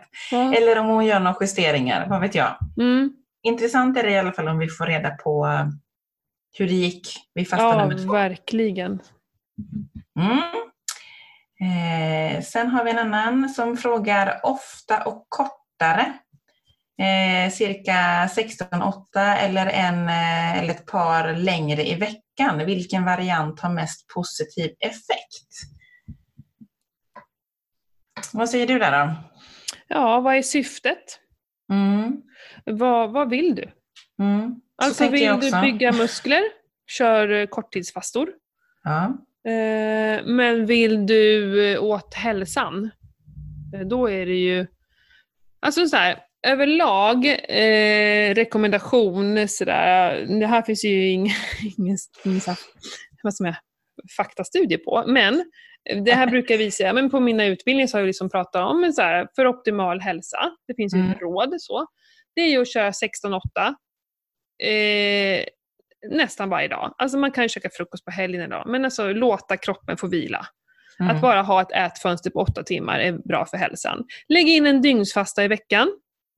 Eller 0.57 0.77
om 0.79 0.87
hon 0.87 1.05
gör 1.05 1.19
några 1.19 1.37
justeringar, 1.41 2.07
vad 2.09 2.21
vet 2.21 2.35
jag. 2.35 2.55
Mm. 2.79 3.13
Intressant 3.43 3.97
är 3.97 4.03
det 4.03 4.11
i 4.11 4.17
alla 4.17 4.33
fall 4.33 4.47
om 4.47 4.59
vi 4.59 4.67
får 4.67 4.85
reda 4.85 5.09
på 5.09 5.45
eh, 5.45 5.67
hur 6.57 6.67
det 6.67 6.73
gick 6.73 7.07
vid 7.33 7.49
fasta 7.49 7.65
ja, 7.65 7.85
nummer 7.85 8.03
två. 8.03 8.13
verkligen. 8.13 8.99
Mm. 10.19 10.63
Eh, 11.63 12.41
sen 12.41 12.67
har 12.67 12.83
vi 12.83 12.91
en 12.91 12.99
annan 12.99 13.49
som 13.49 13.77
frågar 13.77 14.39
ofta 14.43 15.03
och 15.03 15.25
kortare. 15.29 16.13
Eh, 16.99 17.51
cirka 17.51 18.27
16-8 18.27 19.35
eller, 19.37 19.67
en, 19.67 20.09
eh, 20.09 20.57
eller 20.59 20.73
ett 20.73 20.85
par 20.85 21.33
längre 21.33 21.87
i 21.87 21.95
veckan. 21.95 22.65
Vilken 22.65 23.05
variant 23.05 23.59
har 23.59 23.69
mest 23.69 24.07
positiv 24.07 24.71
effekt? 24.79 25.47
Vad 28.33 28.49
säger 28.49 28.67
du 28.67 28.79
där 28.79 29.05
då? 29.05 29.15
Ja, 29.87 30.19
vad 30.19 30.35
är 30.35 30.41
syftet? 30.41 31.19
Mm. 31.71 32.21
Vad, 32.65 33.11
vad 33.11 33.29
vill 33.29 33.55
du? 33.55 33.71
Mm. 34.19 34.55
Så 34.81 34.87
Alltså 34.87 35.09
vill 35.09 35.39
du 35.41 35.61
bygga 35.61 35.91
muskler? 35.91 36.41
Kör 36.91 37.31
eh, 37.31 37.45
korttidsfastor. 37.45 38.29
Ja. 38.83 39.05
Eh, 39.51 40.25
men 40.25 40.65
vill 40.65 41.05
du 41.05 41.63
eh, 41.73 41.83
åt 41.83 42.13
hälsan, 42.13 42.89
då 43.85 44.09
är 44.09 44.25
det 44.25 44.35
ju... 44.35 44.67
Alltså 45.65 45.87
så 45.87 45.95
här, 45.97 46.19
överlag 46.47 47.25
eh, 47.49 48.33
rekommendation 48.33 49.47
sådär, 49.47 50.25
det 50.39 50.47
här 50.47 50.61
finns 50.61 50.85
ju 50.85 51.07
ingen, 51.09 51.35
ingen, 51.77 51.97
ingen 52.25 52.41
så 52.41 52.51
här, 52.51 52.59
vad 53.23 53.35
som 53.35 53.45
är, 53.45 53.55
faktastudie 54.17 54.77
på, 54.77 55.03
men 55.07 55.45
det 56.05 56.13
här 56.13 56.27
brukar 56.27 56.57
vi 56.57 56.71
säga, 56.71 56.93
men 56.93 57.09
på 57.09 57.19
mina 57.19 57.45
utbildningar 57.45 57.87
så 57.87 57.97
har 57.97 58.01
jag 58.01 58.07
liksom 58.07 58.29
pratat 58.29 58.69
om 58.71 58.93
så 58.93 59.01
här, 59.01 59.27
för 59.35 59.47
optimal 59.47 60.01
hälsa, 60.01 60.51
det 60.67 60.75
finns 60.75 60.95
ju 60.95 60.99
Mm. 60.99 61.13
råd 61.19 61.55
så, 61.57 61.87
det 62.35 62.41
är 62.41 62.49
ju 62.49 62.61
att 62.61 62.73
köra 62.73 62.91
16-8 62.91 63.39
eh, 64.63 65.45
nästan 66.09 66.49
varje 66.49 66.67
dag. 66.67 66.95
Alltså 66.97 67.17
man 67.17 67.31
kan 67.31 67.43
ju 67.43 67.49
käka 67.49 67.69
frukost 67.73 68.05
på 68.05 68.11
helgen 68.11 68.41
idag, 68.41 68.63
men 68.67 68.85
alltså 68.85 69.13
låta 69.13 69.57
kroppen 69.57 69.97
få 69.97 70.07
vila. 70.07 70.45
Mm. 70.99 71.15
Att 71.15 71.21
bara 71.21 71.41
ha 71.41 71.61
ett 71.61 71.71
ätfönster 71.71 72.29
på 72.29 72.39
åtta 72.39 72.63
timmar 72.63 72.99
är 72.99 73.11
bra 73.11 73.45
för 73.45 73.57
hälsan. 73.57 74.05
Lägg 74.27 74.49
in 74.49 74.67
en 74.67 74.81
dygnsfasta 74.81 75.43
i 75.43 75.47
veckan. 75.47 75.87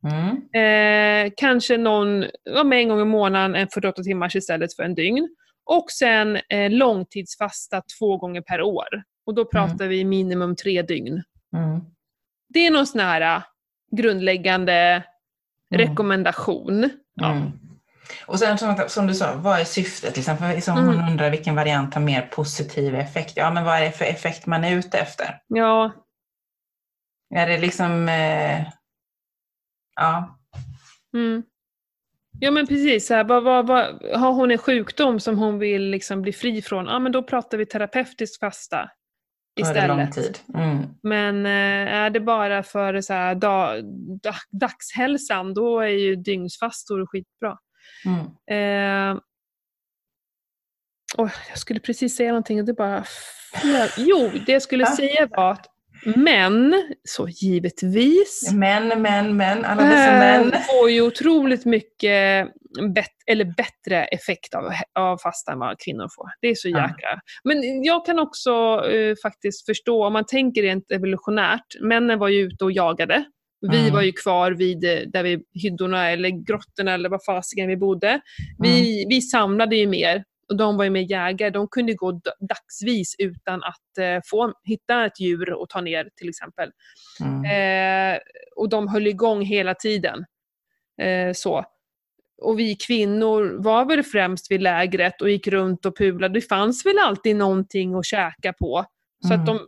Mm. 0.04 0.36
Eh, 0.54 1.34
kanske 1.38 1.78
någon, 1.78 2.26
ja, 2.44 2.64
med 2.64 2.80
en 2.80 2.90
gång 2.90 3.02
i 3.02 3.06
månaden, 3.06 3.56
en 3.56 3.68
48 3.68 4.04
timmars 4.04 4.36
istället 4.36 4.76
för 4.76 4.84
en 4.84 4.96
dygn. 4.96 5.30
Och 5.66 5.92
sen 5.92 6.40
eh, 6.50 6.72
långtidsfasta 6.72 7.82
två 8.00 8.18
gånger 8.18 8.42
per 8.42 8.62
år. 8.62 8.88
Och 9.26 9.36
då 9.36 9.46
pratar 9.46 9.88
vi 9.88 10.04
minimum 10.06 10.56
tre 10.56 10.82
dygn. 10.82 11.24
Mm. 11.58 11.82
Det 12.50 12.60
är 12.60 12.72
någon 12.72 12.88
sån 12.88 13.02
här 13.02 13.36
äh, 13.38 13.44
grundläggande 13.98 15.04
rekommendation. 15.74 16.90
Ja. 17.14 17.32
Mm. 17.32 17.52
Och 18.26 18.40
sen 18.40 18.58
som, 18.58 18.84
som 18.88 19.08
du 19.08 19.14
sa, 19.14 19.36
vad 19.36 19.60
är 19.60 19.64
syftet? 19.64 20.16
Liksom? 20.16 20.38
För 20.38 20.62
som 20.62 20.78
Mm. 20.78 20.88
hon 21.00 21.10
undrar 21.10 21.30
vilken 21.30 21.56
variant 21.56 21.94
har 21.94 22.02
mer 22.02 22.22
positiv 22.22 22.96
effekt. 22.96 23.34
Ja, 23.36 23.52
men 23.52 23.66
vad 23.66 23.78
är 23.78 23.82
det 23.82 23.92
för 23.92 24.06
effekt 24.06 24.46
man 24.46 24.64
är 24.64 24.76
ute 24.76 24.98
efter? 24.98 25.42
ja, 25.48 25.92
Är 27.36 27.48
det 27.48 27.58
liksom... 27.58 28.10
Eh, 28.10 28.68
ja. 29.96 30.40
Mm. 31.14 31.44
Ja 32.40 32.52
men 32.52 32.68
precis, 32.68 33.08
så 33.08 33.14
här, 33.14 33.24
vad, 33.24 33.44
vad, 33.44 33.68
vad, 33.68 33.86
har 34.16 34.32
hon 34.32 34.52
en 34.52 34.58
sjukdom 34.58 35.20
som 35.20 35.38
hon 35.38 35.60
vill 35.60 35.82
liksom 35.90 36.22
bli 36.22 36.34
fri 36.34 36.62
från, 36.62 36.86
ja 36.86 37.00
men 37.00 37.12
då 37.12 37.24
pratar 37.24 37.58
vi 37.58 37.66
terapeutisk 37.66 38.40
fasta. 38.40 38.90
Det 39.56 39.62
istället. 39.62 40.14
tid. 40.14 40.40
Mm. 40.54 40.84
Men 41.04 41.46
eh, 41.46 41.94
är 41.94 42.10
det 42.10 42.20
bara 42.20 42.64
för 42.64 43.02
så 43.02 43.14
här, 43.14 43.36
da, 43.36 43.82
da, 44.24 44.36
dagshälsan, 44.52 45.54
då 45.54 45.80
är 45.80 45.88
ju 45.88 46.16
dygnsfastor 46.16 47.06
skitbra. 47.08 47.58
Mm. 48.06 49.16
Eh, 49.16 49.22
oj, 51.18 51.32
jag 51.50 51.58
skulle 51.58 51.80
precis 51.80 52.16
säga 52.16 52.30
någonting 52.30 52.60
och 52.60 52.66
det 52.66 52.74
bara. 52.74 53.04
Jo, 53.98 54.32
det 54.46 54.52
jag 54.52 54.62
skulle 54.62 54.86
säga 54.86 55.28
var 55.32 55.52
att 55.52 55.75
män, 56.06 56.84
så 57.04 57.28
givetvis, 57.30 58.52
Men, 58.54 59.02
men, 59.02 59.38
men, 59.38 59.66
alla 59.66 59.82
dessa 59.84 60.12
män. 60.12 60.52
får 60.52 60.92
ju 60.92 61.02
otroligt 61.02 61.66
mycket 61.66 62.48
bet- 62.96 63.12
eller 63.32 63.46
bättre 63.46 64.04
effekt 64.04 64.54
av, 64.54 64.64
av 65.00 65.18
fasta 65.18 65.52
än 65.52 65.60
vad 65.60 65.80
kvinnor 65.80 66.08
får. 66.16 66.28
Det 66.42 66.48
är 66.48 66.56
så 66.56 66.68
jäkla... 66.68 67.20
Men 67.44 67.84
jag 67.84 68.06
kan 68.06 68.20
också 68.20 68.52
eh, 68.92 69.16
faktiskt 69.24 69.66
förstå, 69.66 70.06
om 70.06 70.14
man 70.14 70.26
tänker 70.26 70.62
rent 70.62 70.92
evolutionärt, 70.92 71.82
männen 71.82 72.20
var 72.20 72.28
ju 72.30 72.40
ute 72.42 72.64
och 72.64 72.72
jagade. 72.72 73.26
Vi 73.72 73.80
Mm. 73.80 73.94
var 73.94 74.02
ju 74.02 74.12
kvar 74.12 74.52
vid 74.52 74.84
eh, 74.84 75.00
där 75.08 75.24
vi, 75.24 75.40
hyddorna 75.64 76.12
eller 76.12 76.30
grottorna 76.30 76.94
eller 76.94 77.10
vad 77.10 77.24
fasiken 77.26 77.68
vi 77.68 77.78
bodde. 77.78 78.20
Vi, 78.60 78.98
Mm. 79.00 79.10
vi 79.10 79.22
samlade 79.22 79.76
ju 79.76 79.88
mer 79.88 80.24
och 80.50 80.58
de 80.58 80.78
var 80.78 80.84
ju 80.84 80.90
mer 80.90 81.12
jägare. 81.12 81.50
De 81.50 81.68
kunde 81.68 81.94
gå 81.94 82.22
dagsvis 82.40 83.16
utan 83.18 83.64
att 83.64 83.98
eh, 84.00 84.20
få 84.26 84.54
hitta 84.64 85.06
ett 85.06 85.20
djur 85.20 85.54
och 85.54 85.70
ta 85.70 85.82
ner 85.82 86.10
till 86.16 86.30
exempel. 86.30 86.72
Mm. 87.20 87.46
Eh, 88.16 88.20
och 88.56 88.70
de 88.70 88.88
höll 88.88 89.08
igång 89.08 89.42
hela 89.42 89.76
tiden. 89.76 90.26
Eh, 91.02 91.34
så. 91.34 91.66
Och 92.42 92.60
vi 92.60 92.76
kvinnor 92.76 93.64
var 93.64 93.86
väl 93.86 94.04
främst 94.04 94.52
vid 94.52 94.62
lägret 94.62 95.22
och 95.22 95.30
gick 95.30 95.48
runt 95.48 95.86
och 95.86 95.98
pulade. 95.98 96.34
Det 96.34 96.42
fanns 96.42 96.86
väl 96.86 96.98
alltid 97.00 97.36
någonting 97.36 97.96
att 97.96 98.06
käka 98.06 98.54
på. 98.54 98.86
Så 99.28 99.34
Mm. 99.34 99.40
att 99.40 99.46
de, 99.46 99.60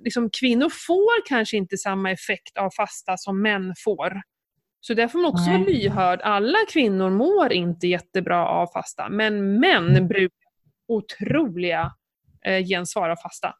liksom, 0.00 0.30
kvinnor 0.40 0.68
får 0.86 1.26
kanske 1.28 1.56
inte 1.56 1.76
samma 1.78 2.10
effekt 2.10 2.56
av 2.58 2.70
fasta 2.76 3.16
som 3.16 3.42
män 3.42 3.74
får. 3.84 4.12
Så 4.88 4.94
där 4.94 5.08
får 5.08 5.18
man 5.18 5.30
också 5.30 5.50
vara 5.50 5.58
lyhörd. 5.58 6.20
Alla 6.22 6.58
kvinnor 6.72 7.10
mår 7.10 7.52
inte 7.52 7.86
jättebra 7.86 8.46
av 8.46 8.66
fasta, 8.66 9.08
men 9.08 9.60
män 9.60 10.08
brukar 10.08 10.48
otroliga 10.88 11.92
eh, 12.44 12.66
gensvar 12.66 13.10
av 13.10 13.16
fasta. 13.16 13.54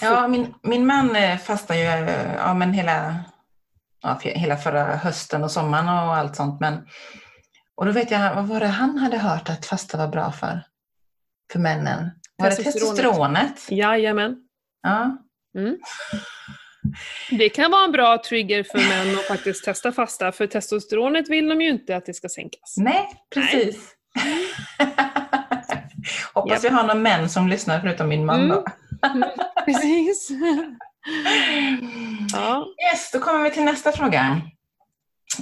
Ja, 0.00 0.28
min, 0.28 0.54
min 0.62 0.86
man 0.86 1.16
eh, 1.16 1.38
fastar 1.38 1.74
ju 1.74 1.82
eh, 1.82 2.34
ja, 2.34 2.54
men 2.54 2.72
hela, 2.72 3.14
ja, 4.02 4.18
hela 4.22 4.56
förra 4.56 4.84
hösten 4.96 5.44
och 5.44 5.50
sommaren 5.50 5.88
och 5.88 6.16
allt 6.16 6.36
sånt. 6.36 6.60
Men, 6.60 6.86
och 7.74 7.86
då 7.86 7.92
vet 7.92 8.10
jag, 8.10 8.34
vad 8.34 8.48
var 8.48 8.60
det 8.60 8.66
han 8.66 8.98
hade 8.98 9.18
hört 9.18 9.48
att 9.48 9.66
fasta 9.66 9.98
var 9.98 10.08
bra 10.08 10.32
för? 10.32 10.62
För 11.52 11.58
männen? 11.58 12.10
Var 12.36 12.50
det 12.50 12.56
Testosteronet. 12.56 13.70
Jajamän. 13.70 14.36
Ja. 14.82 15.18
Det 17.30 17.48
kan 17.48 17.70
vara 17.70 17.84
en 17.84 17.92
bra 17.92 18.22
trigger 18.28 18.62
för 18.62 18.78
män 18.78 19.18
att 19.18 19.24
faktiskt 19.24 19.64
testa 19.64 19.92
fasta, 19.92 20.32
för 20.32 20.46
testosteronet 20.46 21.30
vill 21.30 21.48
de 21.48 21.60
ju 21.60 21.68
inte 21.68 21.96
att 21.96 22.06
det 22.06 22.14
ska 22.14 22.28
sänkas. 22.28 22.74
Nej, 22.76 23.08
precis. 23.34 23.94
Hoppas 26.34 26.50
Japp. 26.50 26.64
vi 26.64 26.68
har 26.76 26.82
några 26.82 26.94
män 26.94 27.28
som 27.28 27.48
lyssnar 27.48 27.80
förutom 27.80 28.08
min 28.08 28.26
man 28.26 28.48
då. 28.48 28.64
Mm. 29.02 29.28
Precis. 29.66 30.28
Ja. 32.32 32.66
Yes, 32.92 33.10
då 33.12 33.18
kommer 33.18 33.44
vi 33.44 33.50
till 33.50 33.64
nästa 33.64 33.92
fråga. 33.92 34.40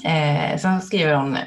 Eh, 0.04 0.58
så 0.58 0.86
skriver 0.86 1.14
hon, 1.14 1.38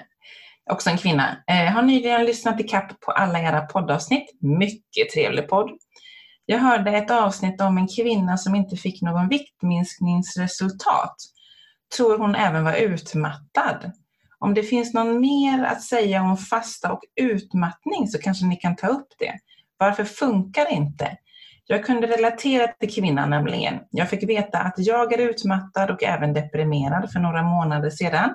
också 0.72 0.89
en 0.89 0.97
kvinna. 0.97 1.38
Eh, 1.47 1.74
har 1.74 1.82
nyligen 1.82 2.26
lyssnat 2.26 2.60
i 2.60 2.64
kapp 2.64 3.00
på 3.00 3.12
alla 3.12 3.39
era 3.39 3.62
poddavsnitt. 3.62 4.30
Mycket 4.41 5.10
trevlig 5.14 5.47
podd. 5.47 5.70
Jag 6.52 6.60
hörde 6.60 6.91
ett 6.91 7.12
avsnitt 7.12 7.62
om 7.62 7.78
en 7.78 7.88
kvinna 7.88 8.38
som 8.38 8.56
inte 8.56 8.76
fick 8.76 9.02
någon 9.02 9.28
viktminskningsresultat. 9.28 11.16
Tror 11.97 12.18
hon 12.18 12.36
även 12.36 12.64
var 12.64 12.74
utmattad. 12.74 13.91
Om 14.39 14.54
det 14.54 14.64
finns 14.64 14.93
någon 14.93 15.22
mer 15.22 15.64
att 15.64 15.82
säga 15.82 16.22
om 16.22 16.38
fasta 16.38 16.91
och 16.91 17.02
utmattning 17.16 18.08
så 18.08 18.20
kanske 18.20 18.45
ni 18.45 18.56
kan 18.56 18.76
ta 18.76 18.88
upp 18.88 19.08
det. 19.20 19.34
Varför 19.78 20.04
funkar 20.04 20.66
det 20.66 20.72
inte? 20.72 21.18
Jag 21.66 21.86
kunde 21.86 22.08
relatera 22.08 22.68
till 22.68 22.93
kvinnan 22.93 23.30
nämligen. 23.30 23.80
Jag 23.89 24.10
fick 24.10 24.30
veta 24.30 24.60
att 24.60 24.76
jag 24.78 25.14
är 25.14 25.18
utmattad 25.18 25.89
och 25.91 26.04
även 26.04 26.34
deprimerad 26.34 27.12
för 27.12 27.20
några 27.20 27.43
månader 27.43 27.89
sedan. 27.89 28.30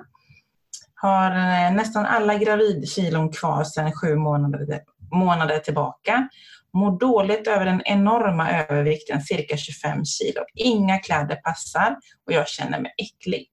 Har 0.95 1.31
eh, 1.31 1.73
nästan 1.73 2.05
alla 2.05 2.35
gravidkilon 2.35 3.31
kvar 3.31 3.63
sedan 3.63 3.91
sju 3.91 4.15
månader, 4.15 4.79
månader 5.11 5.59
tillbaka. 5.59 6.29
Mår 6.75 6.99
dåligt 6.99 7.47
över 7.47 7.65
den 7.65 7.81
enorma 7.85 8.51
övervikten, 8.51 9.21
cirka 9.21 9.57
25 9.57 10.05
kilo. 10.05 10.41
Inga 10.55 10.99
kläder 10.99 11.35
passar 11.35 11.97
och 12.25 12.33
jag 12.33 12.47
känner 12.47 12.81
mig 12.81 12.93
äcklig. 12.97 13.47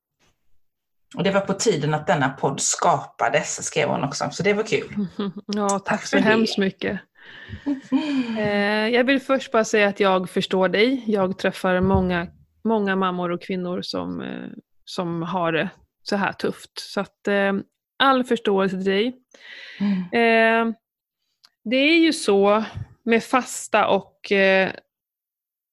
Och 1.17 1.23
det 1.23 1.31
var 1.31 1.41
på 1.41 1.53
tiden 1.53 1.95
att 1.95 2.07
denna 2.07 2.29
podd 2.29 2.61
skapades, 2.61 3.65
skrev 3.65 3.89
hon 3.89 4.05
också. 4.05 4.29
Så 4.31 4.43
det 4.43 4.53
var 4.53 4.63
kul. 4.63 5.07
ja, 5.47 5.69
tack, 5.69 5.85
Tack 5.85 6.07
så 6.07 6.19
hemskt 6.19 6.59
mycket. 6.59 7.01
Eh, 8.39 8.89
jag 8.89 9.05
vill 9.05 9.21
först 9.21 9.53
bara 9.53 9.65
säga 9.65 9.89
att 9.89 10.01
jag 10.01 10.31
förstår 10.31 10.69
dig. 10.69 11.05
Jag 11.07 11.39
träffar 11.39 11.81
många, 11.81 12.27
många 12.65 12.97
mammor 12.97 13.31
och 13.31 13.43
kvinnor 13.43 13.83
som, 13.83 14.21
eh, 14.21 14.49
som 14.85 15.23
har 15.23 15.53
det 15.53 15.71
så 16.03 16.17
här 16.17 16.33
tufft. 16.33 16.71
Så 16.75 17.01
att, 17.01 17.29
eh, 17.29 17.53
all 17.99 18.25
förståelse 18.25 18.77
till 18.77 18.85
dig. 18.85 19.17
Mm. 19.81 20.75
Det 21.65 21.77
är 21.77 21.99
ju 21.99 22.13
så 22.13 22.65
med 23.05 23.25
fasta 23.25 23.89
och 23.89 24.33
eh, 24.33 24.73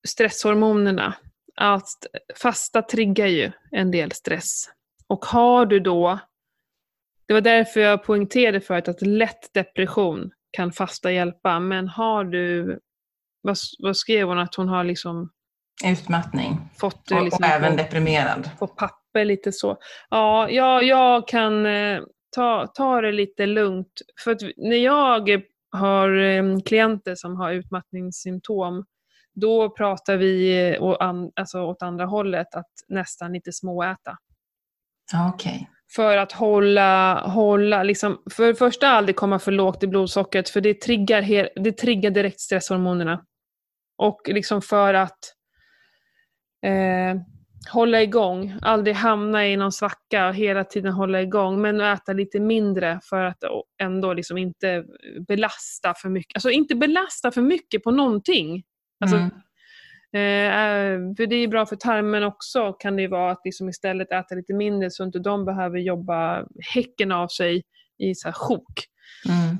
stresshormonerna 0.07 1.15
att 1.55 2.05
fasta 2.35 2.81
triggar 2.81 3.27
ju 3.27 3.51
en 3.71 3.91
del 3.91 4.11
stress. 4.11 4.69
Och 5.07 5.25
har 5.25 5.65
du 5.65 5.79
då, 5.79 6.19
det 7.27 7.33
var 7.33 7.41
därför 7.41 7.79
jag 7.79 8.03
poängterade 8.03 8.61
förut 8.61 8.87
att 8.87 9.01
lätt 9.01 9.53
depression 9.53 10.31
kan 10.51 10.71
fasta 10.71 11.11
hjälpa, 11.11 11.59
men 11.59 11.87
har 11.87 12.23
du, 12.23 12.79
vad, 13.41 13.57
vad 13.79 13.97
skrev 13.97 14.27
hon, 14.27 14.39
att 14.39 14.55
hon 14.55 14.67
har 14.67 14.83
liksom 14.83 15.29
Utmattning. 15.85 16.57
fått 16.77 17.11
Och, 17.11 17.23
liksom 17.23 17.43
och 17.43 17.49
även 17.49 17.71
på, 17.71 17.83
deprimerad. 17.83 18.49
på 18.59 18.67
papper 18.67 19.25
lite 19.25 19.51
så. 19.51 19.77
Ja, 20.09 20.49
jag, 20.49 20.83
jag 20.83 21.27
kan 21.27 21.65
eh, 21.65 22.01
ta, 22.35 22.67
ta 22.67 23.01
det 23.01 23.11
lite 23.11 23.45
lugnt. 23.45 24.01
För 24.23 24.31
att 24.31 24.41
när 24.57 24.77
jag 24.77 25.41
har 25.71 26.17
eh, 26.17 26.59
klienter 26.65 27.15
som 27.15 27.35
har 27.35 27.51
utmattningssymptom, 27.51 28.85
då 29.35 29.69
pratar 29.69 30.17
vi 30.17 30.59
eh, 30.69 30.83
alltså 31.35 31.61
åt 31.61 31.81
andra 31.81 32.05
hållet, 32.05 32.55
att 32.55 32.71
nästan 32.87 33.33
lite 33.33 33.51
småäta. 33.53 34.17
Okej. 35.33 35.69
För 35.95 36.17
att 36.17 36.31
hålla, 36.31 37.21
hålla 37.21 37.83
liksom, 37.83 38.23
för 38.31 38.47
det 38.47 38.55
första 38.55 38.87
aldrig 38.87 39.15
komma 39.15 39.39
för 39.39 39.51
lågt 39.51 39.83
i 39.83 39.87
blodsockret, 39.87 40.49
för 40.49 40.61
det 40.61 40.81
triggar, 40.81 41.49
det 41.63 41.71
triggar 41.71 42.11
direkt 42.11 42.39
stresshormonerna. 42.39 43.25
Och 43.97 44.21
liksom 44.25 44.61
för 44.61 44.93
att 44.93 45.19
eh, 46.65 47.21
hålla 47.67 48.01
igång, 48.01 48.55
aldrig 48.61 48.95
hamna 48.95 49.47
i 49.47 49.57
någon 49.57 49.71
svacka 49.71 50.31
hela 50.31 50.63
tiden 50.63 50.93
hålla 50.93 51.21
igång, 51.21 51.61
men 51.61 51.81
äta 51.81 52.13
lite 52.13 52.39
mindre 52.39 52.99
för 53.03 53.23
att 53.23 53.43
ändå 53.81 54.13
liksom 54.13 54.37
inte 54.37 54.85
belasta 55.27 55.93
för 55.93 56.09
mycket. 56.09 56.35
Alltså 56.35 56.49
inte 56.49 56.75
belasta 56.75 57.31
för 57.31 57.41
mycket 57.41 57.83
på 57.83 57.91
någonting. 57.91 58.63
Alltså, 58.99 59.17
Mm. 59.17 59.29
Eh, 60.13 61.15
för 61.15 61.27
det 61.27 61.35
är 61.35 61.47
bra 61.47 61.65
för 61.65 61.75
tarmen 61.75 62.23
också, 62.23 62.73
kan 62.73 62.95
det 62.95 63.07
vara 63.07 63.31
att 63.31 63.41
liksom 63.45 63.69
istället 63.69 64.11
äta 64.11 64.35
lite 64.35 64.53
mindre 64.53 64.91
så 64.91 65.03
inte 65.03 65.19
de 65.19 65.45
behöver 65.45 65.79
jobba 65.79 66.45
häcken 66.73 67.11
av 67.11 67.27
sig 67.27 67.63
i 67.97 68.15
så 68.15 68.27
här 68.27 68.33
sjok. 68.33 68.85
Mm. 69.29 69.57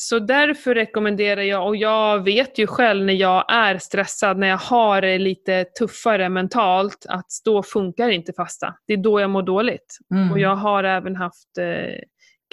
Så 0.00 0.18
därför 0.18 0.74
rekommenderar 0.74 1.42
jag, 1.42 1.66
och 1.66 1.76
jag 1.76 2.24
vet 2.24 2.58
ju 2.58 2.66
själv 2.66 3.04
när 3.04 3.12
jag 3.12 3.52
är 3.52 3.78
stressad, 3.78 4.38
när 4.38 4.48
jag 4.48 4.58
har 4.58 5.00
det 5.00 5.18
lite 5.18 5.64
tuffare 5.64 6.28
mentalt, 6.28 7.06
att 7.08 7.26
då 7.44 7.62
funkar 7.62 8.08
inte 8.08 8.32
fasta. 8.32 8.74
Det 8.86 8.92
är 8.92 8.96
då 8.96 9.20
jag 9.20 9.30
mår 9.30 9.42
dåligt. 9.42 9.98
Mm. 10.14 10.32
Och 10.32 10.38
jag 10.38 10.56
har 10.56 10.84
även 10.84 11.16
haft 11.16 11.58
eh, 11.58 12.00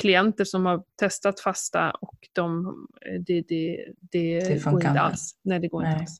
klienter 0.01 0.43
som 0.43 0.65
har 0.65 0.83
testat 0.99 1.39
fasta 1.39 1.91
och 1.91 2.17
de, 2.33 2.65
eh, 3.09 3.21
det, 3.27 3.41
det, 3.41 3.85
det, 4.11 4.39
Det 4.39 4.63
går 4.63 4.73
inte 4.73 4.87
inte. 4.87 4.99
alls. 4.99 5.31
Nej, 5.43 5.59
det 5.59 5.67
går 5.67 5.81
inte 5.81 5.91
Nej. 5.91 5.99
alls. 5.99 6.17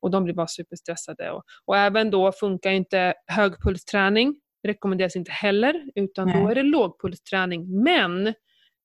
Och 0.00 0.10
de 0.10 0.24
blir 0.24 0.34
bara 0.34 0.46
superstressade. 0.46 1.30
Och, 1.30 1.42
och 1.64 1.76
även 1.76 2.10
då 2.10 2.32
funkar 2.32 2.70
inte 2.70 3.14
högpulsträning, 3.26 4.36
rekommenderas 4.66 5.16
inte 5.16 5.30
heller, 5.32 5.82
utan 5.94 6.28
då 6.32 6.38
Nej. 6.38 6.50
är 6.50 6.54
det 6.54 6.62
lågpulsträning. 6.62 7.82
Men 7.82 8.34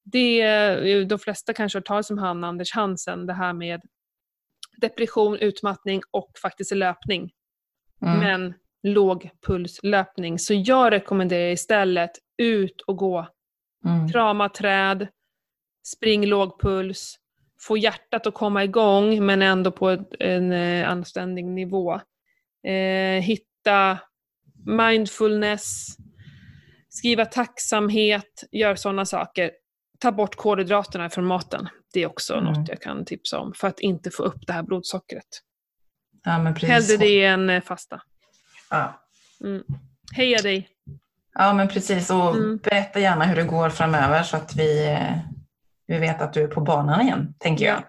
det, 0.06 1.04
de 1.04 1.20
flesta 1.20 1.54
kanske 1.54 1.78
har 1.78 1.84
talat 1.84 2.06
som 2.06 2.18
han 2.18 2.44
Anders 2.44 2.74
Hansen, 2.74 3.26
det 3.26 3.34
här 3.34 3.54
med 3.54 3.82
depression, 4.78 5.38
utmattning 5.38 6.02
och 6.12 6.32
faktiskt 6.42 6.76
löpning. 6.76 7.32
Mm. 8.02 8.20
Men 8.20 8.54
lågpulslöpning. 8.84 10.40
Så 10.40 10.54
jag 10.54 10.92
rekommenderar 10.92 11.52
istället 11.52 12.12
ut 12.38 12.82
och 12.82 12.98
gå. 12.98 13.28
Mm. 13.86 14.10
Krama 14.10 14.50
träd, 14.50 15.08
spring 15.84 16.26
låg 16.26 16.62
puls, 16.62 17.16
få 17.68 17.78
hjärtat 17.78 18.28
att 18.28 18.34
komma 18.34 18.64
igång 18.64 19.26
men 19.26 19.42
ändå 19.42 19.72
på 19.72 20.06
en 20.20 20.52
eh, 20.52 20.90
anständig 20.90 21.46
nivå. 21.46 21.94
eh, 22.64 23.22
hitta 23.22 24.00
mindfulness, 24.66 25.88
skriva 26.90 27.26
tacksamhet, 27.26 28.44
gör 28.52 28.76
sådana 28.76 29.06
saker. 29.06 29.52
Ta 30.00 30.12
bort 30.12 30.36
kolhydraterna 30.36 31.10
från 31.10 31.26
maten. 31.26 31.68
Det 31.94 32.04
är 32.04 32.08
också 32.08 32.34
Mm. 32.34 32.46
något 32.54 32.70
jag 32.70 32.82
kan 32.82 33.06
tipsa 33.06 33.40
om 33.40 33.54
för 33.54 33.68
att 33.68 33.80
inte 33.80 34.12
få 34.12 34.24
upp 34.24 34.48
det 34.48 34.54
här 34.54 34.64
blodsockret. 34.64 35.26
Ja, 36.24 36.40
men 36.40 36.54
precis. 36.54 36.70
Hellre 36.70 36.98
det 37.06 37.26
än 37.26 37.50
eh, 37.50 37.62
fasta. 37.64 38.02
Ja. 38.70 39.02
Mm. 39.44 39.64
Heja 40.16 40.42
dig! 40.42 40.70
ja, 41.34 41.54
men 41.54 41.68
precis. 41.68 42.10
Och 42.10 42.36
Mm. 42.36 42.58
berätta 42.58 43.00
gärna 43.00 43.26
hur 43.26 43.36
det 43.36 43.44
går 43.44 43.70
framöver 43.70 44.24
så 44.24 44.38
att 44.38 44.56
vi, 44.56 44.86
eh, 44.88 45.18
vi 45.88 45.98
vet 46.00 46.22
att 46.22 46.34
du 46.34 46.44
är 46.44 46.48
på 46.48 46.62
banan 46.62 47.02
igen, 47.02 47.34
tänker 47.40 47.66
jag. 47.66 47.84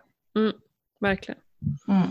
Verkligen. 1.01 1.41
Mm. 1.89 2.09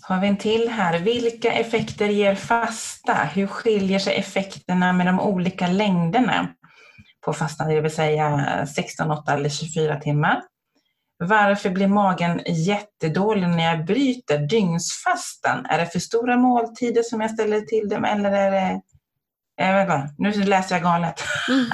Har 0.00 0.20
vi 0.20 0.28
en 0.28 0.36
till 0.36 0.68
här. 0.68 0.98
Vilka 0.98 1.52
effekter 1.52 2.08
ger 2.08 2.34
fasta? 2.34 3.14
Hur 3.14 3.46
skiljer 3.46 3.98
sig 3.98 4.16
effekterna 4.16 4.92
med 4.92 5.06
de 5.06 5.20
olika 5.20 5.66
längderna 5.66 6.54
på 7.26 7.32
fasta, 7.32 7.64
det 7.64 7.80
vill 7.80 7.94
säga 7.94 8.66
16, 8.66 9.10
8 9.10 9.32
eller 9.32 9.48
24 9.48 9.96
timmar? 9.96 10.42
Varför 11.18 11.70
blir 11.70 11.86
magen 11.86 12.40
jättedålig 12.46 13.48
när 13.48 13.64
jag 13.64 13.84
bryter 13.84 14.38
dygnsfastan? 14.38 15.66
Är 15.66 15.78
det 15.78 15.86
för 15.86 15.98
stora 15.98 16.36
måltider 16.36 17.02
som 17.02 17.20
jag 17.20 17.30
ställer 17.30 17.60
till 17.60 17.88
dem 17.88 18.04
eller 18.04 18.30
är 18.30 18.50
det... 18.50 18.80
Inte, 19.60 20.14
nu 20.18 20.32
läser 20.32 20.74
jag 20.74 20.82
galet. 20.82 21.22
Mm. 21.48 21.66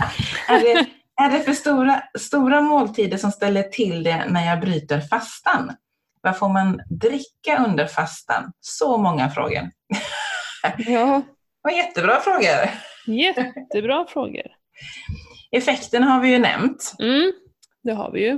är, 0.48 0.60
det, 0.60 0.86
är 1.22 1.30
det 1.30 1.40
för 1.40 1.52
stora, 1.52 2.02
stora 2.18 2.60
måltider 2.60 3.18
som 3.18 3.32
ställer 3.32 3.62
till 3.62 4.02
det 4.02 4.24
när 4.28 4.46
jag 4.46 4.60
bryter 4.60 5.00
fastan? 5.00 5.72
Vad 6.20 6.38
får 6.38 6.48
man 6.48 6.80
dricka 6.90 7.64
under 7.66 7.86
fastan? 7.86 8.52
Så 8.60 8.98
många 8.98 9.30
frågor. 9.30 9.70
Ja, 10.78 11.22
Vad 11.62 11.72
jättebra 11.72 12.20
frågor. 12.20 12.70
jättebra 13.06 14.06
frågor. 14.08 14.46
Effekten 15.52 16.02
har 16.02 16.20
vi 16.20 16.28
ju 16.28 16.38
nämnt. 16.38 16.92
Mm, 16.98 17.32
det 17.82 17.92
har 17.92 18.10
vi 18.12 18.20
ju. 18.20 18.32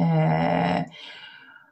Eh, 0.00 0.82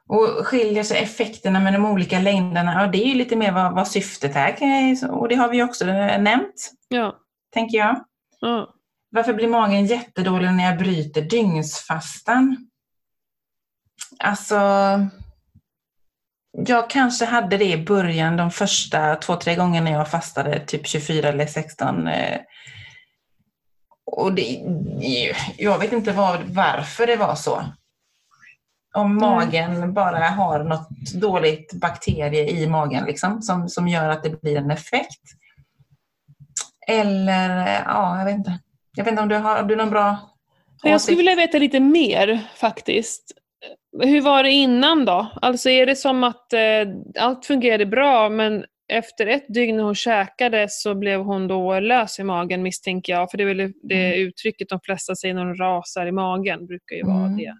och 0.09 0.47
skiljer 0.47 0.83
sig 0.83 0.97
effekterna 1.03 1.59
med 1.59 1.73
de 1.73 1.85
olika 1.85 2.19
längderna? 2.19 2.73
Ja, 2.73 2.87
det 2.87 3.03
är 3.03 3.07
ju 3.07 3.13
lite 3.15 3.35
mer 3.35 3.51
vad, 3.51 3.75
vad 3.75 3.87
syftet 3.87 4.35
är. 4.35 5.11
Och 5.11 5.27
det 5.29 5.35
har 5.35 5.49
vi 5.49 5.63
också 5.63 5.85
nämnt, 5.85 6.71
Ja. 6.87 7.15
tänker 7.53 7.77
jag. 7.77 8.03
ja. 8.39 8.73
Varför 9.09 9.33
blir 9.33 9.47
magen 9.47 9.85
jättedålig 9.85 10.51
när 10.53 10.63
jag 10.65 10.77
bryter 10.77 11.21
dygnsfastan? 11.21 12.57
Alltså, 14.19 14.55
jag 16.51 16.89
kanske 16.89 17.25
hade 17.25 17.57
det 17.57 17.65
i 17.71 17.85
början, 17.85 18.37
de 18.37 18.51
första 18.51 19.15
två, 19.15 19.35
tre 19.35 19.55
gångerna 19.55 19.89
jag 19.89 20.11
fastade, 20.11 20.59
typ 20.59 20.87
24 20.87 21.29
eller 21.29 21.45
16. 21.45 22.07
Och 24.11 24.33
det, 24.33 24.61
jag 25.57 25.79
vet 25.79 25.93
inte 25.93 26.11
vad, 26.11 26.41
varför 26.41 27.07
det 27.07 27.15
var 27.15 27.35
så. 27.35 27.63
Om 28.93 29.15
magen 29.15 29.93
bara 29.93 30.27
har 30.27 30.63
något 30.63 30.89
dåligt 31.13 31.73
bakterie 31.73 32.49
i 32.49 32.67
magen 32.67 33.05
liksom, 33.05 33.41
som, 33.41 33.69
som 33.69 33.87
gör 33.87 34.09
att 34.09 34.23
det 34.23 34.41
blir 34.41 34.55
en 34.57 34.71
effekt. 34.71 35.21
Eller, 36.87 37.83
ja, 37.85 38.17
jag 38.17 38.25
vet 38.25 38.35
inte. 38.35 38.59
Jag 38.95 39.03
vet 39.03 39.11
inte 39.11 39.23
om 39.23 39.29
du 39.29 39.35
har, 39.35 39.55
har 39.55 39.63
du 39.63 39.75
någon 39.75 39.89
bra 39.89 40.17
Jag 40.83 41.01
skulle 41.01 41.15
åsikt? 41.15 41.19
vilja 41.19 41.35
veta 41.35 41.57
lite 41.57 41.79
mer 41.79 42.47
faktiskt. 42.55 43.31
Hur 44.03 44.21
var 44.21 44.43
det 44.43 44.51
innan 44.51 45.05
då? 45.05 45.27
Alltså 45.41 45.69
är 45.69 45.85
det 45.85 45.95
som 45.95 46.23
att 46.23 46.53
eh, 46.53 46.59
allt 47.19 47.45
fungerade 47.45 47.85
bra 47.85 48.29
men 48.29 48.65
efter 48.89 49.27
ett 49.27 49.45
dygn 49.53 49.77
när 49.77 49.83
hon 49.83 49.95
käkade 49.95 50.67
så 50.69 50.95
blev 50.95 51.19
hon 51.19 51.47
då 51.47 51.79
lös 51.79 52.19
i 52.19 52.23
magen 52.23 52.63
misstänker 52.63 53.13
jag. 53.13 53.31
För 53.31 53.37
det 53.37 53.43
är 53.43 53.55
väl 53.55 53.73
det 53.83 54.07
Mm. 54.15 54.27
uttrycket 54.27 54.69
de 54.69 54.79
flesta 54.83 55.15
säger 55.15 55.33
när 55.33 55.45
de 55.45 55.55
rasar 55.55 56.05
i 56.07 56.11
magen, 56.11 56.65
brukar 56.65 56.95
ju 56.95 57.03
vara 57.03 57.25
Mm. 57.25 57.37
det. 57.37 57.53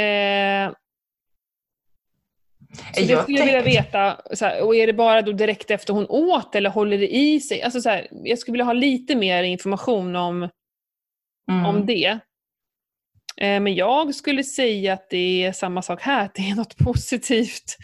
Eh, 0.00 0.72
så 2.94 3.00
det 3.00 3.12
Jag 3.12 3.22
skulle 3.22 3.38
jag 3.38 3.46
vilja 3.46 3.62
veta, 3.62 4.20
här, 4.40 4.62
och 4.62 4.76
är 4.76 4.86
det 4.86 4.92
bara 4.92 5.22
då 5.22 5.32
direkt 5.32 5.70
efter 5.70 5.92
hon 5.94 6.06
åt 6.08 6.54
eller 6.54 6.70
håller 6.70 6.98
det 6.98 7.08
i 7.16 7.40
sig? 7.40 7.62
Alltså, 7.62 7.80
så 7.80 7.88
här, 7.88 8.08
jag 8.10 8.38
skulle 8.38 8.52
vilja 8.52 8.64
ha 8.64 8.72
lite 8.72 9.14
mer 9.14 9.42
information 9.42 10.16
om 10.16 10.48
Mm. 11.50 11.66
om 11.66 11.86
det. 11.86 12.18
Eh, 13.36 13.60
Men 13.60 13.74
jag 13.74 14.14
skulle 14.14 14.44
säga 14.44 14.92
att 14.92 15.10
det 15.10 15.44
är 15.44 15.52
samma 15.52 15.82
sak 15.82 16.02
här, 16.02 16.24
att 16.24 16.34
det 16.34 16.50
är 16.50 16.54
något 16.54 16.76
positivt. 16.84 17.76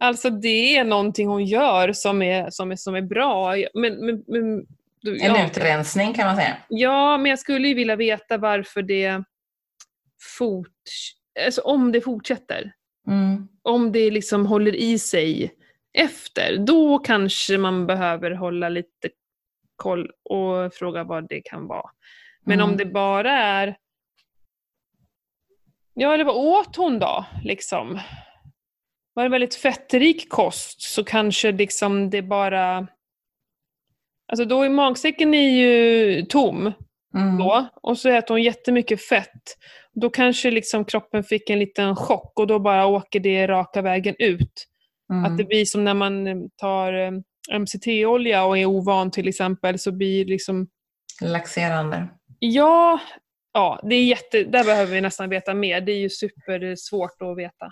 Alltså 0.00 0.30
det 0.30 0.76
är 0.76 0.84
någonting 0.84 1.28
hon 1.28 1.44
gör 1.44 1.92
som 1.92 2.22
är, 2.22 2.50
som 2.50 2.72
är, 2.72 2.76
som 2.76 2.94
är 2.94 3.02
bra. 3.02 3.54
Men, 3.74 4.06
men, 4.06 4.24
men, 4.26 4.66
du- 5.02 5.20
En 5.20 5.34
ja, 5.34 5.46
utrensning 5.46 6.14
kan 6.14 6.26
man 6.26 6.36
säga. 6.36 6.56
ja, 6.68 7.18
men 7.18 7.30
jag 7.30 7.38
skulle 7.38 7.68
ju 7.68 7.74
vilja 7.74 7.96
veta 7.96 8.38
varför 8.38 8.82
det 8.82 9.24
fort, 10.38 10.68
alltså 11.46 11.60
om 11.60 11.92
det 11.92 12.00
fortsätter. 12.00 12.72
Mm. 13.06 13.48
Om 13.62 13.92
det 13.92 14.10
liksom 14.10 14.46
håller 14.46 14.74
i 14.76 14.98
sig 14.98 15.54
efter, 15.92 16.56
då 16.56 16.98
kanske 16.98 17.58
man 17.58 17.86
behöver 17.86 18.30
hålla 18.30 18.68
lite 18.68 19.08
koll 19.76 20.10
och 20.24 20.74
fråga 20.74 21.04
vad 21.04 21.28
det 21.28 21.40
kan 21.44 21.66
vara. 21.66 21.90
Men 22.44 22.60
om 22.60 22.68
Mm. 22.70 22.78
det 22.78 22.86
bara 22.86 23.32
är... 23.32 23.76
Ja, 25.94 26.14
eller 26.14 26.24
vad 26.24 26.36
åt 26.36 26.76
hon 26.76 26.98
då? 26.98 27.24
Liksom? 27.44 28.00
Var 29.14 29.22
det 29.22 29.28
väldigt 29.28 29.54
fettrik 29.54 30.28
kost 30.28 30.82
så 30.82 31.04
kanske 31.04 31.52
liksom 31.52 32.10
det 32.10 32.22
bara... 32.22 32.86
Alltså 34.32 34.44
då 34.44 34.62
är 34.62 34.68
magsäcken 34.68 35.34
är 35.34 35.50
ju 35.50 36.22
tom 36.22 36.72
Mm. 37.14 37.38
då 37.38 37.68
och 37.82 37.98
så 37.98 38.08
äter 38.08 38.34
hon 38.34 38.42
jättemycket 38.42 39.02
fett. 39.02 39.56
Då 39.92 40.10
kanske 40.10 40.50
liksom 40.50 40.84
kroppen 40.84 41.24
fick 41.24 41.50
en 41.50 41.58
liten 41.58 41.96
chock 41.96 42.38
och 42.38 42.46
då 42.46 42.58
bara 42.58 42.86
åker 42.86 43.20
det 43.20 43.46
raka 43.46 43.82
vägen 43.82 44.14
ut. 44.18 44.66
Mm. 45.12 45.24
Att 45.24 45.38
det 45.38 45.44
blir 45.44 45.64
som 45.64 45.84
när 45.84 45.94
man 45.94 46.48
tar 46.56 46.92
eh, 46.92 47.10
MCT-olja 47.58 48.44
och 48.44 48.58
är 48.58 48.66
ovan 48.66 49.10
till 49.10 49.28
exempel 49.28 49.78
så 49.78 49.92
blir 49.92 50.24
liksom 50.24 50.68
Laxerande. 51.22 52.08
Ja, 52.38 53.00
ja 53.52 53.80
det 53.82 53.94
är 53.94 54.04
jätte, 54.04 54.44
där 54.44 54.64
behöver 54.64 54.92
vi 54.92 55.00
nästan 55.00 55.28
veta 55.28 55.54
mer. 55.54 55.80
Det 55.80 55.92
är 55.92 55.98
ju 55.98 56.10
supersvårt 56.10 57.22
att 57.22 57.38
veta. 57.38 57.66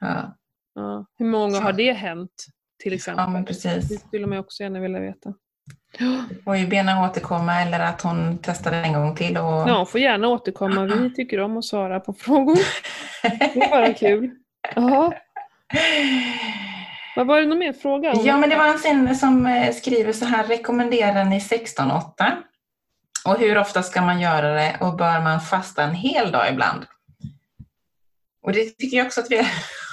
Ja. 0.00 0.36
Ja. 0.76 1.06
Hur 1.18 1.26
många 1.26 1.54
Så. 1.54 1.62
har 1.62 1.72
det 1.72 1.92
hänt? 1.92 2.46
Till 2.82 2.92
exempel. 2.92 3.24
ja, 3.24 3.30
men 3.30 3.42
Det 3.42 3.46
precis. 3.46 4.00
skulle 4.06 4.26
man 4.26 4.38
också 4.38 4.62
gärna 4.62 4.80
vilja 4.80 5.00
veta. 5.00 5.34
Får 6.44 6.56
ju 6.56 6.66
bena 6.66 7.04
återkomma 7.04 7.62
eller 7.62 7.80
att 7.80 8.02
hon 8.02 8.38
testar 8.42 8.72
en 8.72 8.92
gång 8.92 9.14
till. 9.16 9.36
Och... 9.36 9.44
Ja, 9.44 9.76
hon 9.76 9.86
får 9.86 10.00
gärna 10.00 10.28
återkomma. 10.28 10.84
Vi 10.84 11.14
tycker 11.16 11.40
om 11.40 11.56
att 11.56 11.64
svara 11.64 12.00
på 12.00 12.12
frågor. 12.12 12.58
Det 13.22 13.62
är 13.64 13.70
bara 13.70 13.94
kul. 13.94 14.30
Jaha. 14.74 15.12
Vad 17.16 17.26
var 17.26 17.40
det 17.40 17.46
någon 17.46 17.58
mer 17.58 17.72
fråga? 17.72 18.12
om? 18.12 18.26
Ja, 18.26 18.36
men 18.36 18.50
det 18.50 18.56
var 18.56 18.66
en 18.68 18.78
sin 18.78 19.16
som 19.16 19.46
eh, 19.46 19.72
skriver 19.74 20.12
så 20.12 20.24
här, 20.24 20.46
rekommenderar 20.46 21.24
ni 21.24 21.38
16-8? 21.38 22.02
Och 23.26 23.38
hur 23.38 23.58
ofta 23.58 23.82
ska 23.82 24.02
man 24.02 24.20
göra 24.20 24.54
det 24.54 24.76
och 24.80 24.96
bör 24.96 25.20
man 25.22 25.40
fasta 25.40 25.82
en 25.82 25.94
hel 25.94 26.30
dag 26.32 26.50
ibland? 26.52 26.86
Och 28.42 28.52
det 28.52 28.64
tycker 28.64 28.96
jag 28.96 29.06
också 29.06 29.20
att 29.20 29.30
vi 29.30 29.46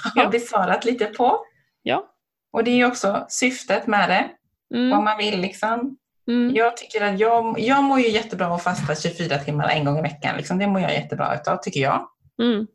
har 0.04 0.22
Ja. 0.22 0.28
besvarat 0.28 0.84
lite 0.84 1.06
på. 1.06 1.38
Ja. 1.82 2.10
Och 2.52 2.64
det 2.64 2.70
är 2.70 2.74
ju 2.76 2.86
också 2.86 3.26
syftet 3.28 3.86
med 3.86 4.08
det, 4.10 4.30
vad 4.68 4.80
Mm, 4.80 5.04
man 5.04 5.18
vill 5.18 5.40
liksom. 5.40 5.96
mm, 6.28 6.54
Jag 6.54 6.76
tycker 6.76 7.00
att 7.04 7.20
jag, 7.20 7.58
jag 7.60 7.84
mår 7.84 8.00
ju 8.00 8.08
jättebra 8.10 8.46
av 8.46 8.52
att 8.52 8.62
fasta 8.62 8.94
24 8.94 9.38
timmar 9.38 9.68
en 9.68 9.84
gång 9.84 9.98
i 9.98 10.02
veckan. 10.02 10.36
Liksom. 10.36 10.58
Det 10.58 10.66
mår 10.66 10.80
jag 10.80 10.92
jättebra 10.94 11.34
utav, 11.34 11.56
tycker 11.56 11.80
jag. 11.80 12.08
mm. 12.42 12.66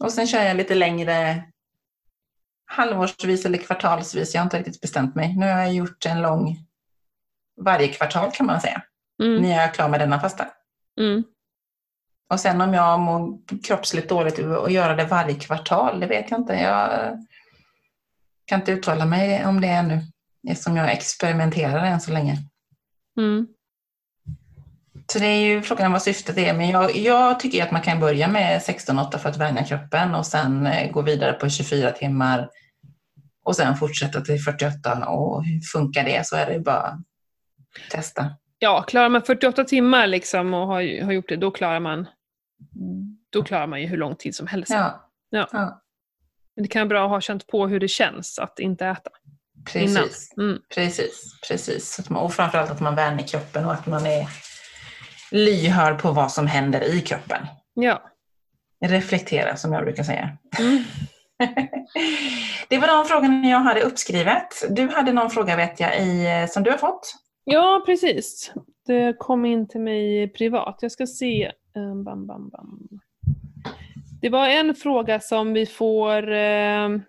Och 0.00 0.12
sen 0.12 0.26
kör 0.26 0.42
jag 0.42 0.56
lite 0.56 0.74
längre 0.74 1.44
halvårsvis 2.66 3.46
eller 3.46 3.58
kvartalsvis. 3.58 4.34
Jag 4.34 4.40
har 4.40 4.44
inte 4.46 4.58
riktigt 4.58 4.80
bestämt 4.80 5.14
mig. 5.14 5.36
Nu 5.36 5.46
har 5.52 5.58
jag 5.60 5.74
gjort 5.74 6.06
en 6.06 6.22
lång 6.22 6.56
varje 7.60 7.88
kvartal 7.88 8.30
kan 8.30 8.46
man 8.46 8.60
säga. 8.60 8.82
Mm, 9.22 9.42
När 9.42 9.50
jag 9.50 9.62
är 9.64 9.68
klar 9.68 9.88
med 9.88 10.00
denna 10.00 10.20
fasta. 10.20 10.46
mm. 11.00 11.24
Och 12.34 12.40
sen 12.40 12.60
om 12.60 12.74
jag 12.74 13.00
mår 13.00 13.38
kroppsligt 13.62 14.08
dåligt 14.08 14.38
och 14.38 14.70
göra 14.70 14.94
det 14.94 15.04
varje 15.04 15.34
kvartal, 15.34 16.00
det 16.00 16.06
vet 16.06 16.30
jag 16.30 16.40
inte. 16.40 16.54
Jag 16.54 17.18
kan 18.44 18.60
inte 18.60 18.72
uttala 18.72 19.06
mig 19.06 19.46
om 19.46 19.60
det 19.60 19.68
ännu. 19.68 20.00
Eftersom 20.48 20.76
jag 20.76 20.92
experimenterar 20.92 21.84
än 21.84 22.00
så 22.00 22.12
länge. 22.12 22.36
Mm. 23.18 23.46
Så 25.12 25.18
det 25.18 25.26
är 25.26 25.40
ju 25.40 25.62
frågan 25.62 25.92
vad 25.92 26.02
syftet 26.02 26.38
är. 26.38 26.54
Men 26.54 26.68
jag, 26.68 26.96
jag 26.96 27.40
tycker 27.40 27.62
att 27.62 27.70
man 27.70 27.82
kan 27.82 28.00
börja 28.00 28.28
med 28.28 28.60
16-8 28.60 29.18
för 29.18 29.28
att 29.28 29.36
vänja 29.36 29.64
kroppen 29.64 30.14
och 30.14 30.26
sen 30.26 30.66
eh, 30.66 30.90
gå 30.90 31.02
vidare 31.02 31.32
på 31.32 31.48
24 31.48 31.90
timmar 31.90 32.48
och 33.44 33.56
sen 33.56 33.76
fortsätta 33.76 34.20
till 34.20 34.40
48. 34.40 35.08
Och 35.08 35.44
hur 35.44 35.60
funkar 35.60 36.04
det 36.04 36.26
så 36.26 36.36
är 36.36 36.46
det 36.46 36.60
bara 36.60 36.76
att 36.78 37.00
testa. 37.90 38.26
Ja, 38.58 38.82
klarar 38.82 39.08
man 39.08 39.22
48 39.22 39.64
timmar 39.64 40.06
liksom 40.06 40.54
och 40.54 40.66
har, 40.66 41.04
har 41.04 41.12
gjort 41.12 41.28
det, 41.28 41.36
då 41.36 41.50
klarar 41.50 41.80
man 41.80 42.06
då 43.30 43.42
klarar 43.42 43.66
man 43.66 43.80
ju 43.80 43.86
hur 43.86 43.96
lång 43.96 44.16
tid 44.16 44.34
som 44.34 44.46
helst. 44.46 44.70
Ja. 44.70 45.10
Ja. 45.30 45.48
ja. 45.52 45.80
Men 46.56 46.62
det 46.62 46.68
kan 46.68 46.80
vara 46.80 46.88
bra 46.88 47.04
att 47.04 47.10
ha 47.10 47.20
känt 47.20 47.46
på 47.46 47.66
hur 47.66 47.80
det 47.80 47.88
känns 47.88 48.38
att 48.38 48.58
inte 48.58 48.86
äta. 48.86 49.10
Precis, 49.72 50.32
Mm. 50.36 50.58
precis, 50.74 51.40
precis. 51.48 51.98
Att 51.98 52.10
man, 52.10 52.22
och 52.22 52.32
framförallt 52.34 52.70
att 52.70 52.80
man 52.80 52.94
värner 52.94 53.22
kroppen 53.26 53.64
och 53.64 53.72
att 53.72 53.86
man 53.86 54.06
är 54.06 54.26
lyhörd 55.30 56.02
på 56.02 56.12
vad 56.12 56.32
som 56.32 56.46
händer 56.46 56.94
i 56.94 57.00
kroppen. 57.00 57.46
Ja. 57.74 58.02
Reflektera 58.84 59.56
som 59.56 59.72
jag 59.72 59.84
brukar 59.84 60.02
säga. 60.02 60.36
Mm. 60.58 60.84
Det 62.68 62.78
var 62.78 62.86
de 62.88 63.04
frågorna 63.04 63.48
jag 63.48 63.58
hade 63.58 63.80
uppskrivet. 63.82 64.48
Du 64.70 64.88
hade 64.88 65.12
någon 65.12 65.30
fråga 65.30 65.56
vet 65.56 65.80
jag 65.80 66.00
i, 66.00 66.46
som 66.50 66.62
du 66.62 66.70
har 66.70 66.78
fått. 66.78 67.14
ja, 67.44 67.82
precis. 67.86 68.52
Det 68.86 69.16
kom 69.18 69.44
in 69.44 69.68
till 69.68 69.80
mig 69.80 70.32
privat. 70.32 70.78
Jag 70.80 70.92
ska 70.92 71.06
se. 71.06 71.52
Um, 71.74 72.04
Bam, 72.04 72.26
bam, 72.26 72.48
bam. 72.48 72.88
Det 74.20 74.28
var 74.28 74.48
en 74.48 74.74
fråga 74.74 75.20
som 75.20 75.52
vi 75.52 75.66
får... 75.66 76.28
Uh... 76.32 77.00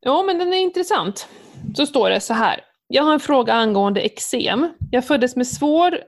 Ja, 0.00 0.22
men 0.22 0.38
den 0.38 0.52
är 0.52 0.60
intressant. 0.60 1.28
Så 1.76 1.86
står 1.86 2.10
det 2.10 2.20
så 2.20 2.34
här. 2.34 2.60
Jag 2.88 3.02
har 3.02 3.12
en 3.12 3.20
fråga 3.20 3.52
angående 3.52 4.00
eksem. 4.00 4.68
Jag 4.90 5.04
föddes 5.04 5.36
med 5.36 5.46
svår 5.46 5.98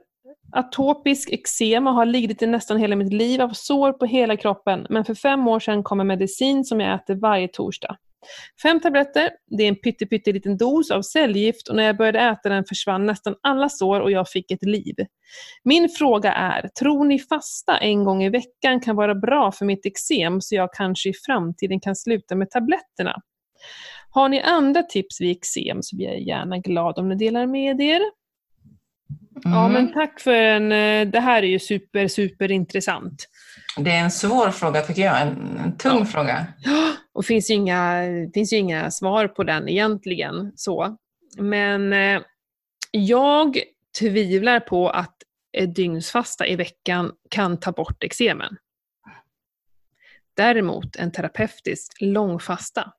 atopisk 0.53 1.32
eksem 1.32 1.86
och 1.86 1.94
har 1.94 2.07
lidit 2.07 2.42
i 2.42 2.47
nästan 2.47 2.76
hela 2.76 2.97
mitt 2.97 3.12
liv 3.12 3.42
av 3.42 3.49
sår 3.49 3.92
på 3.92 4.07
hela 4.07 4.36
kroppen, 4.36 4.86
men 4.90 5.05
för 5.05 5.14
fem 5.14 5.49
år 5.49 5.61
sedan 5.61 5.82
kom 5.82 6.01
en 6.01 6.07
medicin 6.07 6.64
som 6.64 6.80
jag 6.80 6.94
äter 6.94 7.14
varje 7.14 7.49
torsdag. 7.49 7.97
Fem 8.62 8.81
tabletter, 8.81 9.31
det 9.59 9.62
är 9.64 9.68
en 9.68 9.77
pytteliten 9.77 10.57
dos 10.57 10.91
av 10.91 11.03
cellgift 11.03 11.68
och 11.68 11.77
när 11.77 11.83
jag 11.83 11.97
började 11.97 12.20
äta 12.20 12.49
den 12.49 12.64
försvann 12.64 13.07
nästan 13.07 13.35
alla 13.43 13.68
sår 13.68 14.01
och 14.01 14.11
jag 14.11 14.29
fick 14.29 14.51
ett 14.51 14.62
liv. 14.62 14.95
Min 15.64 15.89
fråga 15.89 16.33
är, 16.33 16.68
tror 16.81 17.05
ni 17.05 17.18
fasta 17.18 17.79
en 17.79 18.05
gång 18.05 18.22
i 18.22 18.29
veckan 18.29 18.81
kan 18.81 18.97
vara 18.97 19.14
bra 19.14 19.53
för 19.53 19.64
mitt 19.64 19.87
eksem 19.87 20.41
så 20.41 20.55
jag 20.55 20.72
kanske 20.72 21.09
i 21.09 21.12
framtiden 21.27 21.81
kan 21.81 21.97
sluta 21.97 22.37
med 22.37 22.51
tabletterna? 22.51 23.16
Har 24.11 24.29
ni 24.29 24.41
andra 24.41 24.83
tips 24.83 25.20
vid 25.20 25.37
eksem 25.37 25.83
så 25.83 25.97
blir 25.97 26.07
jag 26.07 26.20
gärna 26.20 26.59
glad 26.59 26.99
om 26.99 27.09
ni 27.09 27.14
delar 27.14 27.47
med 27.47 27.81
er. 27.81 28.01
Ja, 29.44 29.66
Mm. 29.68 29.72
men 29.72 29.92
tack 29.92 30.20
för 30.20 30.34
en... 30.34 30.72
eh, 30.72 31.09
Det 31.12 31.20
här 31.20 31.42
är 31.42 31.46
ju 31.46 31.59
super, 31.59 32.09
super 32.09 32.50
intressant. 32.50 33.28
Det 33.78 33.90
är 33.90 34.00
en 34.00 34.11
svår 34.11 34.50
fråga 34.50 34.80
tycker 34.82 35.02
jag, 35.02 35.22
en, 35.22 35.59
en 35.64 35.76
tung 35.76 35.98
Ja. 35.98 36.04
fråga. 36.04 36.46
Och 37.12 37.22
det 37.22 37.26
finns 37.26 37.50
ju 37.50 37.54
inga, 37.54 38.02
finns 38.34 38.52
ju 38.52 38.57
inga 38.57 38.90
svar 38.90 39.28
på 39.28 39.44
den 39.44 39.68
egentligen. 39.68 40.52
så. 40.57 40.96
Men 41.38 41.92
eh, 41.92 42.20
jag 42.90 43.59
tvivlar 43.98 44.61
på 44.61 44.90
att 44.90 45.16
ett 45.59 45.74
dygnsfasta 45.74 46.46
i 46.46 46.57
veckan 46.57 47.12
kan 47.30 47.61
ta 47.61 47.72
bort 47.72 48.04
eksemen. 48.04 48.57
Däremot 50.36 50.96
en 50.96 51.12
terapeutisk 51.12 51.96
långfasta 52.00 52.92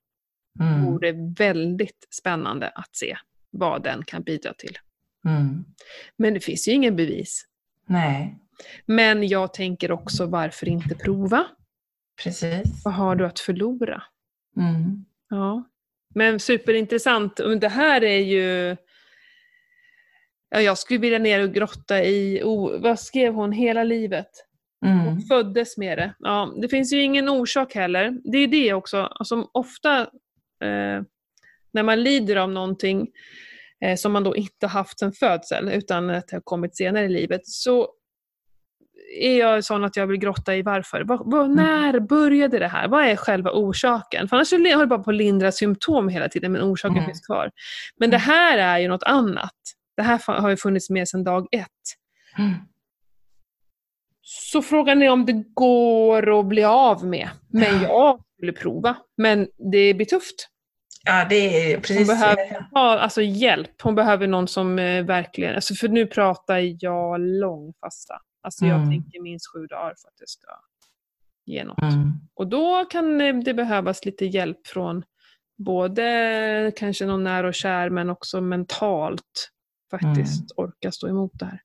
Mm. 0.59 0.85
vore 0.85 1.13
väldigt 1.37 2.07
spännande 2.09 2.67
att 2.69 2.95
se 2.95 3.17
vad 3.51 3.83
den 3.83 4.03
kan 4.05 4.23
bidra 4.23 4.53
till. 4.53 4.77
Mm. 5.25 5.65
Men 6.17 6.33
det 6.33 6.39
finns 6.39 6.67
ju 6.67 6.71
ingen 6.71 6.95
bevis. 6.95 7.45
Nej, 7.85 8.39
Men 8.85 9.27
jag 9.27 9.53
tänker 9.53 9.91
också, 9.91 10.25
varför 10.25 10.69
inte 10.69 10.95
prova? 10.95 11.47
precis. 12.23 12.81
Vad 12.85 12.93
har 12.93 13.15
du 13.15 13.25
att 13.25 13.39
förlora? 13.39 14.03
Mm. 14.57 15.05
Ja. 15.29 15.63
Men 16.15 16.39
superintressant. 16.39 17.39
Det 17.61 17.69
här 17.69 18.03
är 18.03 18.17
ju... 18.19 18.75
Ja, 20.49 20.61
jag 20.61 20.77
skulle 20.77 20.99
vilja 20.99 21.19
ner 21.19 21.43
och 21.43 21.53
grotta 21.53 22.03
i... 22.03 22.41
Oh, 22.43 22.81
vad 22.81 22.99
skrev 22.99 23.33
hon? 23.33 23.51
Hela 23.51 23.83
livet. 23.83 24.29
Mm. 24.85 24.99
Hon 24.99 25.21
föddes 25.21 25.77
med 25.77 25.97
det. 25.97 26.13
Ja, 26.19 26.53
det 26.61 26.67
finns 26.69 26.93
ju 26.93 27.01
ingen 27.01 27.29
orsak 27.29 27.75
heller. 27.75 28.17
Det 28.23 28.37
är 28.37 28.47
det 28.47 28.73
också. 28.73 28.97
Alltså, 28.97 29.49
ofta 29.51 29.99
eh, 30.61 31.01
när 31.71 31.83
man 31.83 32.03
lider 32.03 32.35
av 32.35 32.51
någonting 32.51 33.07
som 33.97 34.11
man 34.13 34.23
då 34.23 34.35
inte 34.35 34.67
haft 34.67 34.99
sedan 34.99 35.11
födsel, 35.13 35.69
utan 35.69 36.09
att 36.09 36.27
det 36.27 36.35
har 36.35 36.41
kommit 36.41 36.77
senare 36.77 37.05
i 37.05 37.09
livet, 37.09 37.41
så 37.47 37.87
är 39.21 39.37
jag 39.39 39.63
sån 39.63 39.83
att 39.83 39.95
jag 39.95 40.07
vill 40.07 40.17
grotta 40.17 40.55
i 40.55 40.61
varför. 40.61 41.01
Vad- 41.03 41.31
vad- 41.31 41.49
när 41.49 41.99
började 41.99 42.59
det 42.59 42.67
här? 42.67 42.87
Vad 42.87 43.05
är 43.05 43.15
själva 43.15 43.51
orsaken? 43.53 44.27
För 44.27 44.35
annars 44.35 44.51
håller 44.51 44.69
jag 44.69 44.89
bara 44.89 44.99
på 45.03 45.09
att 45.09 45.15
lindra 45.15 45.51
symptom 45.51 46.09
hela 46.09 46.29
tiden, 46.29 46.51
men 46.51 46.61
orsaken 46.61 46.97
Mm. 46.97 47.05
finns 47.05 47.25
kvar. 47.25 47.51
Men 47.97 48.09
det 48.09 48.17
här 48.17 48.57
är 48.57 48.77
ju 48.79 48.87
något 48.87 49.03
annat. 49.03 49.53
Det 49.97 50.03
här 50.03 50.39
har 50.41 50.49
ju 50.49 50.57
funnits 50.57 50.89
med 50.89 51.07
sedan 51.09 51.23
dag 51.23 51.47
ett. 51.51 51.67
Mm. 52.37 52.53
Så 54.21 54.61
frågan 54.61 55.01
är 55.01 55.09
om 55.09 55.25
det 55.25 55.43
går 55.53 56.39
att 56.39 56.45
bli 56.45 56.63
av 56.63 57.05
med. 57.05 57.29
Men 57.49 57.81
jag 57.81 58.21
skulle 58.37 58.51
prova. 58.53 58.95
Men 59.17 59.47
det 59.71 59.93
blir 59.93 60.05
tufft. 60.05 60.47
Ja, 61.07 61.25
det 61.29 61.35
är 61.35 61.73
Hon 61.75 61.81
precis. 61.81 62.07
behöver 62.07 62.65
ha 62.71 62.99
alltså, 62.99 63.21
hjälp. 63.21 63.81
Hon 63.83 63.95
behöver 63.95 64.27
någon 64.27 64.47
som 64.47 64.79
eh, 64.79 65.03
verkligen... 65.05 65.55
Alltså, 65.55 65.75
för 65.75 65.87
nu 65.87 66.05
pratar 66.07 66.83
jag 66.83 67.19
långfasta. 67.19 68.13
Alltså 68.43 68.65
jag 68.65 68.75
Mm. 68.77 68.89
tänker 68.89 69.21
minst 69.21 69.45
sju 69.53 69.67
dagar 69.67 69.93
för 70.01 70.07
att 70.07 70.17
det 70.19 70.27
ska 70.27 70.47
ge 71.45 71.63
något. 71.63 71.81
Mm. 71.81 72.11
Och 72.35 72.47
då 72.47 72.85
kan 72.85 73.21
eh, 73.21 73.35
det 73.35 73.53
behövas 73.53 74.05
lite 74.05 74.25
hjälp 74.25 74.67
från 74.67 75.03
både 75.57 76.71
kanske 76.75 77.05
någon 77.05 77.23
nära 77.23 77.47
och 77.47 77.53
kär, 77.53 77.89
men 77.89 78.09
också 78.09 78.41
mentalt 78.41 79.49
faktiskt 79.91 80.51
orka 80.55 80.91
stå 80.91 81.07
emot 81.09 81.31
det 81.33 81.45
här. 81.45 81.61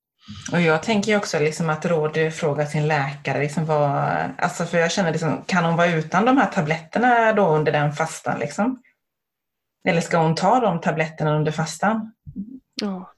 Och 0.52 0.60
jag 0.60 0.82
tänker 0.82 1.16
också 1.16 1.38
liksom 1.38 1.70
att 1.70 1.86
Råd 1.86 2.32
frågar 2.34 2.64
sin 2.66 2.88
läkare, 2.88 3.38
liksom 3.42 3.66
vad, 3.66 4.08
alltså 4.38 4.64
för 4.64 4.78
jag 4.78 4.92
känner 4.92 5.10
liksom, 5.12 5.42
kan 5.46 5.64
hon 5.64 5.76
vara 5.76 5.92
utan 5.92 6.24
de 6.24 6.36
här 6.36 6.46
tabletterna 6.46 7.32
då 7.32 7.46
under 7.48 7.72
den 7.72 7.92
fastan? 7.92 8.38
Liksom? 8.38 8.82
Eller 9.88 10.00
ska 10.00 10.18
hon 10.18 10.34
ta 10.34 10.60
de 10.60 10.80
tabletterna 10.80 11.36
under 11.36 11.52
fastan? 11.52 12.12
Ja. 12.82 13.12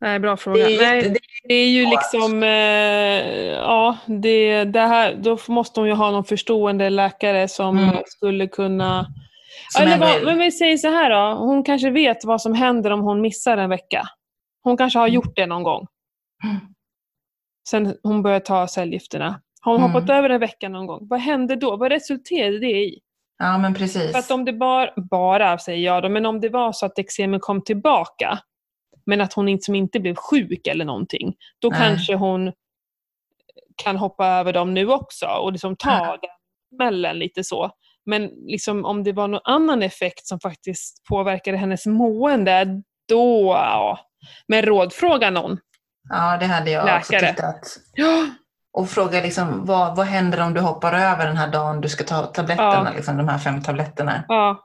Nej, 0.00 0.18
bra 0.18 0.36
fråga. 0.36 0.64
Det 0.66 0.74
är, 0.76 0.80
Nej, 0.80 1.02
det, 1.02 1.18
det 1.48 1.54
är 1.54 1.68
ju 1.68 1.86
liksom, 1.90 2.42
eh, 2.42 3.54
ja, 3.54 3.96
det, 4.06 4.64
det 4.64 4.80
här, 4.80 5.14
då 5.14 5.38
måste 5.48 5.80
hon 5.80 5.88
ju 5.88 5.94
ha 5.94 6.10
någon 6.10 6.24
förstående 6.24 6.90
läkare 6.90 7.48
som 7.48 7.78
Mm. 7.78 7.96
skulle 8.06 8.46
kunna... 8.46 9.06
som 9.72 9.82
Eller 9.82 9.98
vad, 9.98 10.24
men 10.24 10.38
vi 10.38 10.52
säger 10.52 10.76
så 10.76 10.88
här 10.88 11.10
då, 11.10 11.38
hon 11.38 11.64
kanske 11.64 11.90
vet 11.90 12.24
vad 12.24 12.42
som 12.42 12.54
händer 12.54 12.90
om 12.90 13.00
hon 13.00 13.20
missar 13.20 13.56
en 13.56 13.70
vecka. 13.70 14.08
Hon 14.62 14.76
kanske 14.76 14.98
har 14.98 15.06
Mm. 15.06 15.14
gjort 15.14 15.36
det 15.36 15.46
någon 15.46 15.62
gång. 15.62 15.86
Mm. 16.44 16.56
Sen 17.68 17.96
hon 18.02 18.22
började 18.22 18.44
ta 18.44 18.66
cellgifterna. 18.68 19.40
Har 19.60 19.72
hon 19.72 19.80
Mm. 19.80 19.92
hoppat 19.92 20.10
över 20.10 20.30
en 20.30 20.40
vecka 20.40 20.68
någon 20.68 20.86
gång? 20.86 21.06
Vad 21.08 21.20
hände 21.20 21.56
då? 21.56 21.76
Vad 21.76 21.92
resulterade 21.92 22.58
det 22.58 22.70
i? 22.84 23.00
Ja, 23.38 23.58
men 23.58 23.74
precis. 23.74 24.12
För 24.12 24.18
att 24.18 24.30
om 24.30 24.44
det 24.44 24.52
bara, 24.52 24.90
bara 25.10 25.58
säger 25.58 25.84
jag 25.86 26.02
då, 26.02 26.08
men 26.08 26.26
om 26.26 26.40
det 26.40 26.48
var 26.48 26.72
så 26.72 26.86
att 26.86 26.98
eksemen 26.98 27.40
kom 27.40 27.64
tillbaka, 27.64 28.38
men 29.06 29.20
att 29.20 29.32
hon 29.32 29.48
inte, 29.48 29.64
som 29.64 29.74
inte 29.74 30.00
blev 30.00 30.14
sjuk 30.14 30.66
eller 30.66 30.84
någonting, 30.84 31.34
då 31.58 31.68
Nej. 31.68 31.78
kanske 31.78 32.14
hon 32.14 32.52
kan 33.82 33.96
hoppa 33.96 34.26
över 34.26 34.52
dem 34.52 34.74
nu 34.74 34.88
också 34.88 35.26
och 35.26 35.52
liksom 35.52 35.76
ta 35.76 35.90
Ja. 35.90 36.18
den 36.22 36.30
smällen 36.76 37.18
lite 37.18 37.44
så. 37.44 37.70
Men 38.06 38.22
liksom, 38.26 38.84
om 38.84 39.04
det 39.04 39.12
var 39.12 39.28
någon 39.28 39.40
annan 39.44 39.82
effekt 39.82 40.26
som 40.26 40.40
faktiskt 40.40 41.04
påverkade 41.08 41.56
hennes 41.56 41.86
mående, 41.86 42.82
då, 43.08 43.46
ja. 43.54 43.98
Men 44.48 44.62
rådfråga 44.62 45.30
någon. 45.30 45.58
Ja, 46.08 46.36
det 46.40 46.46
hade 46.46 46.70
jag 46.70 46.98
också 46.98 47.12
Läkare. 47.12 47.30
tittat. 47.32 47.76
Ja, 47.94 48.26
Och 48.76 48.90
fråga 48.90 49.20
liksom, 49.20 49.64
vad, 49.66 49.96
vad 49.96 50.06
händer 50.06 50.40
om 50.40 50.54
du 50.54 50.60
hoppar 50.60 50.92
över 50.92 51.26
den 51.26 51.36
här 51.36 51.48
dagen 51.48 51.80
du 51.80 51.88
ska 51.88 52.04
ta 52.04 52.26
tabletterna, 52.26 52.88
Ja. 52.90 52.92
liksom, 52.96 53.16
de 53.16 53.28
här 53.28 53.38
fem 53.38 53.62
tabletterna? 53.62 54.24
ja. 54.28 54.62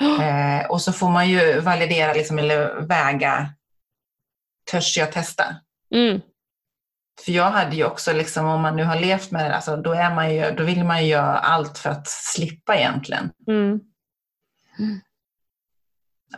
Eh, 0.20 0.66
och 0.70 0.82
så 0.82 0.92
får 0.92 1.08
man 1.10 1.28
ju 1.28 1.60
validera 1.60 2.12
liksom, 2.12 2.38
eller 2.38 2.80
väga, 2.80 3.48
törs 4.70 4.98
jag 4.98 5.12
testa? 5.12 5.44
Mm. 5.94 6.20
För 7.24 7.32
jag 7.32 7.50
hade 7.50 7.76
ju 7.76 7.84
också, 7.84 8.12
liksom, 8.12 8.46
om 8.46 8.60
man 8.60 8.76
nu 8.76 8.84
har 8.84 8.96
levt 9.00 9.30
med 9.30 9.50
det, 9.50 9.54
alltså, 9.54 9.76
då, 9.76 9.92
är 9.92 10.14
man 10.14 10.34
ju, 10.34 10.50
då 10.50 10.64
vill 10.64 10.84
man 10.84 11.02
ju 11.04 11.10
göra 11.10 11.38
allt 11.38 11.78
för 11.78 11.90
att 11.90 12.08
slippa 12.08 12.76
egentligen. 12.76 13.30
Mm. 13.48 13.80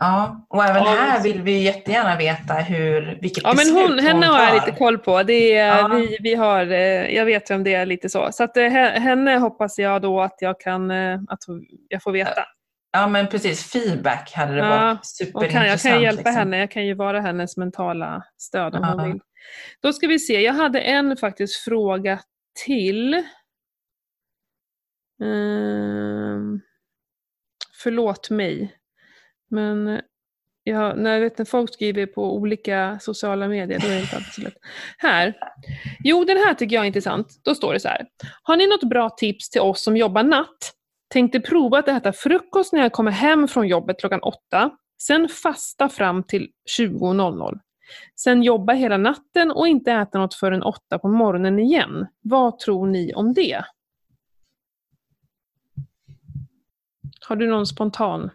Ja, 0.01 0.47
och 0.49 0.65
även 0.65 0.83
Ja, 0.83 0.89
här 0.91 1.13
men- 1.15 1.23
vill 1.23 1.43
vi 1.43 1.63
jättegärna 1.63 2.17
veta 2.17 2.55
hur, 2.55 3.19
vilket 3.21 3.43
Ja, 3.43 3.49
men 3.49 3.57
beslut 3.57 3.89
hon, 3.89 3.99
henne 3.99 4.27
har 4.27 4.43
jag 4.43 4.55
lite 4.55 4.79
koll 4.79 4.99
på. 4.99 5.23
Det 5.23 5.57
är, 5.57 5.79
Ja. 5.79 5.89
vi, 5.89 6.17
vi 6.21 6.35
har, 6.35 6.67
eh, 6.71 7.15
jag 7.15 7.25
vet 7.25 7.51
vem 7.51 7.65
det 7.65 7.75
är 7.75 7.87
lite 7.87 8.09
så. 8.09 8.29
Så 8.33 8.45
att, 8.45 8.57
eh, 8.57 8.63
he- 8.63 8.99
henne 8.99 9.37
hoppas 9.37 9.79
jag 9.79 10.03
då 10.03 10.21
att 10.21 10.35
jag 10.41 10.61
kan 10.61 10.91
eh, 10.91 11.21
att 11.29 11.39
hon- 11.47 11.67
jag 11.89 12.03
får 12.03 12.13
veta. 12.13 12.45
Ja, 12.93 13.07
men 13.07 13.27
precis. 13.27 13.73
Feedback 13.73 14.33
hade 14.35 14.55
det 14.55 14.63
varit 14.63 15.07
superintressant. 15.07 15.53
kan, 15.53 15.67
jag 15.67 15.81
kan 15.81 16.03
hjälpa 16.03 16.21
liksom. 16.23 16.35
henne. 16.37 16.59
Jag 16.59 16.71
kan 16.71 16.87
ju 16.87 16.95
vara 16.95 17.21
hennes 17.21 17.57
mentala 17.57 18.23
stöd 18.39 18.75
om 18.75 18.81
Ja. 18.83 18.95
hon 19.03 19.13
vill. 19.13 19.21
Då 19.83 19.93
ska 19.93 20.07
vi 20.07 20.19
se. 20.19 20.41
Jag 20.43 20.53
hade 20.53 20.81
en 20.81 21.17
faktiskt 21.17 21.57
fråga 21.57 22.21
till. 22.67 23.15
Ehm, 25.23 26.61
förlåt 27.83 28.31
mig. 28.31 28.77
Men 29.51 30.01
Ja, 30.65 30.95
när, 30.95 31.13
jag 31.13 31.21
vet, 31.21 31.39
när 31.39 31.45
folk 31.45 31.75
skriver 31.75 32.07
på 32.07 32.37
olika 32.37 32.99
sociala 33.01 33.49
medier, 33.49 33.81
då 33.81 33.87
är 33.87 33.91
det 33.91 34.01
inte 34.01 34.17
alltid 34.17 34.33
så 34.33 34.41
lätt. 34.41 34.57
Här. 34.99 35.35
Jo, 36.05 36.25
den 36.25 36.37
här 36.37 36.55
tycker 36.55 36.77
jag 36.77 36.83
är 36.83 36.87
intressant. 36.87 37.41
Då 37.45 37.55
står 37.55 37.73
det 37.73 37.81
så 37.81 37.89
här. 37.89 38.07
Har 38.43 38.57
ni 38.57 38.67
något 38.67 38.85
bra 38.85 39.11
tips 39.11 39.51
till 39.51 39.61
oss 39.61 39.85
som 39.85 39.97
jobbar 39.97 40.23
natt? 40.23 40.75
Tänkte 41.09 41.41
prova 41.41 41.79
att 41.79 41.89
äta 41.89 42.13
frukost 42.13 42.73
när 42.73 42.81
jag 42.81 42.93
kommer 42.93 43.11
hem 43.11 43.49
från 43.49 43.69
jobbet 43.69 44.01
klockan 44.01 44.21
åtta. 44.21 44.71
Sen 45.03 45.29
fasta 45.29 45.89
fram 45.89 46.23
till 46.23 46.49
20.00. 46.79 47.59
Sen 48.17 48.43
jobba 48.43 48.73
hela 48.73 48.97
natten 48.97 49.51
och 49.51 49.69
inte 49.69 49.93
äta 49.93 50.19
något 50.19 50.35
förrän 50.35 50.63
åtta 50.63 50.99
på 50.99 51.09
morgonen 51.09 51.59
igen. 51.59 52.07
Vad 52.21 52.59
tror 52.59 52.87
ni 52.87 53.15
om 53.15 53.35
det? 53.35 53.65
Har 57.29 57.37
du 57.37 57.47
någon 57.47 57.67
spontan 57.67 58.31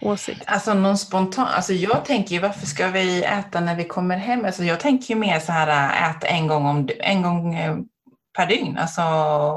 åsikt? 0.00 0.42
Alltså 0.46 0.74
någon 0.74 0.98
spontan, 0.98 1.46
alltså 1.46 1.72
jag 1.72 2.04
tänker 2.04 2.34
ju 2.34 2.40
varför 2.40 2.66
ska 2.66 2.88
vi 2.88 3.24
äta 3.24 3.60
när 3.60 3.76
vi 3.76 3.84
kommer 3.84 4.16
hem? 4.16 4.44
Alltså 4.44 4.64
jag 4.64 4.80
tänker 4.80 5.14
ju 5.14 5.20
mer 5.20 5.40
så 5.40 5.52
här 5.52 6.10
äta 6.10 6.26
en 6.26 6.46
gång, 6.46 6.66
om, 6.66 6.88
en 6.98 7.22
gång 7.22 7.54
eh, 7.54 7.76
per 8.36 8.46
dygn, 8.46 8.78
alltså 8.78 9.02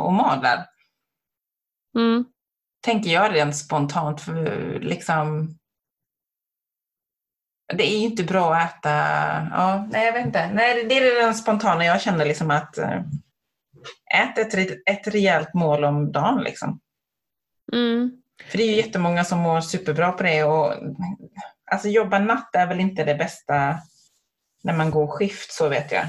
och 0.06 0.14
madlar. 0.14 0.66
Mm. 1.96 2.26
Tänker 2.82 3.10
jag 3.10 3.36
rent 3.36 3.56
spontant, 3.56 4.22
för 4.22 4.80
liksom 4.80 5.56
det 7.74 7.84
är 7.84 8.00
ju 8.00 8.06
inte 8.06 8.24
bra 8.24 8.56
att 8.56 8.76
äta, 8.76 8.90
ja, 9.52 9.88
nej 9.92 10.06
jag 10.06 10.14
vet 10.14 10.26
inte. 10.26 10.52
Nej, 10.54 10.84
det 10.84 10.98
är 10.98 11.26
den 11.26 11.36
spontana 11.36 11.86
jag 11.86 12.02
känner 12.02 12.26
liksom 12.26 12.52
att 12.52 12.78
eh, 12.78 13.02
ät 14.16 14.38
ett, 14.38 14.78
ett 14.86 15.08
rejält 15.08 15.54
mål 15.54 15.84
om 15.84 16.12
dagen 16.12 16.44
liksom. 16.44 16.80
Mm. 17.74 18.22
För 18.48 18.58
det 18.58 18.64
är 18.64 18.68
ju 18.68 18.76
jättemånga 18.76 19.24
som 19.24 19.40
mår 19.40 19.62
superbra 19.62 20.12
på 20.12 20.24
det 20.24 20.44
och 20.44 20.74
alltså 21.72 21.88
jobba 21.88 22.20
natt 22.20 22.56
är 22.56 22.68
väl 22.68 22.80
inte 22.80 23.04
det 23.04 23.16
bästa 23.16 23.76
när 24.64 24.78
man 24.78 24.92
går 24.92 25.08
skift 25.08 25.52
så 25.52 25.70
vet 25.70 25.92
jag. 25.92 26.06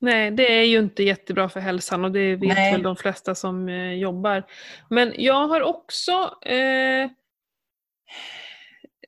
Nej, 0.00 0.30
det 0.30 0.52
är 0.52 0.64
ju 0.64 0.78
inte 0.78 1.02
jättebra 1.02 1.48
för 1.48 1.60
hälsan 1.60 2.04
och 2.04 2.12
det 2.12 2.36
vet 2.36 2.54
Nej. 2.54 2.72
väl 2.72 2.82
de 2.82 2.96
flesta 2.96 3.34
som 3.34 3.68
eh, 3.68 3.92
jobbar. 3.92 4.42
Men 4.90 5.12
jag 5.16 5.48
har 5.48 5.62
också 5.62 6.34
eh, 6.46 7.10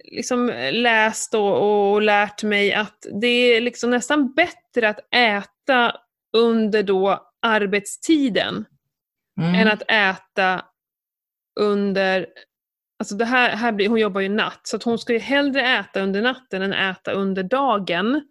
liksom 0.04 0.52
läst 0.70 1.34
och, 1.34 1.92
och 1.92 2.02
lärt 2.02 2.42
mig 2.42 2.74
att 2.74 3.06
det 3.20 3.26
är 3.26 3.60
liksom 3.60 3.90
nästan 3.90 4.34
bättre 4.34 4.88
att 4.88 5.14
äta 5.14 5.96
under 6.32 6.82
då 6.82 7.30
arbetstiden 7.42 8.64
Mm. 9.40 9.54
än 9.54 9.68
att 9.68 9.82
äta 9.88 10.64
under 11.60 12.26
Alltså 13.04 13.16
det 13.16 13.24
här, 13.24 13.56
här 13.56 13.72
blir, 13.72 13.88
hon 13.88 13.98
jobbar 13.98 14.20
ju 14.20 14.28
natt, 14.28 14.60
så 14.62 14.76
att 14.76 14.82
hon 14.82 14.98
ska 14.98 15.12
ju 15.12 15.18
hellre 15.18 15.60
äta 15.78 16.00
under 16.00 16.22
natten 16.22 16.62
än 16.62 16.72
äta 16.72 17.12
under 17.12 17.42
dagen. 17.42 18.22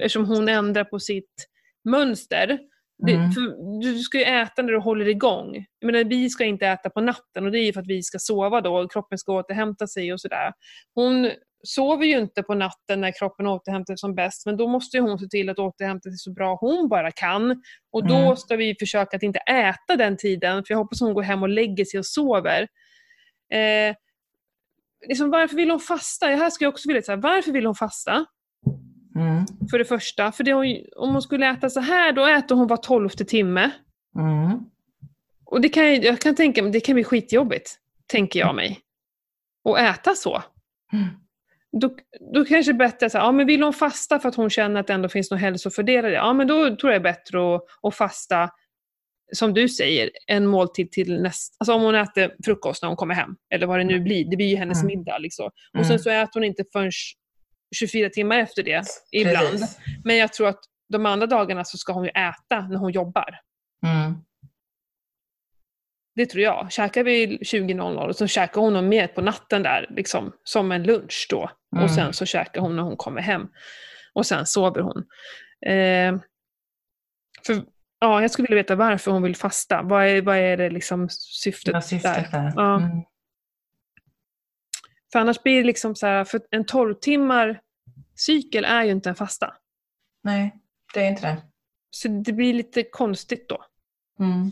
Eftersom 0.00 0.24
hon 0.24 0.48
ändrar 0.48 0.84
på 0.84 1.00
sitt 1.00 1.48
mönster. 1.84 2.58
Mm. 3.08 3.32
för 3.32 3.40
du 3.80 3.98
ska 3.98 4.18
ju 4.18 4.24
äta 4.24 4.62
när 4.62 4.72
du 4.72 4.78
håller 4.78 5.08
igång. 5.08 5.66
Jag 5.78 5.92
menar, 5.92 6.04
vi 6.04 6.30
ska 6.30 6.44
inte 6.44 6.66
äta 6.66 6.90
på 6.90 7.00
natten 7.00 7.44
och 7.46 7.52
det 7.52 7.58
är 7.58 7.64
ju 7.64 7.72
för 7.72 7.80
att 7.80 7.86
vi 7.86 8.02
ska 8.02 8.18
sova 8.18 8.60
då 8.60 8.76
och 8.76 8.92
kroppen 8.92 9.18
ska 9.18 9.32
återhämta 9.32 9.86
sig 9.86 10.12
och 10.12 10.20
sådär. 10.20 10.52
Hon 10.94 11.30
sover 11.62 12.06
ju 12.06 12.18
inte 12.18 12.42
på 12.42 12.54
natten 12.54 13.00
när 13.00 13.12
kroppen 13.18 13.46
återhämtar 13.46 13.92
sig 13.92 13.98
som 13.98 14.14
bäst, 14.14 14.46
men 14.46 14.56
då 14.56 14.68
måste 14.68 14.96
ju 14.96 15.02
hon 15.02 15.18
se 15.18 15.26
till 15.26 15.50
att 15.50 15.58
återhämta 15.58 16.10
sig 16.10 16.18
så 16.18 16.32
bra 16.32 16.56
hon 16.60 16.88
bara 16.88 17.10
kan. 17.10 17.62
Och 17.92 18.06
då 18.06 18.16
Mm. 18.16 18.36
ska 18.36 18.56
vi 18.56 18.76
försöka 18.80 19.16
att 19.16 19.22
inte 19.22 19.38
äta 19.38 19.96
den 19.96 20.16
tiden, 20.16 20.64
för 20.64 20.74
jag 20.74 20.78
hoppas 20.78 21.00
hon 21.00 21.14
går 21.14 21.22
hem 21.22 21.42
och 21.42 21.48
lägger 21.48 21.84
sig 21.84 21.98
och 21.98 22.06
sover. 22.06 22.68
Eh, 23.52 23.94
liksom, 25.08 25.30
varför 25.30 25.56
vill 25.56 25.70
hon 25.70 25.80
fasta? 25.80 26.28
Det 26.28 26.36
här 26.36 26.50
skulle 26.50 26.66
jag 26.66 26.72
också 26.72 26.88
vilja 26.88 27.02
säga. 27.02 27.16
Varför 27.16 27.52
vill 27.52 27.66
hon 27.66 27.74
fasta? 27.74 28.26
Mm. 29.16 29.44
För 29.70 29.78
det 29.78 29.84
första, 29.84 30.32
för 30.32 30.44
det 30.44 30.52
hon, 30.52 30.66
om 30.96 31.12
hon 31.12 31.22
skulle 31.22 31.50
äta 31.50 31.70
så 31.70 31.80
här, 31.80 32.12
då 32.12 32.26
äter 32.26 32.54
hon 32.54 32.66
var 32.66 32.76
tolfte 32.76 33.24
timme. 33.24 33.70
Mm. 34.18 34.60
Och 35.44 35.60
det 35.60 35.68
kan, 35.68 36.02
jag 36.02 36.20
kan 36.20 36.34
tänka 36.34 36.62
mig, 36.62 36.72
det 36.72 36.80
kan 36.80 36.94
bli 36.94 37.04
skitjobbigt, 37.04 37.78
tänker 38.06 38.40
jag 38.40 38.54
mig. 38.54 38.80
Och 39.64 39.80
äta 39.80 40.14
så. 40.14 40.42
Mm. 40.92 41.06
Då, 41.80 41.96
då 42.34 42.44
kanske 42.44 42.72
det 42.72 42.76
är 42.76 42.78
bättre 42.78 43.06
att 43.06 43.14
ja, 43.14 43.32
men 43.32 43.46
vill 43.46 43.62
hon 43.62 43.72
fasta 43.72 44.18
för 44.18 44.28
att 44.28 44.34
hon 44.34 44.50
känner 44.50 44.80
att 44.80 44.86
det 44.86 44.92
ändå 44.92 45.08
finns 45.08 45.30
några 45.30 45.40
hälsofördelar 45.40 46.08
i 46.08 46.12
det, 46.12 46.16
ja 46.16 46.32
men 46.32 46.46
då 46.46 46.76
tror 46.76 46.92
jag 46.92 47.02
det 47.02 47.08
är 47.08 47.12
bättre 47.12 47.54
att, 47.54 47.62
att 47.82 47.94
fasta, 47.94 48.50
som 49.34 49.54
du 49.54 49.68
säger, 49.68 50.10
en 50.26 50.46
måltid 50.46 50.92
till 50.92 51.22
nästa, 51.22 51.56
alltså 51.58 51.72
om 51.74 51.82
hon 51.82 51.94
äter 51.94 52.34
frukost 52.44 52.82
när 52.82 52.88
hon 52.88 52.96
kommer 52.96 53.14
hem, 53.14 53.30
eller 53.54 53.66
vad 53.66 53.78
det 53.80 53.84
nu 53.84 54.00
blir, 54.00 54.24
det 54.30 54.36
blir 54.36 54.46
ju 54.46 54.56
hennes 54.56 54.82
Mm. 54.82 54.86
middag 54.98 55.18
liksom. 55.18 55.46
Och 55.46 55.74
Mm. 55.74 55.88
sen 55.88 55.98
så 55.98 56.10
äter 56.10 56.30
hon 56.34 56.44
inte 56.44 56.64
förrän 56.72 56.90
24 57.76 58.08
timmar 58.10 58.38
efter 58.38 58.62
det, 58.62 58.82
ibland. 59.12 59.50
Precis. 59.50 59.78
Men 60.04 60.16
jag 60.16 60.32
tror 60.32 60.48
att 60.48 60.60
de 60.88 61.06
andra 61.06 61.26
dagarna 61.26 61.64
så 61.64 61.78
ska 61.78 61.92
hon 61.92 62.04
ju 62.04 62.10
äta 62.10 62.60
när 62.68 62.76
hon 62.76 62.92
jobbar. 62.92 63.38
Mm. 63.86 64.14
Det 66.16 66.26
tror 66.26 66.42
jag. 66.42 66.72
Käkar 66.72 67.04
vi 67.04 67.38
20.00 67.42 68.08
och 68.08 68.16
så 68.16 68.26
käkar 68.26 68.60
hon 68.60 68.72
något 68.72 68.84
mer 68.84 69.06
på 69.06 69.20
natten 69.20 69.62
där, 69.62 69.86
liksom, 69.90 70.32
som 70.44 70.72
en 70.72 70.82
lunch 70.82 71.26
då. 71.30 71.50
Mm. 71.72 71.84
Och 71.84 71.90
sen 71.90 72.12
så 72.12 72.26
käkar 72.26 72.60
hon 72.60 72.76
när 72.76 72.82
hon 72.82 72.96
kommer 72.96 73.20
hem. 73.20 73.48
Och 74.12 74.26
sen 74.26 74.46
sover 74.46 74.80
hon. 74.80 74.98
Eh, 75.66 76.20
för, 77.46 77.73
ja, 78.04 78.22
jag 78.22 78.30
skulle 78.30 78.46
vilja 78.48 78.62
veta 78.62 78.74
varför 78.74 79.10
hon 79.10 79.22
vill 79.22 79.36
fasta. 79.36 79.82
Vad 79.82 80.06
är, 80.06 80.22
vad 80.22 80.36
är 80.36 80.56
det 80.56 80.70
liksom 80.70 81.08
syftet 81.08 81.74
Vad 81.74 81.84
syftet 81.84 82.32
där? 82.32 82.38
är. 82.38 82.52
Ja. 82.56 82.76
Mm. 82.76 83.02
För 85.12 85.18
annars 85.18 85.42
blir 85.42 85.56
det 85.56 85.64
liksom 85.64 85.94
så 85.96 86.06
här, 86.06 86.24
för 86.24 86.40
en 86.50 86.64
12 86.64 86.94
timmar 86.94 87.60
cykel 88.16 88.64
är 88.64 88.84
ju 88.84 88.90
inte 88.90 89.08
en 89.08 89.14
fasta. 89.14 89.54
Nej, 90.22 90.54
det 90.94 91.00
är 91.00 91.08
inte 91.08 91.22
det. 91.22 91.36
Så 91.90 92.08
det 92.08 92.32
blir 92.32 92.54
lite 92.54 92.82
konstigt 92.82 93.48
då. 93.48 93.64
Mm. 94.20 94.50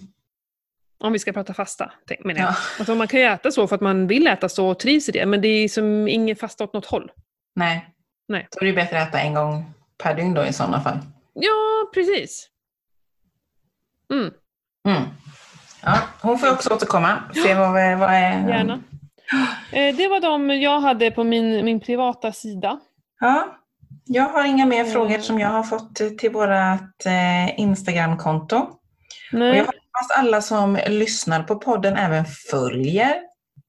Om 0.99 1.13
vi 1.13 1.19
ska 1.19 1.33
prata 1.33 1.55
fasta, 1.55 1.93
menar 2.25 2.41
jag. 2.41 2.51
Ja. 2.51 2.57
Alltså 2.79 2.95
man 2.95 3.09
kan 3.09 3.21
ju 3.21 3.27
äta 3.27 3.51
så 3.51 3.67
för 3.67 3.75
att 3.75 3.81
man 3.81 4.07
vill 4.07 4.27
äta 4.27 4.49
så 4.49 4.69
och 4.69 4.79
trivs 4.79 5.09
i 5.09 5.13
det, 5.13 5.27
men 5.27 5.41
det 5.41 5.49
är 5.49 5.69
som 5.69 6.09
ingen 6.09 6.37
fasta 6.37 6.65
åt 6.65 6.73
något 6.73 6.87
håll. 6.87 7.13
Nej. 7.55 7.95
Nej. 8.29 8.49
Då 8.51 8.61
är 8.61 8.65
det 8.65 8.73
bättre 8.73 9.03
att 9.03 9.09
äta 9.09 9.21
en 9.21 9.35
gång 9.35 9.75
per 9.99 10.15
dygn 10.15 10.35
då 10.35 10.45
i 10.45 10.53
sådana 10.53 10.81
fall. 10.81 10.99
Ja, 11.33 11.91
precis. 11.95 12.52
Mm, 14.13 14.31
Mm. 14.89 15.03
Ja, 15.85 15.99
hon 16.23 16.39
får 16.39 16.51
också 16.53 16.75
återkomma. 16.75 17.23
Se 17.45 17.55
vad, 17.55 17.71
vad 17.99 18.11
är... 18.11 18.49
gärna. 18.49 18.83
Eh, 19.73 19.97
det 19.97 20.09
var 20.09 20.21
de 20.21 20.51
jag 20.51 20.81
hade 20.81 21.11
på 21.11 21.25
min, 21.25 21.65
min 21.65 21.81
privata 21.81 22.33
sida. 22.33 22.81
Ja, 23.21 23.57
jag 24.05 24.25
har 24.29 24.45
inga 24.45 24.67
mer 24.67 24.81
Mm. 24.81 24.93
frågor 24.93 25.19
som 25.19 25.39
jag 25.39 25.49
har 25.49 25.63
fått 25.63 25.95
till 26.19 26.31
vårt 26.31 27.07
eh, 27.07 27.61
Instagramkonto. 27.61 28.57
Och 28.57 28.69
Nej. 29.33 29.57
jag 29.57 29.65
hoppas 29.65 30.11
alla 30.19 30.41
som 30.43 30.79
lyssnar 30.89 31.43
på 31.43 31.57
podden 31.57 31.97
även 31.97 32.25
följer 32.51 33.15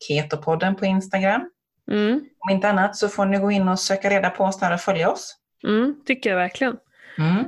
Ketopodden 0.07 0.75
på 0.75 0.85
Instagram. 0.85 1.49
Mm, 1.91 2.21
Om 2.39 2.49
inte 2.49 2.69
annat 2.69 2.95
så 2.95 3.07
får 3.09 3.25
ni 3.25 3.37
gå 3.37 3.51
in 3.51 3.67
och 3.67 3.79
söka 3.79 4.09
reda 4.09 4.29
på 4.29 4.43
oss 4.43 4.59
där 4.59 4.73
och 4.73 4.81
följa 4.81 5.09
oss. 5.11 5.35
mm, 5.67 5.95
tycker 6.05 6.29
jag 6.29 6.37
verkligen. 6.37 6.77
Mm. 7.17 7.43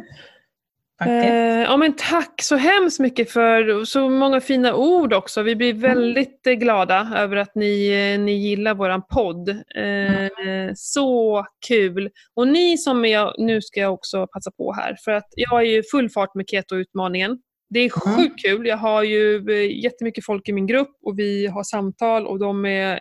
Faktiskt. 1.00 1.24
Eh, 1.34 1.62
ja, 1.62 1.78
men 1.78 1.94
tack 1.96 2.42
så 2.42 2.56
hemskt 2.56 3.00
mycket 3.00 3.32
för 3.32 3.86
så 3.86 4.10
många 4.10 4.42
fina 4.42 4.74
ord 4.76 5.14
också. 5.14 5.42
Vi 5.42 5.56
blir 5.56 5.74
väldigt 5.74 6.48
eh, 6.48 6.54
glada 6.54 7.12
över 7.16 7.36
att 7.38 7.56
ni, 7.56 7.88
eh, 8.14 8.20
ni 8.24 8.32
gillar 8.32 8.74
våran 8.74 9.02
podd. 9.10 9.50
Eh, 9.50 10.30
Så 10.76 11.46
kul! 11.68 12.10
Och 12.34 12.48
ni 12.48 12.78
som 12.78 13.06
är, 13.06 13.46
nu 13.46 13.62
ska 13.62 13.80
jag 13.80 13.94
också 13.94 14.28
passa 14.28 14.52
på 14.52 14.74
här, 14.74 14.96
för 15.06 15.12
att 15.12 15.28
jag 15.36 15.60
är 15.62 15.66
ju 15.66 15.84
full 15.92 16.10
fart 16.10 16.36
med 16.36 16.46
keto-utmaningen. 16.50 17.38
Det 17.70 17.80
är 17.80 17.92
Mm. 18.08 18.18
sjukt 18.18 18.42
kul. 18.46 18.68
Jag 18.68 18.78
har 18.78 19.04
ju 19.04 19.36
eh, 19.52 19.84
jättemycket 19.84 20.26
folk 20.26 20.50
i 20.50 20.54
min 20.54 20.68
grupp 20.68 20.92
och 21.06 21.20
vi 21.20 21.48
har 21.48 21.64
samtal 21.64 22.28
och 22.28 22.40
de 22.40 22.66
är 22.66 23.00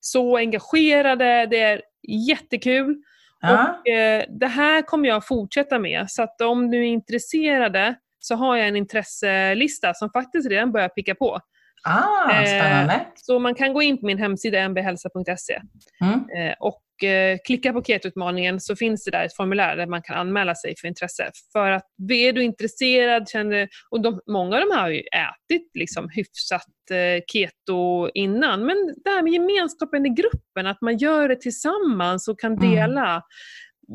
så 0.00 0.36
engagerade. 0.36 1.46
Det 1.50 1.60
är 1.60 1.82
jättekul. 2.28 2.96
Ja. 3.40 3.74
Och, 3.80 3.88
eh, 3.88 4.24
det 4.28 4.46
här 4.46 4.82
kommer 4.82 5.08
jag 5.08 5.26
fortsätta 5.26 5.78
med, 5.78 6.04
så 6.10 6.22
att 6.22 6.40
om 6.40 6.70
du 6.70 6.78
är 6.78 6.82
intresserade 6.88 7.94
så 8.18 8.34
har 8.34 8.56
jag 8.56 8.68
en 8.68 8.76
intresselista 8.76 9.94
som 9.94 10.10
faktiskt 10.10 10.50
redan 10.50 10.72
börjar 10.72 10.88
picka 10.88 11.14
på. 11.14 11.40
Ah, 11.84 12.30
eh, 12.32 12.44
spännande. 12.44 13.06
Så 13.14 13.38
man 13.38 13.54
kan 13.54 13.72
gå 13.72 13.82
in 13.82 14.00
på 14.00 14.06
min 14.06 14.18
hemsida 14.18 14.68
mbhälsa.se 14.68 15.60
Mm. 16.00 16.48
eh, 16.48 16.54
och 16.60 16.82
eh, 17.04 17.38
klicka 17.46 17.72
på 17.72 17.82
ketutmaningen 17.82 18.60
så 18.60 18.76
finns 18.76 19.04
det 19.04 19.10
där 19.10 19.24
ett 19.24 19.36
formulär 19.36 19.76
där 19.76 19.86
man 19.86 20.02
kan 20.02 20.16
anmäla 20.16 20.54
sig 20.54 20.74
för 20.80 20.88
intresse. 20.88 21.30
För 21.52 21.70
att 21.70 21.84
är 22.10 22.32
du 22.32 22.42
intresserad, 22.42 23.28
känner, 23.28 23.68
och 23.90 24.02
de, 24.02 24.20
många 24.26 24.56
av 24.56 24.62
de 24.68 24.74
här 24.74 24.82
har 24.82 24.88
ju 24.90 25.00
ätit 25.00 25.70
liksom 25.74 26.08
hyfsat 26.12 26.90
eh, 26.90 27.22
keto 27.32 28.08
innan, 28.14 28.66
men 28.66 28.76
det 29.04 29.10
här 29.10 29.22
med 29.22 29.32
gemenskapen 29.32 30.06
i 30.06 30.08
gruppen, 30.08 30.66
att 30.66 30.80
man 30.80 30.96
gör 30.96 31.28
det 31.28 31.36
tillsammans 31.40 32.28
och 32.28 32.40
kan 32.40 32.52
Mm. 32.52 32.70
dela, 32.70 33.22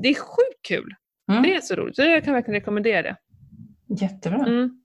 det 0.02 0.10
är 0.10 0.14
sjukt 0.14 0.68
kul. 0.68 0.94
Mm. 1.32 1.44
Det 1.44 1.56
är 1.56 1.62
så 1.62 1.76
roligt, 1.76 1.96
så 1.96 2.02
jag 2.02 2.24
kan 2.24 2.34
verkligen 2.34 2.60
rekommendera 2.60 3.02
det. 3.02 3.16
Jättebra. 4.02 4.40
Mm. 4.46 4.80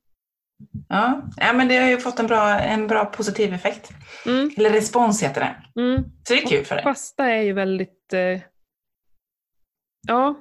Ja. 0.88 1.22
ja, 1.36 1.52
men 1.52 1.68
det 1.68 1.76
har 1.76 1.88
ju 1.88 1.96
fått 1.96 2.18
en 2.18 2.26
bra, 2.26 2.60
en 2.60 2.86
bra 2.86 3.04
positiv 3.04 3.54
effekt. 3.54 3.90
Mm. 4.26 4.50
Eller 4.56 4.70
respons 4.70 5.22
heter 5.22 5.40
det. 5.40 5.80
Mm. 5.80 6.02
Så 6.28 6.34
det 6.34 6.42
är 6.42 6.46
kul 6.46 6.64
för 6.64 6.74
dig. 6.74 6.84
Fasta 6.84 7.26
är 7.26 7.42
ju 7.42 7.52
väldigt, 7.52 7.92
eh, 8.12 8.40
Ja. 10.08 10.34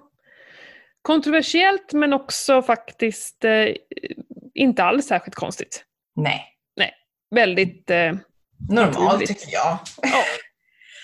Kontroversiellt 1.01 1.93
men 1.93 2.13
också 2.13 2.61
faktiskt 2.61 3.45
eh, 3.45 3.67
inte 4.53 4.83
alls 4.83 5.07
särskilt 5.07 5.35
konstigt. 5.35 5.83
Nej. 6.15 6.53
Väldigt... 7.35 7.89
Eh, 7.89 8.13
Normalt 8.69 9.25
tycker 9.25 9.53
jag. 9.53 9.79
ja, 10.01 10.23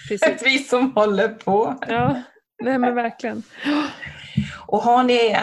precis. 0.09 0.43
Vi 0.43 0.57
som 0.57 0.93
håller 0.95 1.29
på. 1.29 1.79
Ja, 1.87 2.21
nej 2.63 2.77
men 2.77 2.95
verkligen. 2.95 3.43
Och 4.67 4.83
har 4.83 5.03
ni, 5.03 5.33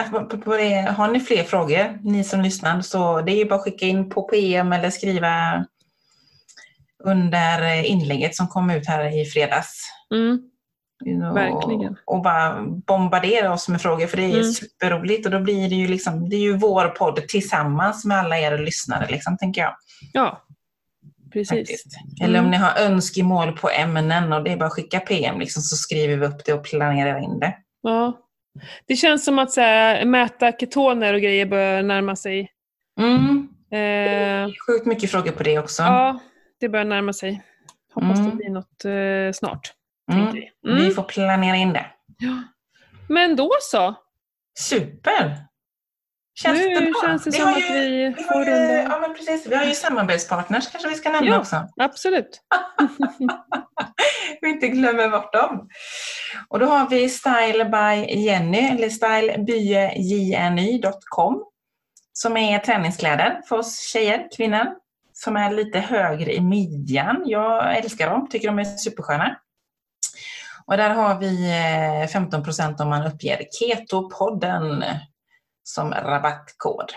har 0.87 1.11
ni 1.11 1.19
fler 1.19 1.43
frågor, 1.43 1.99
ni 2.03 2.23
som 2.23 2.41
lyssnar, 2.41 2.81
så 2.81 3.21
det 3.21 3.31
är 3.31 3.35
ju 3.35 3.45
bara 3.45 3.55
att 3.55 3.63
skicka 3.63 3.85
in 3.85 4.09
på 4.09 4.21
PM 4.23 4.73
eller 4.73 4.89
skriva 4.89 5.65
under 7.03 7.83
inlägget 7.83 8.35
som 8.35 8.47
kom 8.47 8.69
ut 8.69 8.87
här 8.87 9.21
i 9.21 9.25
fredags. 9.25 9.91
Mm, 10.13 10.50
Och, 11.01 11.35
Verkligen. 11.37 11.95
Och 12.05 12.21
bara 12.21 12.61
bombardera 12.87 13.53
oss 13.53 13.69
med 13.69 13.81
frågor, 13.81 14.07
för 14.07 14.17
det 14.17 14.23
är 14.23 14.29
Mm. 14.33 14.43
superroligt. 14.43 15.25
Och 15.25 15.31
då 15.31 15.39
blir 15.39 15.69
det 15.69 15.75
ju 15.75 15.87
liksom, 15.87 16.29
det 16.29 16.35
är 16.35 16.39
ju 16.39 16.57
vår 16.57 16.87
podd 16.87 17.27
tillsammans 17.27 18.05
med 18.05 18.17
alla 18.17 18.39
er 18.39 18.57
lyssnare, 18.57 19.07
liksom, 19.11 19.37
tänker 19.37 19.61
jag. 19.61 19.75
ja, 20.13 20.41
precis. 21.33 21.49
Faktiskt. 21.59 21.87
Eller 22.23 22.39
om 22.39 22.45
Mm. 22.45 22.51
ni 22.51 22.57
har 22.57 22.79
önskemål 22.85 23.51
på 23.57 23.69
ämnen 23.69 24.33
och 24.33 24.43
det 24.43 24.51
är 24.51 24.57
bara 24.57 24.65
att 24.65 24.73
skicka 24.73 24.99
PM, 24.99 25.39
liksom, 25.39 25.61
så 25.61 25.75
skriver 25.75 26.17
vi 26.17 26.25
upp 26.25 26.45
det 26.45 26.53
och 26.53 26.63
planerar 26.63 27.23
in 27.23 27.39
det. 27.39 27.53
Ja. 27.81 28.17
Det 28.87 28.95
känns 28.95 29.25
som 29.25 29.39
att 29.39 29.51
så 29.51 29.61
här, 29.61 30.05
mäta 30.05 30.51
ketoner 30.51 31.13
och 31.13 31.21
grejer 31.21 31.45
börjar 31.45 31.83
närma 31.83 32.15
sig. 32.15 32.49
Mm. 32.99 33.47
Eh, 33.71 34.49
Sjukt 34.67 34.85
mycket 34.85 35.11
frågor 35.11 35.31
på 35.31 35.43
det 35.43 35.59
också. 35.59 35.83
ja, 35.83 36.19
det 36.59 36.69
börjar 36.69 36.85
närma 36.85 37.13
sig. 37.13 37.41
Hoppas 37.93 38.19
Mm. 38.19 38.29
det 38.29 38.35
blir 38.35 38.49
något 38.49 38.85
eh, 38.85 39.33
snart. 39.39 39.73
Mm. 40.11 40.25
tänker 40.25 40.49
vi. 40.63 40.71
Mm. 40.71 40.83
Vi 40.83 40.91
får 40.93 41.03
planera 41.03 41.55
in 41.55 41.73
det. 41.73 41.85
Ja. 42.17 42.43
Men 43.09 43.35
då 43.35 43.49
så. 43.61 43.95
Super! 44.59 45.37
Känns 46.35 46.59
nu 46.59 46.69
det 46.69 46.81
bra? 46.81 46.93
känns 47.07 47.23
det 47.23 47.29
Vi 47.31 47.37
som 47.37 47.49
att 47.49 47.59
ju- 47.59 47.73
vi 47.73 48.13
Vi 48.17 48.23
får 48.23 48.45
ju, 48.45 48.51
runda. 48.51 48.73
ja, 48.83 48.99
men 49.01 49.13
precis. 49.13 49.47
vi 49.47 49.55
har 49.55 49.63
ju 49.65 49.73
samarbetspartners 49.73 50.71
kanske 50.71 50.89
vi 50.89 50.95
ska 50.95 51.09
nämna 51.11 51.31
Ja. 51.31 51.39
också. 51.39 51.67
Absolut. 51.81 52.41
Vi 54.41 54.49
inte 54.49 54.67
glömmer 54.67 55.09
bort 55.09 55.33
dem. 55.33 55.69
Och 56.47 56.59
då 56.59 56.65
har 56.65 56.89
vi 56.89 57.09
Style 57.09 57.65
by 57.65 58.05
Jenny, 58.25 58.59
eller 58.69 58.89
stylebyejny.com 58.89 61.43
som 62.13 62.37
är 62.37 62.59
träningskläder 62.59 63.41
för 63.49 63.57
oss 63.57 63.79
tjejer, 63.79 64.27
kvinnor, 64.37 64.65
som 65.13 65.37
är 65.37 65.51
lite 65.51 65.79
högre 65.79 66.33
i 66.33 66.41
midjan. 66.41 67.21
Jag 67.25 67.77
älskar 67.77 68.09
dem, 68.09 68.29
tycker 68.29 68.47
de 68.47 68.59
är 68.59 68.63
supersköna. 68.63 69.35
Och 70.71 70.77
där 70.77 70.89
har 70.89 71.19
vi 71.19 71.49
eh, 71.49 72.07
15% 72.19 72.81
om 72.81 72.89
man 72.89 73.07
uppger 73.07 73.37
Keto-podden 73.59 74.83
som 75.63 75.91
rabattkod. 75.91 76.91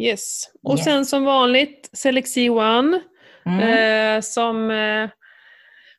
Yes. 0.00 0.50
Och 0.62 0.76
Yes. 0.76 0.84
sen 0.84 1.06
som 1.06 1.24
vanligt 1.24 1.90
Selexi 1.92 2.48
One. 2.50 3.00
Mm. 3.46 3.60
eh, 3.60 4.20
som, 4.20 4.70
eh, 4.70 5.10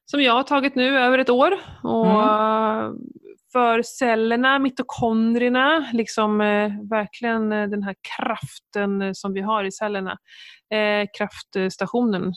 som 0.06 0.22
jag 0.22 0.34
har 0.34 0.44
tagit 0.44 0.76
nu 0.76 1.00
över 1.00 1.18
ett 1.18 1.30
år. 1.30 1.52
Och 1.84 2.08
Mm. 2.08 2.98
För 3.52 3.82
cellerna, 3.82 4.60
mitokondrierna, 4.60 5.90
liksom 5.94 6.42
eh, 6.42 6.72
verkligen 6.90 7.52
eh, 7.52 7.68
den 7.68 7.84
här 7.84 7.96
kraften 8.18 9.02
eh, 9.02 9.12
som 9.14 9.34
vi 9.34 9.42
har 9.42 9.64
i 9.64 9.72
cellerna. 9.72 10.18
Kraftstationen. 11.18 12.34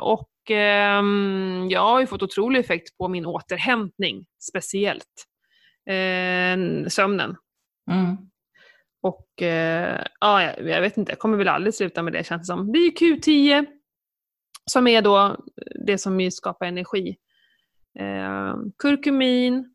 Och 0.00 0.29
ehm, 0.50 1.68
jag 1.70 1.80
har 1.80 2.00
ju 2.00 2.06
fått 2.06 2.22
otrolig 2.22 2.60
effekt 2.60 2.98
på 2.98 3.08
min 3.08 3.26
återhämtning, 3.26 4.26
speciellt. 4.40 5.26
Eh, 5.90 6.88
sömnen. 6.88 7.36
Mm. 7.90 8.16
Och 9.02 9.42
eh, 9.42 10.04
ja, 10.20 10.42
jag, 10.42 10.80
vet 10.80 10.96
inte, 10.96 11.12
jag 11.12 11.18
kommer 11.18 11.38
väl 11.38 11.48
aldrig 11.48 11.74
sluta 11.74 12.02
med 12.02 12.12
det 12.12 12.26
känns 12.26 12.42
det 12.42 12.46
som. 12.46 12.72
Det 12.72 12.78
är 12.78 12.84
ju 12.84 12.90
Q10 12.90 13.66
som 14.70 14.86
är 14.86 15.02
då 15.02 15.36
det 15.86 15.98
som 15.98 16.30
skapar 16.30 16.66
energi. 16.66 17.16
Eh, 17.98 18.54
kurkumin 18.78 19.74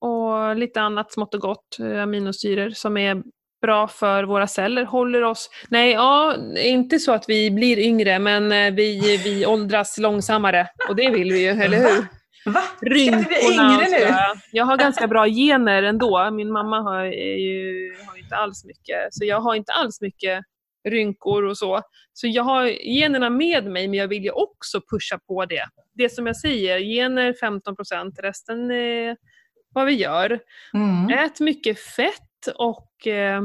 och 0.00 0.56
lite 0.56 0.80
annat 0.80 1.12
smått 1.12 1.34
och 1.34 1.40
gott, 1.40 1.78
eh, 1.80 2.02
aminosyror 2.02 2.70
som 2.70 2.96
är 2.96 3.22
bra 3.60 3.88
för 3.88 4.24
våra 4.24 4.46
celler. 4.46 4.84
Håller 4.84 5.22
oss, 5.22 5.50
nej, 5.68 5.92
ja, 5.92 6.36
inte 6.56 6.98
så 6.98 7.12
att 7.12 7.24
vi 7.28 7.50
blir 7.50 7.78
yngre, 7.78 8.18
men 8.18 8.52
eh, 8.52 8.74
vi, 8.74 9.16
vi 9.24 9.46
åldras 9.46 9.98
långsammare. 9.98 10.68
Och 10.88 10.96
det 10.96 11.10
vill 11.10 11.32
vi 11.32 11.42
ju, 11.42 11.48
eller 11.62 11.78
hur? 11.78 12.06
Va? 12.44 12.60
Ska 12.60 12.86
rynkorna 12.86 13.24
bli 13.26 13.36
yngre 13.52 13.84
och 13.84 14.10
nu? 14.10 14.40
Jag 14.52 14.64
har 14.64 14.76
ganska 14.76 15.06
bra 15.06 15.26
gener 15.26 15.82
ändå. 15.82 16.30
Min 16.30 16.52
mamma 16.52 16.80
har, 16.80 17.04
ju, 17.04 17.94
har 18.06 18.18
inte 18.18 18.36
alls 18.36 18.64
mycket, 18.64 18.98
så 19.10 19.24
jag 19.24 19.40
har 19.40 19.54
inte 19.54 19.72
alls 19.72 20.00
mycket 20.00 20.44
rynkor 20.88 21.44
och 21.44 21.58
så. 21.58 21.82
Så 22.12 22.26
jag 22.26 22.42
har 22.42 22.66
generna 22.66 23.30
med 23.30 23.64
mig, 23.64 23.88
men 23.88 23.94
jag 23.94 24.08
vill 24.08 24.24
ju 24.24 24.30
också 24.30 24.80
pusha 24.90 25.18
på 25.26 25.44
det. 25.44 25.64
Det 25.94 26.08
som 26.08 26.26
jag 26.26 26.36
säger, 26.36 26.78
gener 26.78 27.32
15%, 27.32 28.22
resten 28.22 28.70
är 28.70 29.16
vad 29.72 29.86
vi 29.86 29.92
gör. 29.92 30.40
Mm. 30.74 31.18
Ät 31.18 31.40
mycket 31.40 31.80
fett 31.80 32.29
och 32.56 33.06
eh, 33.06 33.42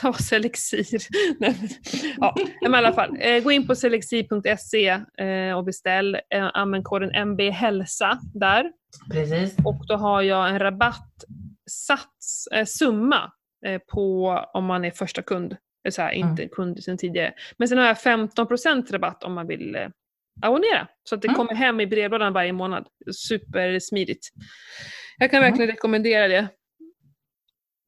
ta 0.00 0.12
Selexir. 0.12 0.86
Ja, 2.18 2.34
men 2.62 2.74
i 2.74 2.76
alla 2.76 2.92
fall, 2.92 3.16
eh, 3.20 3.42
gå 3.42 3.52
in 3.52 3.66
på 3.66 3.74
selexir.se 3.74 4.88
eh, 5.26 5.56
och 5.58 5.64
beställ. 5.64 6.14
Eh, 6.34 6.50
använd 6.54 6.84
koden 6.84 7.28
MBHälsa 7.28 8.20
där. 8.34 8.72
Precis. 9.12 9.56
Och 9.64 9.86
då 9.86 9.94
har 9.96 10.22
jag 10.22 10.50
en 10.50 10.58
rabattsats, 10.58 12.46
eh, 12.52 12.64
summa, 12.64 13.32
eh, 13.66 13.78
på 13.92 14.28
om 14.54 14.64
man 14.64 14.84
är 14.84 14.90
första 14.90 15.22
kund. 15.22 15.56
Så 15.90 16.02
här, 16.02 16.12
inte 16.12 16.48
kund 16.48 16.84
sedan 16.84 16.98
tidigare. 16.98 17.32
Men 17.58 17.68
sen 17.68 17.78
har 17.78 17.84
jag 17.86 17.96
15% 17.98 18.90
rabatt 18.92 19.24
om 19.24 19.32
man 19.34 19.46
vill 19.46 19.74
eh, 19.74 19.88
abonnera. 20.42 20.88
Så 21.08 21.14
att 21.14 21.22
det 21.22 21.28
Mm. 21.28 21.36
kommer 21.36 21.54
hem 21.54 21.80
i 21.80 21.86
brevlådan 21.86 22.32
varje 22.32 22.52
månad. 22.52 22.86
Supersmidigt. 23.14 24.28
Jag 25.18 25.30
kan 25.30 25.38
Mm. 25.38 25.50
verkligen 25.50 25.70
rekommendera 25.70 26.28
det. 26.28 26.48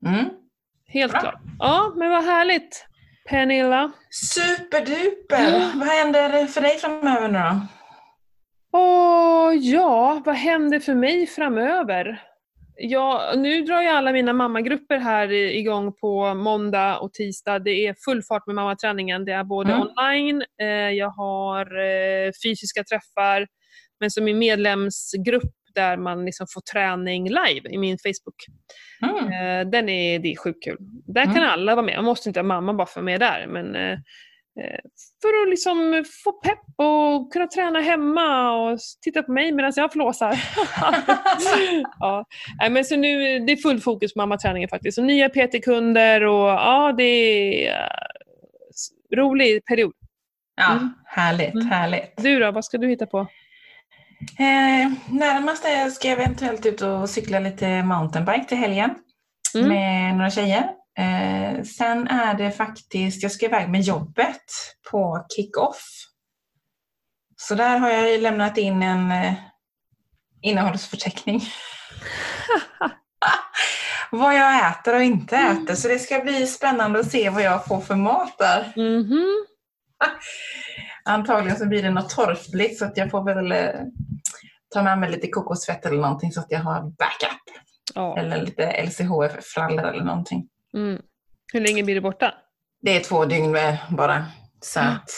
Mm. 0.06 0.24
Helt 0.88 1.12
Bra. 1.12 1.20
klart. 1.20 1.40
Ja, 1.58 1.92
men 1.96 2.10
vad 2.10 2.24
härligt. 2.24 2.86
Pernilla. 3.28 3.92
Superduper! 4.10 5.78
Vad 5.78 5.88
händer 5.88 6.46
för 6.46 6.60
dig 6.60 6.78
framöver 6.78 7.28
nu 7.28 7.38
då? 7.38 7.60
Åh, 8.78 9.54
ja, 9.54 10.22
vad 10.24 10.34
händer 10.34 10.80
för 10.80 10.94
mig 10.94 11.26
framöver? 11.26 12.22
Ja, 12.76 13.32
nu 13.36 13.62
drar 13.62 13.82
ju 13.82 13.88
alla 13.88 14.12
mina 14.12 14.32
mammagrupper 14.32 14.98
här 14.98 15.32
igång 15.32 15.92
på 15.92 16.34
måndag 16.34 16.98
och 16.98 17.12
tisdag. 17.12 17.58
Det 17.58 17.86
är 17.86 17.94
full 18.04 18.22
fart 18.22 18.46
med 18.46 18.56
mammaträningen. 18.56 19.24
Det 19.24 19.32
är 19.32 19.44
både 19.44 19.72
Mm. 19.72 19.82
online, 19.88 20.42
eh, 20.60 20.66
jag 20.68 21.10
har 21.10 21.66
eh, 21.84 22.30
fysiska 22.44 22.84
träffar, 22.84 23.46
men 24.00 24.10
som 24.10 24.28
i 24.28 24.34
medlemsgrupp 24.34 25.52
där 25.74 25.96
man 25.96 26.24
liksom 26.24 26.46
får 26.54 26.60
träning 26.60 27.28
live 27.28 27.70
i 27.70 27.78
min 27.78 27.98
Facebook. 27.98 28.36
Mm. 29.02 29.24
Eh, 29.32 29.70
den 29.70 29.88
är, 29.88 30.18
det 30.18 30.32
är 30.32 30.36
sjukt 30.36 30.64
kul. 30.64 30.76
Där 31.06 31.22
Mm. 31.22 31.34
kan 31.34 31.44
alla 31.44 31.74
vara 31.74 31.86
med. 31.86 31.96
Man 31.96 32.04
måste 32.04 32.28
inte 32.28 32.40
ha 32.40 32.44
mamma 32.44 32.74
bara 32.74 32.86
för 32.86 33.00
att 33.00 33.04
med 33.04 33.20
där. 33.20 33.46
Men, 33.48 33.74
eh, 33.76 33.92
eh, 34.60 34.80
för 35.22 35.42
att 35.42 35.48
liksom 35.50 36.04
få 36.24 36.32
pepp 36.32 36.64
och 36.76 37.32
kunna 37.32 37.46
träna 37.46 37.80
hemma 37.80 38.50
och 38.56 38.78
titta 39.02 39.22
på 39.22 39.32
mig 39.32 39.52
medan 39.52 39.72
jag 39.76 39.92
flåsar. 39.92 40.34
ja. 41.98 42.24
Men 42.70 42.84
så 42.84 42.96
nu, 42.96 43.38
det 43.38 43.52
är 43.52 43.56
full 43.56 43.80
fokus 43.80 44.14
på 44.14 44.18
mammaträningen 44.20 44.68
faktiskt. 44.68 44.98
Och 44.98 45.04
nya 45.04 45.28
PT-kunder 45.28 46.24
och 46.24 46.48
ja, 46.48 46.94
det 46.96 47.04
är 47.68 47.86
s- 48.70 48.88
rolig 49.16 49.64
period. 49.64 49.92
Ja, 50.56 50.72
Mm. 50.72 50.90
härligt, 51.06 51.54
Mm. 51.54 51.66
härligt. 51.66 52.12
Du 52.16 52.38
då, 52.38 52.50
vad 52.50 52.64
ska 52.64 52.78
du 52.78 52.88
hitta 52.88 53.06
på? 53.06 53.26
Eh, 54.38 54.92
närmast 55.08 55.64
är- 55.64 55.90
ska 55.90 56.08
jag 56.08 56.20
eventuellt 56.20 56.66
ut 56.66 56.80
och 56.82 57.10
cykla 57.10 57.38
lite 57.38 57.82
mountainbike 57.82 58.44
till 58.48 58.58
helgen 58.58 58.94
Mm. 59.54 59.68
med 59.68 60.14
några 60.16 60.30
tjejer. 60.30 60.68
Eh, 60.98 61.62
sen 61.62 62.08
är 62.08 62.34
det 62.34 62.50
faktiskt, 62.50 63.22
jag 63.22 63.32
ska 63.32 63.46
iväg 63.46 63.68
med 63.68 63.80
jobbet 63.80 64.42
på 64.90 65.26
kick-off. 65.36 65.82
Så 67.36 67.54
där 67.54 67.78
har 67.78 67.90
jag 67.90 68.20
lämnat 68.20 68.58
in 68.58 68.82
en 68.82 69.12
eh, 69.12 69.32
innehållsförteckning. 70.42 71.40
vad 74.10 74.34
jag 74.36 74.70
äter 74.70 74.94
och 74.94 75.02
inte 75.02 75.36
äter. 75.36 75.74
Så 75.74 75.88
det 75.88 75.98
ska 75.98 76.18
bli 76.20 76.46
spännande 76.46 77.00
att 77.00 77.10
se 77.10 77.30
vad 77.30 77.42
jag 77.42 77.66
får 77.66 77.80
för 77.80 77.96
mat 77.96 78.38
där. 78.38 78.72
Mhm. 78.76 79.46
Antagligen 81.04 81.58
så 81.58 81.66
blir 81.66 81.82
det 81.82 81.90
något 81.90 82.10
torftigt 82.10 82.78
så 82.78 82.84
att 82.84 82.96
jag 82.96 83.10
får 83.10 83.24
väl 83.24 83.52
eh, 83.52 83.80
ta 84.74 84.82
med 84.82 84.98
mig 84.98 85.10
lite 85.10 85.28
kokosfett 85.28 85.86
eller 85.86 86.00
någonting 86.00 86.32
så 86.32 86.40
att 86.40 86.50
jag 86.50 86.60
har 86.60 86.80
backup. 86.80 87.40
Ja. 87.94 88.18
Eller 88.18 88.42
lite 88.42 88.82
LCHF-frallor 88.82 89.84
eller 89.84 90.04
någonting. 90.04 90.48
Mm. 90.76 91.02
Hur 91.52 91.60
länge 91.60 91.82
blir 91.82 91.94
du 91.94 92.00
borta? 92.00 92.34
Det 92.82 92.96
är 92.96 93.00
två 93.00 93.24
dygn 93.24 93.56
bara. 93.90 94.26
Så 94.60 94.80
att, 94.80 95.10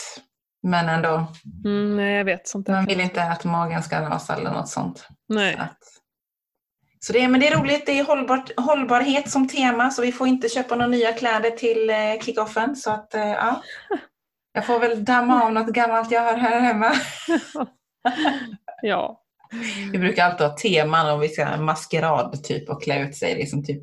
men 0.62 0.88
ändå, 0.88 1.26
Mm, 1.64 1.96
nej, 1.96 2.14
jag 2.14 2.24
vet. 2.24 2.48
Sånt 2.48 2.68
man 2.68 2.84
vill 2.84 3.00
inte 3.00 3.22
att 3.22 3.44
magen 3.44 3.82
ska 3.82 4.00
rasa 4.00 4.34
eller 4.34 4.50
något 4.50 4.68
sånt. 4.68 5.08
Nej. 5.28 5.54
Så 5.54 5.62
att, 5.62 5.78
Så 7.00 7.12
det, 7.12 7.28
men 7.28 7.40
det 7.40 7.48
är 7.48 7.60
roligt, 7.60 7.86
det 7.86 7.98
är 7.98 8.04
hållbart, 8.04 8.50
hållbarhet 8.56 9.30
som 9.30 9.48
tema 9.48 9.90
så 9.90 10.02
vi 10.02 10.12
får 10.12 10.26
inte 10.26 10.48
köpa 10.48 10.74
några 10.74 10.86
nya 10.86 11.12
kläder 11.12 11.50
till 11.50 11.90
eh, 11.90 11.96
kickoffen. 12.20 12.76
Så 12.76 12.90
att, 12.90 13.14
eh, 13.14 13.28
ja. 13.28 13.62
Jag 14.52 14.66
får 14.66 14.80
väl 14.80 15.04
damma 15.04 15.42
av 15.44 15.52
något 15.52 15.66
gammalt 15.68 16.10
jag 16.10 16.20
har 16.20 16.36
här 16.36 16.60
hemma. 16.60 16.92
ja. 18.82 19.22
Vi 19.92 19.98
brukar 19.98 20.24
alltid 20.24 20.46
ha 20.46 20.56
teman 20.56 21.10
om 21.10 21.20
vi 21.20 21.28
ska 21.28 21.56
maskerad 21.56 22.44
typ 22.44 22.68
och 22.70 22.82
klä 22.82 23.00
ut 23.08 23.16
sig. 23.16 23.34
Liksom 23.34 23.64
typ. 23.64 23.82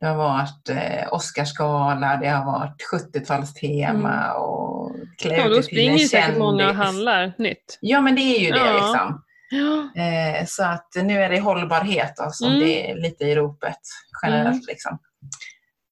Det 0.00 0.06
har 0.06 0.16
varit 0.16 0.68
eh, 0.68 1.12
Oscarsgala, 1.12 2.16
det 2.16 2.28
har 2.28 2.44
varit 2.44 2.76
70-talstema 2.92 3.90
Mm. 4.30 4.42
och 4.42 4.92
klä 5.18 5.36
ja, 5.36 5.44
ut 5.44 5.50
då 5.50 5.54
sig 5.54 5.62
till 5.62 5.64
springer 5.64 5.92
en 5.92 5.98
ju 5.98 6.06
säkert 6.08 6.38
många 6.38 6.54
och 6.64 6.70
kändis. 6.74 6.86
handlar 6.86 7.32
nytt. 7.38 7.78
Ja 7.80 8.00
men 8.00 8.14
det 8.14 8.20
är 8.20 8.40
ju 8.40 8.50
det 8.50 8.58
Ja. 8.58 8.72
liksom. 8.72 9.22
Ja. 9.50 10.02
Eh, 10.02 10.44
så 10.46 10.64
att 10.64 10.88
nu 11.02 11.22
är 11.22 11.30
det 11.30 11.40
hållbarhet 11.40 12.12
då, 12.16 12.30
som 12.30 12.48
Mm. 12.48 12.60
det 12.60 12.90
är 12.90 12.94
lite 12.96 13.24
i 13.24 13.34
ropet 13.34 13.78
generellt. 14.22 14.54
Mm. 14.54 14.64
Liksom. 14.68 14.98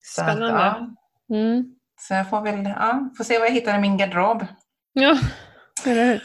Så 0.02 0.22
Spännande. 0.22 0.58
Att, 0.64 0.76
ja, 1.28 1.36
Mm. 1.36 1.64
så 2.00 2.14
jag 2.14 2.30
får 2.30 2.40
väl 2.42 2.64
ja, 2.64 3.10
får 3.16 3.24
se 3.24 3.38
vad 3.38 3.48
jag 3.48 3.52
hittar 3.54 3.74
i 3.74 3.80
min 3.80 3.96
garderob. 3.96 4.46
Ja, 4.92 5.18
eller 5.86 6.04
hur? 6.04 6.22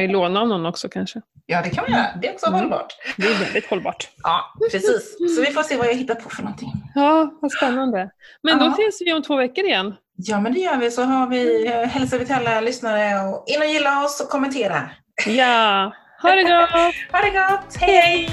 Ju 0.00 0.08
låna 0.08 0.40
av 0.40 0.48
någon 0.48 0.66
också 0.66 0.88
kanske. 0.88 1.20
Ja 1.46 1.62
det 1.62 1.70
kan 1.70 1.84
man 1.88 1.92
göra, 2.00 2.06
det 2.22 2.28
är 2.28 2.32
också 2.34 2.46
Mm. 2.46 2.60
hållbart. 2.60 2.96
Det 3.16 3.26
är 3.26 3.38
väldigt 3.44 3.66
hållbart. 3.70 4.08
Ja 4.22 4.44
precis, 4.72 5.16
så 5.36 5.40
vi 5.40 5.46
får 5.46 5.62
se 5.62 5.76
vad 5.76 5.86
jag 5.86 5.94
hittar 5.94 6.14
på 6.14 6.30
för 6.30 6.42
någonting. 6.42 6.72
Ja, 6.94 7.30
vad 7.40 7.52
spännande. 7.52 8.10
Men 8.42 8.58
då 8.58 8.66
ses 8.66 9.00
vi 9.00 9.12
om 9.12 9.22
två 9.22 9.36
veckor 9.36 9.64
igen. 9.64 9.94
Ja 10.16 10.40
men 10.40 10.52
det 10.52 10.60
gör 10.60 10.76
vi, 10.76 10.90
så 10.90 11.02
har 11.02 11.26
vi, 11.26 11.66
eh, 11.66 11.72
hälsar 11.82 12.18
vi 12.18 12.26
till 12.26 12.34
alla 12.34 12.60
lyssnare 12.60 13.28
och 13.28 13.44
in 13.46 13.60
och 13.62 13.66
gilla 13.68 14.04
oss 14.04 14.20
och 14.20 14.28
kommentera. 14.28 14.90
Ja, 15.26 15.92
ha 16.22 16.30
det 16.30 16.42
gott! 16.42 16.70
Ha 17.12 17.20
det 17.20 17.30
gott, 17.30 17.76
hej! 17.80 18.28